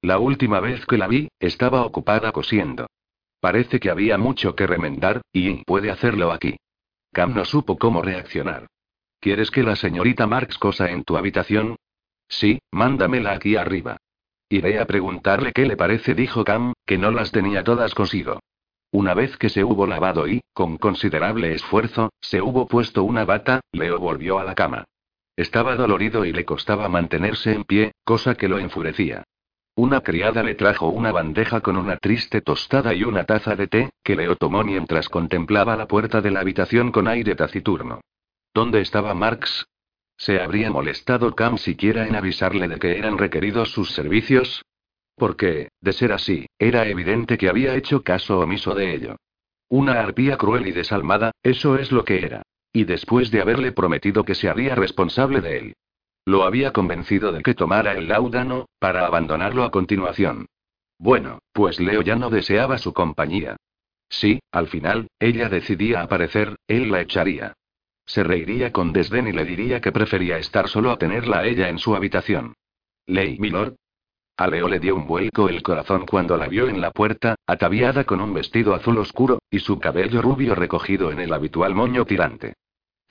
[0.00, 2.86] La última vez que la vi, estaba ocupada cosiendo.
[3.42, 6.58] Parece que había mucho que remendar, y puede hacerlo aquí.
[7.12, 8.68] Cam no supo cómo reaccionar.
[9.18, 11.74] ¿Quieres que la señorita Marx cosa en tu habitación?
[12.28, 13.96] Sí, mándamela aquí arriba.
[14.48, 18.38] Iré a preguntarle qué le parece, dijo Cam, que no las tenía todas consigo.
[18.92, 23.60] Una vez que se hubo lavado y, con considerable esfuerzo, se hubo puesto una bata,
[23.72, 24.84] Leo volvió a la cama.
[25.34, 29.24] Estaba dolorido y le costaba mantenerse en pie, cosa que lo enfurecía.
[29.74, 33.90] Una criada le trajo una bandeja con una triste tostada y una taza de té,
[34.04, 38.02] que Leo tomó mientras contemplaba la puerta de la habitación con aire taciturno.
[38.52, 39.66] ¿Dónde estaba Marx?
[40.18, 44.62] ¿Se habría molestado Cam siquiera en avisarle de que eran requeridos sus servicios?
[45.16, 49.16] Porque, de ser así, era evidente que había hecho caso omiso de ello.
[49.68, 52.42] Una arpía cruel y desalmada, eso es lo que era.
[52.74, 55.74] Y después de haberle prometido que se haría responsable de él.
[56.24, 60.46] Lo había convencido de que tomara el láudano, para abandonarlo a continuación.
[60.98, 63.56] Bueno, pues Leo ya no deseaba su compañía.
[64.08, 67.54] Sí, al final, ella decidía aparecer, él la echaría.
[68.06, 71.68] Se reiría con desdén y le diría que prefería estar solo a tenerla a ella
[71.68, 72.54] en su habitación.
[73.06, 73.74] Ley Milord.
[74.36, 78.04] A Leo le dio un vuelco el corazón cuando la vio en la puerta, ataviada
[78.04, 82.54] con un vestido azul oscuro, y su cabello rubio recogido en el habitual moño tirante.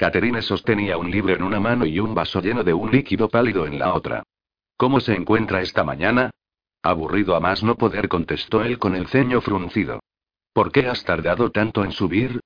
[0.02, 3.68] Caterine sostenía un libro en una mano y un vaso lleno de un líquido pálido
[3.68, 4.23] en la otra.
[4.76, 6.32] ¿Cómo se encuentra esta mañana?
[6.82, 9.99] Aburrido a más no poder, contestó él con el ceño fruncido.
[10.53, 12.40] ¿Por qué has tardado tanto en subir?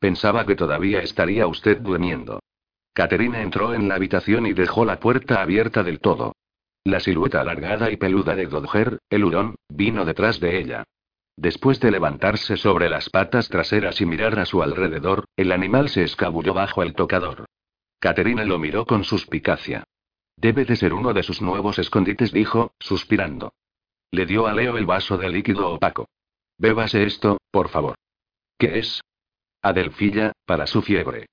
[0.00, 2.40] Pensaba que todavía estaría usted durmiendo.
[2.92, 6.34] Caterina entró en la habitación y dejó la puerta abierta del todo.
[6.82, 10.82] La silueta alargada y peluda de Dodger, el hurón, vino detrás de ella.
[11.36, 16.02] Después de levantarse sobre las patas traseras y mirar a su alrededor, el animal se
[16.02, 17.44] escabulló bajo el tocador.
[17.98, 19.84] Caterina lo miró con suspicacia.
[20.36, 23.52] Debe de ser uno de sus nuevos escondites, dijo, suspirando.
[24.10, 26.08] Le dio a Leo el vaso de líquido opaco.
[26.58, 27.96] Bébase esto, por favor.
[28.58, 29.02] ¿Qué es?
[29.60, 31.26] Adelfilla, para su fiebre.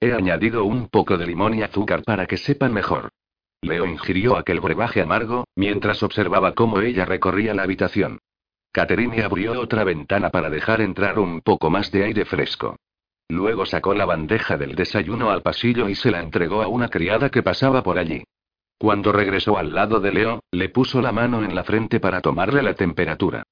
[0.00, 3.08] He añadido un poco de limón y azúcar para que sepan mejor.
[3.60, 8.20] Leo ingirió aquel brebaje amargo, mientras observaba cómo ella recorría la habitación.
[8.72, 12.76] Caterine abrió otra ventana para dejar entrar un poco más de aire fresco.
[13.28, 17.30] Luego sacó la bandeja del desayuno al pasillo y se la entregó a una criada
[17.30, 18.24] que pasaba por allí.
[18.78, 22.62] Cuando regresó al lado de Leo, le puso la mano en la frente para tomarle
[22.62, 23.42] la temperatura.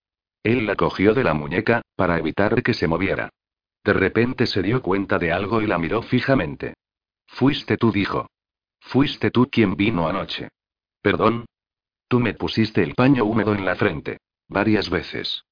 [0.42, 3.30] Él la cogió de la muñeca, para evitar que se moviera.
[3.84, 6.74] De repente se dio cuenta de algo y la miró fijamente.
[7.26, 8.28] Fuiste tú, dijo.
[8.80, 10.48] Fuiste tú quien vino anoche.
[11.02, 11.46] Perdón.
[12.08, 14.18] Tú me pusiste el paño húmedo en la frente.
[14.48, 15.44] Varias veces.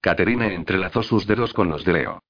[0.00, 2.22] Caterina entrelazó sus dedos con los de Leo.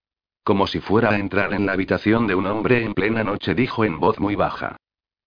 [0.43, 3.85] Como si fuera a entrar en la habitación de un hombre en plena noche, dijo
[3.85, 4.77] en voz muy baja.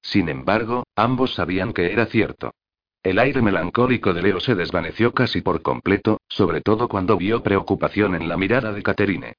[0.01, 2.51] Sin embargo, ambos sabían que era cierto.
[3.03, 8.15] El aire melancólico de Leo se desvaneció casi por completo, sobre todo cuando vio preocupación
[8.15, 9.33] en la mirada de Caterine.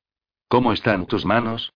[0.48, 1.72] ¿Cómo están tus manos?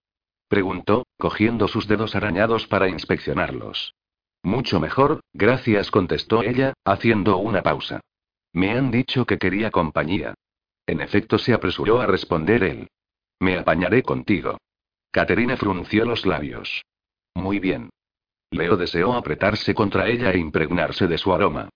[0.49, 3.95] preguntó, cogiendo sus dedos arañados para inspeccionarlos.
[4.43, 8.01] Mucho mejor, gracias, contestó ella, haciendo una pausa.
[8.59, 10.35] Me han dicho que quería compañía.
[10.85, 12.89] En efecto, se apresuró a responder él.
[13.39, 14.59] Me apañaré contigo.
[15.13, 16.85] Caterina frunció los labios.
[17.37, 17.89] Muy bien.
[18.51, 21.69] Leo deseó apretarse contra ella e impregnarse de su aroma.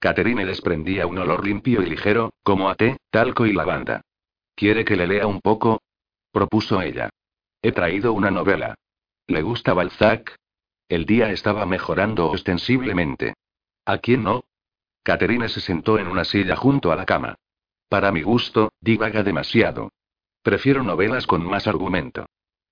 [0.00, 4.00] Caterine desprendía un olor limpio y ligero, como a té, talco y lavanda.
[4.56, 5.82] ¿Quiere que le lea un poco?
[6.32, 7.10] propuso ella.
[7.62, 8.74] He traído una novela.
[9.28, 10.34] ¿Le gusta Balzac?
[10.88, 13.34] El día estaba mejorando ostensiblemente.
[13.84, 14.42] ¿A quién no?
[15.04, 17.36] Caterine se sentó en una silla junto a la cama.
[17.90, 19.92] Para mi gusto, divaga demasiado.
[20.42, 22.24] Prefiero novelas con más argumento.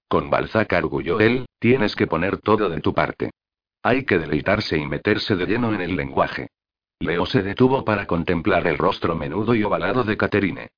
[0.08, 3.30] Con Balzac arguyó él, tienes que poner todo de tu parte.
[3.82, 6.48] Hay que deleitarse y meterse de lleno en el lenguaje.
[7.00, 10.68] Leo se detuvo para contemplar el rostro menudo y ovalado de Caterine.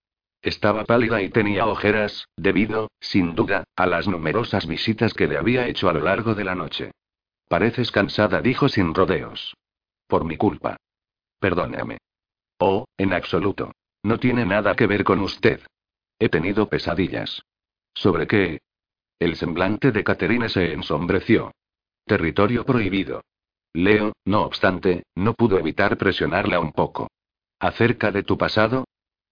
[0.43, 5.69] Estaba pálida y tenía ojeras, debido, sin duda, a las numerosas visitas que le había
[5.69, 6.91] hecho a lo largo de la noche.
[7.49, 9.55] Pareces cansada, dijo sin rodeos.
[10.09, 10.77] Por mi culpa.
[11.45, 11.99] Perdóname.
[12.59, 13.73] Oh, en absoluto.
[14.03, 15.61] No tiene nada que ver con usted.
[16.19, 17.43] He tenido pesadillas.
[17.93, 18.63] ¿Sobre qué?
[19.19, 21.53] El semblante de Caterine se ensombreció.
[22.07, 23.21] Territorio prohibido.
[23.75, 27.11] Leo, no obstante, no pudo evitar presionarla un poco.
[27.61, 28.87] ¿Acerca de tu pasado?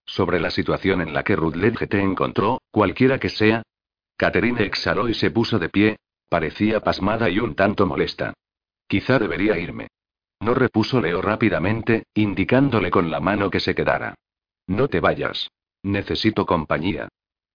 [0.05, 3.63] Sobre la situación en la que Rutledge te encontró, cualquiera que sea.
[4.17, 5.95] Catherine exhaló y se puso de pie.
[6.29, 8.35] Parecía pasmada y un tanto molesta.
[8.87, 9.87] Quizá debería irme.
[10.43, 14.15] No repuso Leo rápidamente, indicándole con la mano que se quedara.
[14.67, 15.49] No te vayas.
[15.83, 17.07] Necesito compañía.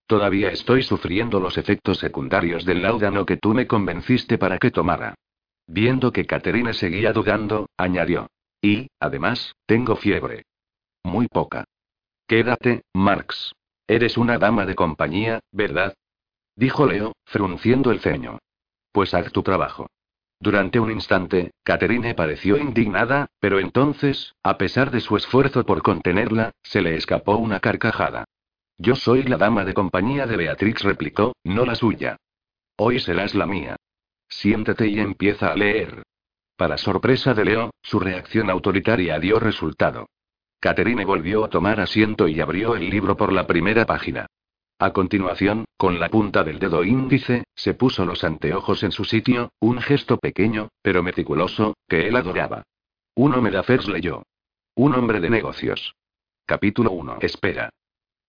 [0.06, 5.14] Todavía estoy sufriendo los efectos secundarios del láudano que tú me convenciste para que tomara.
[5.66, 8.30] Viendo que Caterine seguía dudando, añadió.
[8.62, 10.46] Y, además, tengo fiebre.
[11.04, 11.64] Muy poca.
[12.26, 13.52] Quédate, Marx.
[13.86, 15.94] Eres una dama de compañía, ¿verdad?
[16.56, 18.38] Dijo Leo, frunciendo el ceño.
[18.92, 19.88] Pues haz tu trabajo.
[20.40, 26.52] Durante un instante, Caterine pareció indignada, pero entonces, a pesar de su esfuerzo por contenerla,
[26.62, 28.24] se le escapó una carcajada.
[28.76, 32.16] Yo soy la dama de compañía de Beatrix, replicó, no la suya.
[32.76, 33.76] Hoy serás la mía.
[34.28, 36.02] Siéntate y empieza a leer.
[36.56, 40.06] Para sorpresa de Leo, su reacción autoritaria dio resultado.
[40.60, 44.26] Caterine volvió a tomar asiento y abrió el libro por la primera página.
[44.80, 49.50] A continuación, con la punta del dedo índice, se puso los anteojos en su sitio,
[49.58, 52.62] un gesto pequeño, pero meticuloso, que él adoraba.
[53.16, 54.22] Un hombre de affairs leyó.
[54.76, 55.96] Un hombre de negocios.
[56.46, 57.18] Capítulo 1.
[57.22, 57.70] Espera.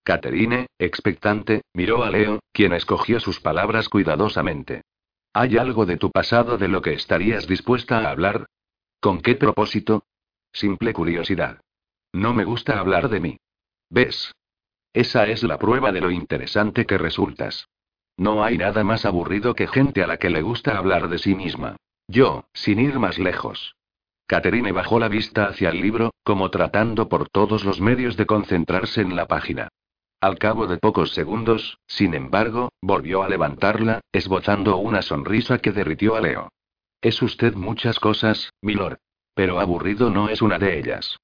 [0.03, 4.81] Caterine, expectante, miró a Leo, quien escogió sus palabras cuidadosamente.
[5.33, 8.47] ¿Hay algo de tu pasado de lo que estarías dispuesta a hablar?
[8.99, 10.03] ¿Con qué propósito?
[10.51, 11.61] Simple curiosidad.
[12.11, 13.37] No me gusta hablar de mí.
[13.91, 14.33] ¿Ves?
[14.99, 17.69] Esa es la prueba de lo interesante que resultas.
[18.17, 21.35] No hay nada más aburrido que gente a la que le gusta hablar de sí
[21.35, 21.77] misma.
[22.09, 23.77] Yo, sin ir más lejos.
[24.27, 28.99] Caterine bajó la vista hacia el libro, como tratando por todos los medios de concentrarse
[28.99, 29.69] en la página.
[30.19, 36.17] Al cabo de pocos segundos, sin embargo, volvió a levantarla, esbozando una sonrisa que derritió
[36.17, 36.49] a Leo.
[36.99, 38.97] Es usted muchas cosas, milord.
[39.33, 41.17] Pero aburrido no es una de ellas.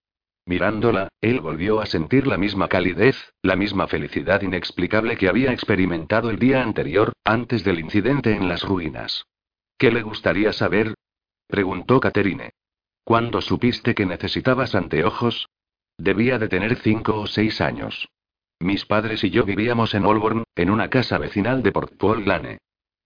[0.48, 6.30] Mirándola, él volvió a sentir la misma calidez, la misma felicidad inexplicable que había experimentado
[6.30, 9.26] el día anterior, antes del incidente en las ruinas.
[9.78, 10.94] ¿Qué le gustaría saber?
[11.48, 12.52] preguntó Caterine.
[13.04, 15.48] ¿Cuándo supiste que necesitabas anteojos?
[15.98, 18.08] Debía de tener cinco o seis años.
[18.60, 22.60] Mis padres y yo vivíamos en Holborn, en una casa vecinal de Port Lane.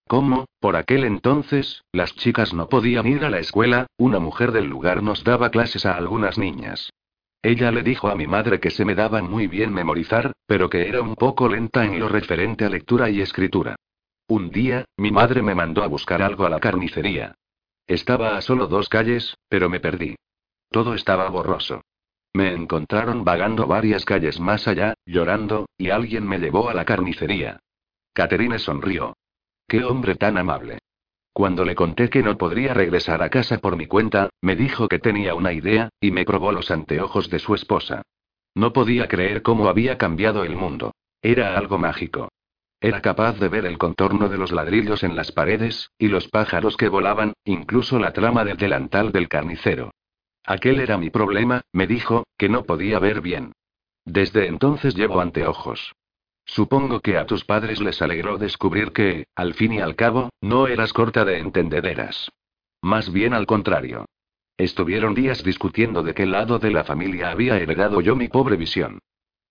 [0.08, 4.66] ¿Cómo, por aquel entonces, las chicas no podían ir a la escuela, una mujer del
[4.66, 6.90] lugar nos daba clases a algunas niñas.
[7.42, 10.88] Ella le dijo a mi madre que se me daba muy bien memorizar, pero que
[10.88, 13.76] era un poco lenta en lo referente a lectura y escritura.
[14.28, 17.36] Un día, mi madre me mandó a buscar algo a la carnicería.
[17.88, 20.16] Estaba a solo dos calles, pero me perdí.
[20.70, 21.82] Todo estaba borroso.
[22.34, 27.60] Me encontraron vagando varias calles más allá, llorando, y alguien me llevó a la carnicería.
[28.14, 29.16] Caterine sonrió.
[29.68, 30.79] Qué hombre tan amable.
[31.40, 35.00] Cuando le conté que no podría regresar a casa por mi cuenta, me dijo que
[35.00, 38.02] tenía una idea, y me probó los anteojos de su esposa.
[38.56, 40.92] No podía creer cómo había cambiado el mundo.
[41.22, 42.28] Era algo mágico.
[42.82, 46.76] Era capaz de ver el contorno de los ladrillos en las paredes, y los pájaros
[46.76, 49.92] que volaban, incluso la trama del delantal del carnicero.
[50.44, 53.54] Aquel era mi problema, me dijo, que no podía ver bien.
[54.04, 55.94] Desde entonces llevo anteojos.
[56.52, 60.66] Supongo que a tus padres les alegró descubrir que, al fin y al cabo, no
[60.66, 62.32] eras corta de entendederas.
[62.82, 64.06] Más bien al contrario.
[64.58, 68.98] Estuvieron días discutiendo de qué lado de la familia había heredado yo mi pobre visión.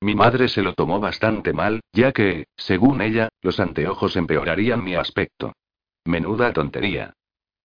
[0.00, 4.96] Mi madre se lo tomó bastante mal, ya que, según ella, los anteojos empeorarían mi
[4.96, 5.52] aspecto.
[6.04, 7.12] Menuda tontería.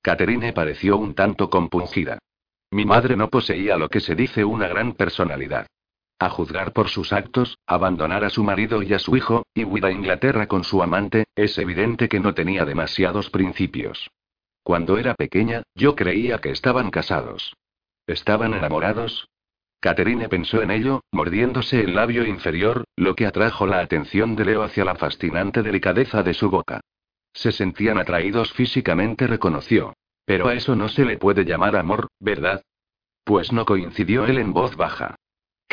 [0.04, 2.20] Caterine pareció un tanto compungida.
[2.70, 5.66] Mi madre no poseía lo que se dice una gran personalidad.
[6.24, 9.86] A juzgar por sus actos, abandonar a su marido y a su hijo, y huir
[9.86, 14.10] a Inglaterra con su amante, es evidente que no tenía demasiados principios.
[14.64, 17.58] Cuando era pequeña, yo creía que estaban casados.
[18.08, 19.28] ¿Estaban enamorados?
[19.82, 24.64] Caterine pensó en ello, mordiéndose el labio inferior, lo que atrajo la atención de Leo
[24.64, 26.80] hacia la fascinante delicadeza de su boca.
[27.34, 29.94] Se sentían atraídos físicamente, reconoció.
[30.24, 32.62] Pero a eso no se le puede llamar amor, ¿verdad?
[33.26, 35.18] Pues no coincidió él en voz baja.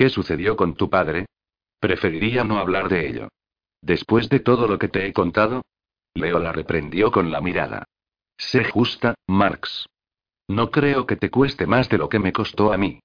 [0.01, 1.27] ¿Qué sucedió con tu padre?
[1.79, 3.29] Preferiría no hablar de ello.
[3.83, 5.61] Después de todo lo que te he contado.
[6.15, 7.85] Leo la reprendió con la mirada.
[8.39, 9.85] Sé justa, Marx.
[10.49, 13.01] No creo que te cueste más de lo que me costó a mí.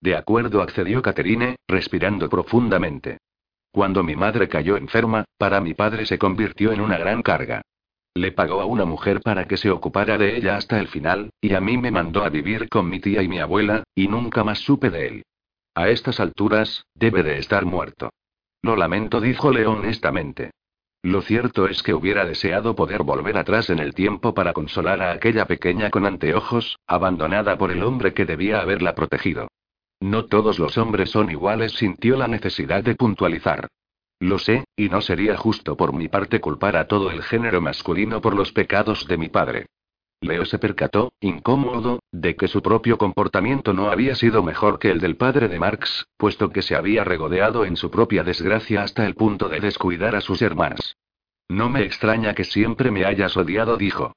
[0.00, 3.18] De acuerdo, accedió Caterine, respirando profundamente.
[3.70, 7.60] Cuando mi madre cayó enferma, para mi padre se convirtió en una gran carga.
[8.14, 11.52] Le pagó a una mujer para que se ocupara de ella hasta el final, y
[11.52, 14.60] a mí me mandó a vivir con mi tía y mi abuela, y nunca más
[14.60, 15.24] supe de él.
[15.78, 18.10] A estas alturas, debe de estar muerto.
[18.62, 20.50] Lo lamento, dijo León honestamente.
[21.04, 25.12] Lo cierto es que hubiera deseado poder volver atrás en el tiempo para consolar a
[25.12, 29.46] aquella pequeña con anteojos, abandonada por el hombre que debía haberla protegido.
[30.00, 33.68] No todos los hombres son iguales, sintió la necesidad de puntualizar.
[34.18, 38.20] Lo sé, y no sería justo por mi parte culpar a todo el género masculino
[38.20, 39.66] por los pecados de mi padre.
[40.20, 45.00] Leo se percató, incómodo, de que su propio comportamiento no había sido mejor que el
[45.00, 49.14] del padre de Marx, puesto que se había regodeado en su propia desgracia hasta el
[49.14, 50.96] punto de descuidar a sus hermanas.
[51.48, 54.12] No me extraña que siempre me hayas odiado, dijo.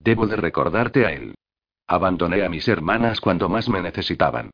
[0.00, 1.34] Debo de recordarte a él.
[1.86, 4.50] Abandoné a mis hermanas cuando más me necesitaban.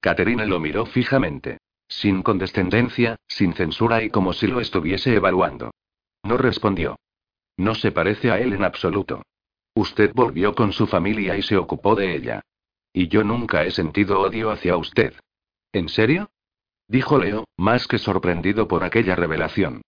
[0.00, 1.58] Caterina lo miró fijamente.
[1.88, 5.70] Sin condescendencia, sin censura y como si lo estuviese evaluando.
[6.22, 6.96] No respondió.
[7.56, 9.22] No se parece a él en absoluto.
[9.78, 12.40] Usted volvió con su familia y se ocupó de ella.
[12.92, 15.14] Y yo nunca he sentido odio hacia usted.
[15.72, 16.32] ¿En serio?
[16.88, 19.82] Dijo Leo, más que sorprendido por aquella revelación.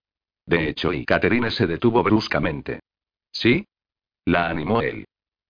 [0.46, 2.78] De hecho, y Caterine se detuvo bruscamente.
[3.32, 3.66] ¿Sí?
[4.24, 5.08] La animó él.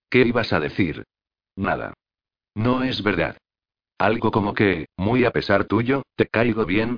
[0.09, 1.03] ¿Qué ibas a decir?
[1.55, 1.93] Nada.
[2.55, 3.37] No es verdad.
[3.99, 6.97] Algo como que, muy a pesar tuyo, te caigo bien.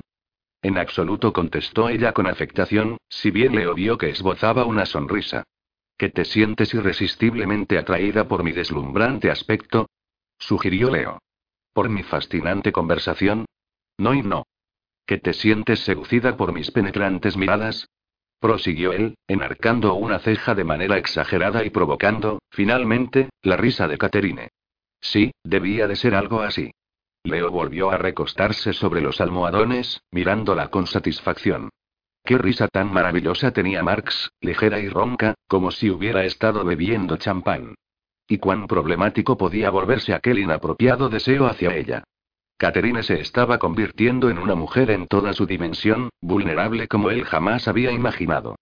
[0.62, 5.44] En absoluto contestó ella con afectación, si bien Leo vio que esbozaba una sonrisa.
[5.98, 9.88] ¿Que te sientes irresistiblemente atraída por mi deslumbrante aspecto?
[10.38, 11.20] Sugirió Leo.
[11.74, 13.46] ¿Por mi fascinante conversación?
[13.98, 14.46] No y no.
[15.06, 17.88] ¿Que te sientes seducida por mis penetrantes miradas?
[18.40, 24.50] prosiguió él, enarcando una ceja de manera exagerada y provocando, finalmente, la risa de Caterine.
[25.00, 26.72] Sí, debía de ser algo así.
[27.24, 31.70] Leo volvió a recostarse sobre los almohadones, mirándola con satisfacción.
[32.26, 37.76] Qué risa tan maravillosa tenía Marx, ligera y ronca, como si hubiera estado bebiendo champán.
[38.30, 42.06] Y cuán problemático podía volverse aquel inapropiado deseo hacia ella.
[42.58, 47.68] Catherine se estaba convirtiendo en una mujer en toda su dimensión, vulnerable como él jamás
[47.68, 48.56] había imaginado.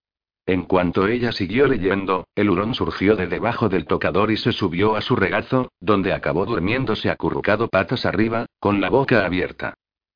[0.48, 4.96] En cuanto ella siguió leyendo, el hurón surgió de debajo del tocador y se subió
[4.96, 9.76] a su regazo, donde acabó durmiéndose acurrucado patas arriba, con la boca abierta.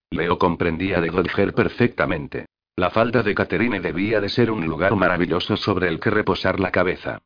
[0.10, 2.48] Leo comprendía de Godger perfectamente.
[2.78, 6.72] La falda de Catherine debía de ser un lugar maravilloso sobre el que reposar la
[6.72, 7.22] cabeza.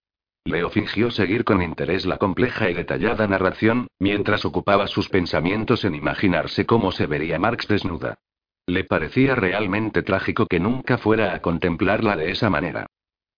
[0.45, 5.95] Leo fingió seguir con interés la compleja y detallada narración, mientras ocupaba sus pensamientos en
[5.95, 8.19] imaginarse cómo se vería Marx desnuda.
[8.67, 12.85] Le parecía realmente trágico que nunca fuera a contemplarla de esa manera.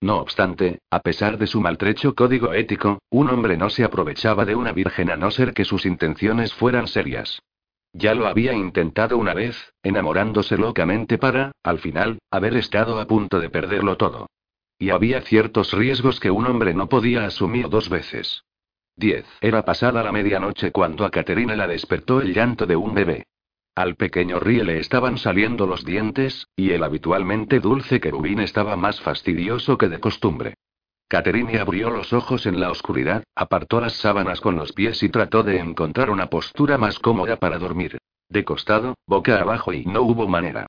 [0.02, 4.56] No obstante, a pesar de su maltrecho código ético, un hombre no se aprovechaba de
[4.56, 7.42] una virgen a no ser que sus intenciones fueran serias.
[7.94, 13.40] Ya lo había intentado una vez, enamorándose locamente para, al final, haber estado a punto
[13.40, 14.28] de perderlo todo.
[14.80, 18.44] Y había ciertos riesgos que un hombre no podía asumir dos veces.
[18.96, 19.26] 10.
[19.42, 23.26] Era pasada la medianoche cuando a Caterina la despertó el llanto de un bebé.
[23.76, 29.00] Al pequeño Rie le estaban saliendo los dientes, y el habitualmente dulce querubín estaba más
[29.00, 30.56] fastidioso que de costumbre.
[31.12, 35.44] Caterine abrió los ojos en la oscuridad, apartó las sábanas con los pies y trató
[35.44, 37.98] de encontrar una postura más cómoda para dormir.
[38.30, 40.68] De costado, boca abajo y no hubo manera.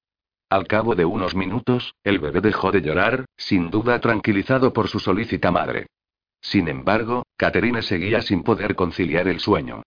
[0.50, 4.98] Al cabo de unos minutos, el bebé dejó de llorar, sin duda tranquilizado por su
[4.98, 5.86] solícita madre.
[6.40, 9.84] Sin embargo, Caterine seguía sin poder conciliar el sueño.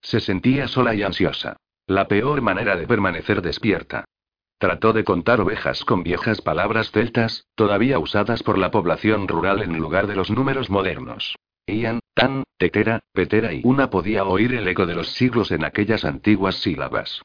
[0.00, 1.56] Se sentía sola y ansiosa.
[1.88, 4.04] La peor manera de permanecer despierta.
[4.58, 9.76] Trató de contar ovejas con viejas palabras celtas, todavía usadas por la población rural en
[9.76, 11.36] lugar de los números modernos.
[11.66, 16.06] Ian, tan, tetera, petera y una podía oír el eco de los siglos en aquellas
[16.06, 17.20] antiguas sílabas.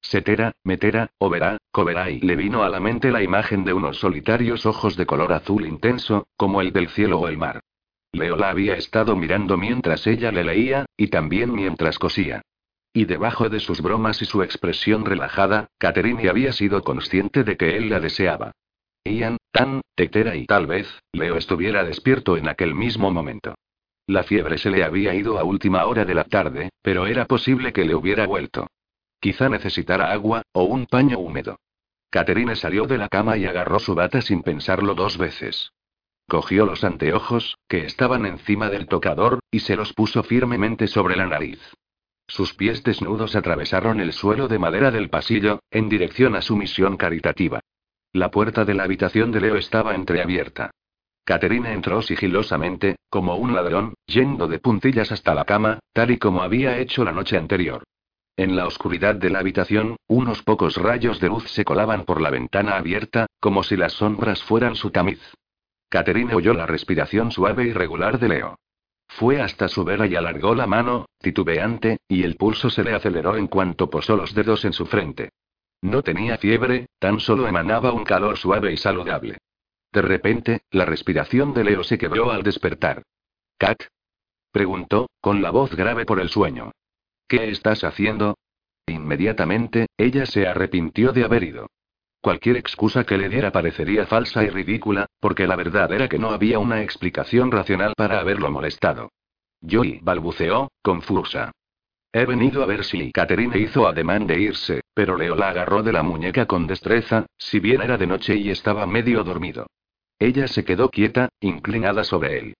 [0.00, 4.66] Setera, metera, overá, coberá y le vino a la mente la imagen de unos solitarios
[4.66, 7.60] ojos de color azul intenso, como el del cielo o el mar.
[8.10, 12.42] Leo la había estado mirando mientras ella le leía, y también mientras cosía.
[12.92, 17.76] Y debajo de sus bromas y su expresión relajada, Catherine había sido consciente de que
[17.76, 18.52] él la deseaba.
[19.04, 23.54] Ian, tan, tetera y tal vez, Leo estuviera despierto en aquel mismo momento.
[24.06, 27.72] La fiebre se le había ido a última hora de la tarde, pero era posible
[27.72, 28.68] que le hubiera vuelto.
[29.20, 31.56] Quizá necesitara agua, o un paño húmedo.
[32.10, 35.72] Caterine salió de la cama y agarró su bata sin pensarlo dos veces.
[36.28, 41.26] Cogió los anteojos, que estaban encima del tocador, y se los puso firmemente sobre la
[41.26, 41.60] nariz.
[42.32, 46.96] Sus pies desnudos atravesaron el suelo de madera del pasillo, en dirección a su misión
[46.96, 47.60] caritativa.
[48.10, 50.70] La puerta de la habitación de Leo estaba entreabierta.
[51.26, 56.42] Caterine entró sigilosamente, como un ladrón, yendo de puntillas hasta la cama, tal y como
[56.42, 57.82] había hecho la noche anterior.
[58.38, 62.30] En la oscuridad de la habitación, unos pocos rayos de luz se colaban por la
[62.30, 65.20] ventana abierta, como si las sombras fueran su tamiz.
[65.90, 68.56] Caterine oyó la respiración suave y regular de Leo.
[69.16, 73.36] Fue hasta su vera y alargó la mano, titubeante, y el pulso se le aceleró
[73.36, 75.30] en cuanto posó los dedos en su frente.
[75.82, 79.38] No tenía fiebre, tan solo emanaba un calor suave y saludable.
[79.92, 83.02] De repente, la respiración de Leo se quebró al despertar.
[83.58, 83.82] ¿Cat?
[84.50, 86.72] preguntó, con la voz grave por el sueño.
[87.28, 88.38] ¿Qué estás haciendo?
[88.86, 91.68] Inmediatamente, ella se arrepintió de haber ido.
[92.22, 96.30] Cualquier excusa que le diera parecería falsa y ridícula, porque la verdad era que no
[96.30, 99.10] había una explicación racional para haberlo molestado.
[99.68, 101.50] Joey balbuceó, confusa.
[102.12, 105.92] He venido a ver si Catherine hizo ademán de irse, pero Leo la agarró de
[105.92, 109.66] la muñeca con destreza, si bien era de noche y estaba medio dormido.
[110.20, 112.54] Ella se quedó quieta, inclinada sobre él.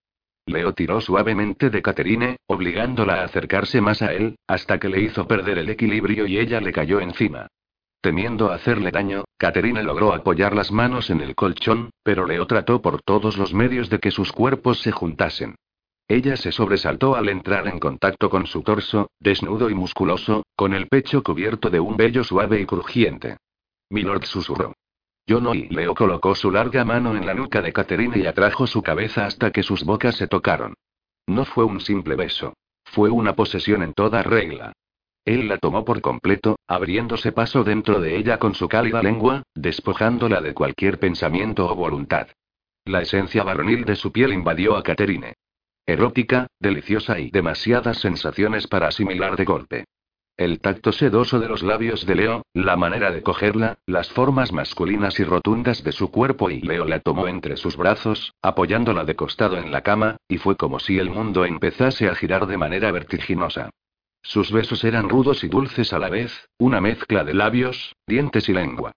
[0.47, 5.29] Leo tiró suavemente de Caterine, obligándola a acercarse más a él, hasta que le hizo
[5.29, 7.47] perder el equilibrio y ella le cayó encima.
[8.01, 13.03] Temiendo hacerle daño, Caterine logró apoyar las manos en el colchón, pero Leo trató por
[13.03, 15.57] todos los medios de que sus cuerpos se juntasen.
[16.07, 20.87] Ella se sobresaltó al entrar en contacto con su torso, desnudo y musculoso, con el
[20.87, 23.37] pecho cubierto de un vello suave y crujiente.
[23.91, 24.75] Milord susurró.
[25.27, 28.69] Yo no y Leo colocó su larga mano en la nuca de Caterina y atrajo
[28.69, 30.75] su cabeza hasta que sus bocas se tocaron.
[31.27, 32.55] No fue un simple beso.
[32.85, 34.73] Fue una posesión en toda regla.
[35.25, 40.41] Él la tomó por completo, abriéndose paso dentro de ella con su cálida lengua, despojándola
[40.41, 42.29] de cualquier pensamiento o voluntad.
[42.85, 45.35] La esencia varonil de su piel invadió a Caterine.
[45.87, 49.85] Erótica, deliciosa y demasiadas sensaciones para asimilar de golpe.
[50.37, 55.21] El tacto sedoso de los labios de Leo, la manera de cogerla, las formas masculinas
[55.21, 59.59] y rotundas de su cuerpo y Leo la tomó entre sus brazos, apoyándola de costado
[59.59, 63.71] en la cama, y fue como si el mundo empezase a girar de manera vertiginosa.
[64.23, 68.53] Sus besos eran rudos y dulces a la vez, una mezcla de labios, dientes y
[68.53, 68.93] lengua.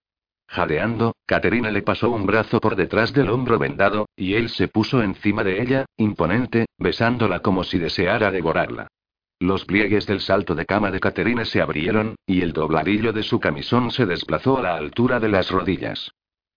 [0.48, 5.02] Jadeando, Caterina le pasó un brazo por detrás del hombro vendado, y él se puso
[5.02, 8.88] encima de ella, imponente, besándola como si deseara devorarla.
[9.40, 13.40] Los pliegues del salto de cama de Caterina se abrieron, y el dobladillo de su
[13.40, 16.12] camisón se desplazó a la altura de las rodillas.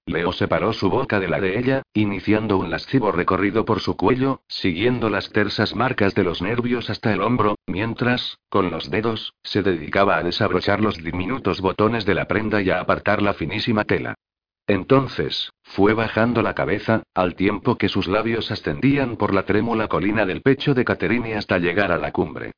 [0.09, 4.41] Leo separó su boca de la de ella, iniciando un lascivo recorrido por su cuello,
[4.49, 9.63] siguiendo las tersas marcas de los nervios hasta el hombro, mientras, con los dedos, se
[9.63, 14.15] dedicaba a desabrochar los diminutos botones de la prenda y a apartar la finísima tela.
[14.67, 20.25] Entonces, fue bajando la cabeza, al tiempo que sus labios ascendían por la trémula colina
[20.25, 22.53] del pecho de Caterine hasta llegar a la cumbre.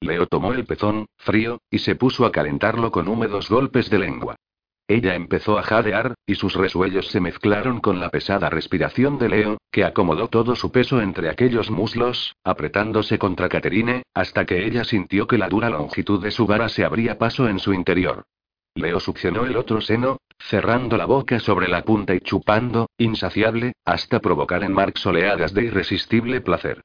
[0.00, 4.36] Leo tomó el pezón, frío, y se puso a calentarlo con húmedos golpes de lengua.
[4.86, 9.58] Ella empezó a jadear, y sus resuellos se mezclaron con la pesada respiración de Leo,
[9.70, 15.26] que acomodó todo su peso entre aquellos muslos, apretándose contra Caterine, hasta que ella sintió
[15.26, 18.24] que la dura longitud de su vara se abría paso en su interior.
[18.74, 24.20] Leo succionó el otro seno, cerrando la boca sobre la punta y chupando, insaciable, hasta
[24.20, 26.82] provocar en Marx oleadas de irresistible placer.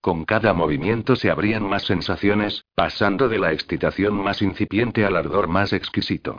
[0.00, 5.48] Con cada movimiento se abrían más sensaciones, pasando de la excitación más incipiente al ardor
[5.48, 6.38] más exquisito.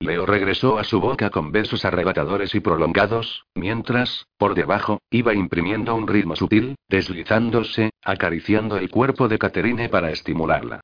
[0.00, 5.94] Leo regresó a su boca con besos arrebatadores y prolongados, mientras, por debajo, iba imprimiendo
[5.96, 10.80] un ritmo sutil, deslizándose, acariciando el cuerpo de Caterine para estimularla.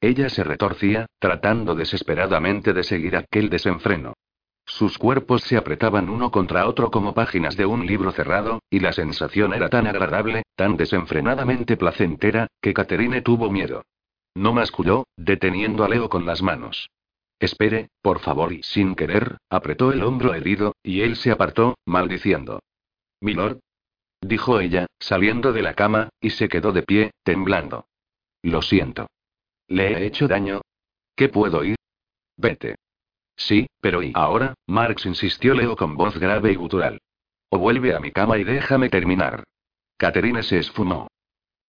[0.00, 4.14] Ella se retorcía, tratando desesperadamente de seguir aquel desenfreno.
[4.66, 8.92] Sus cuerpos se apretaban uno contra otro como páginas de un libro cerrado, y la
[8.92, 13.84] sensación era tan agradable, tan desenfrenadamente placentera, que Caterine tuvo miedo.
[14.34, 16.90] No masculló, deteniendo a Leo con las manos.
[17.38, 22.60] Espere, por favor, y sin querer, apretó el hombro herido, y él se apartó, maldiciendo.
[23.20, 23.58] Milord.
[24.22, 27.86] Dijo ella, saliendo de la cama, y se quedó de pie, temblando.
[28.42, 29.08] Lo siento.
[29.68, 30.62] ¿Le he hecho daño?
[31.14, 31.76] ¿Qué puedo ir?
[32.36, 32.76] Vete.
[33.36, 34.54] Sí, pero ¿y ahora?
[34.66, 37.00] Marx insistió Leo con voz grave y gutural.
[37.50, 39.44] O vuelve a mi cama y déjame terminar.
[39.98, 41.08] Caterine se esfumó.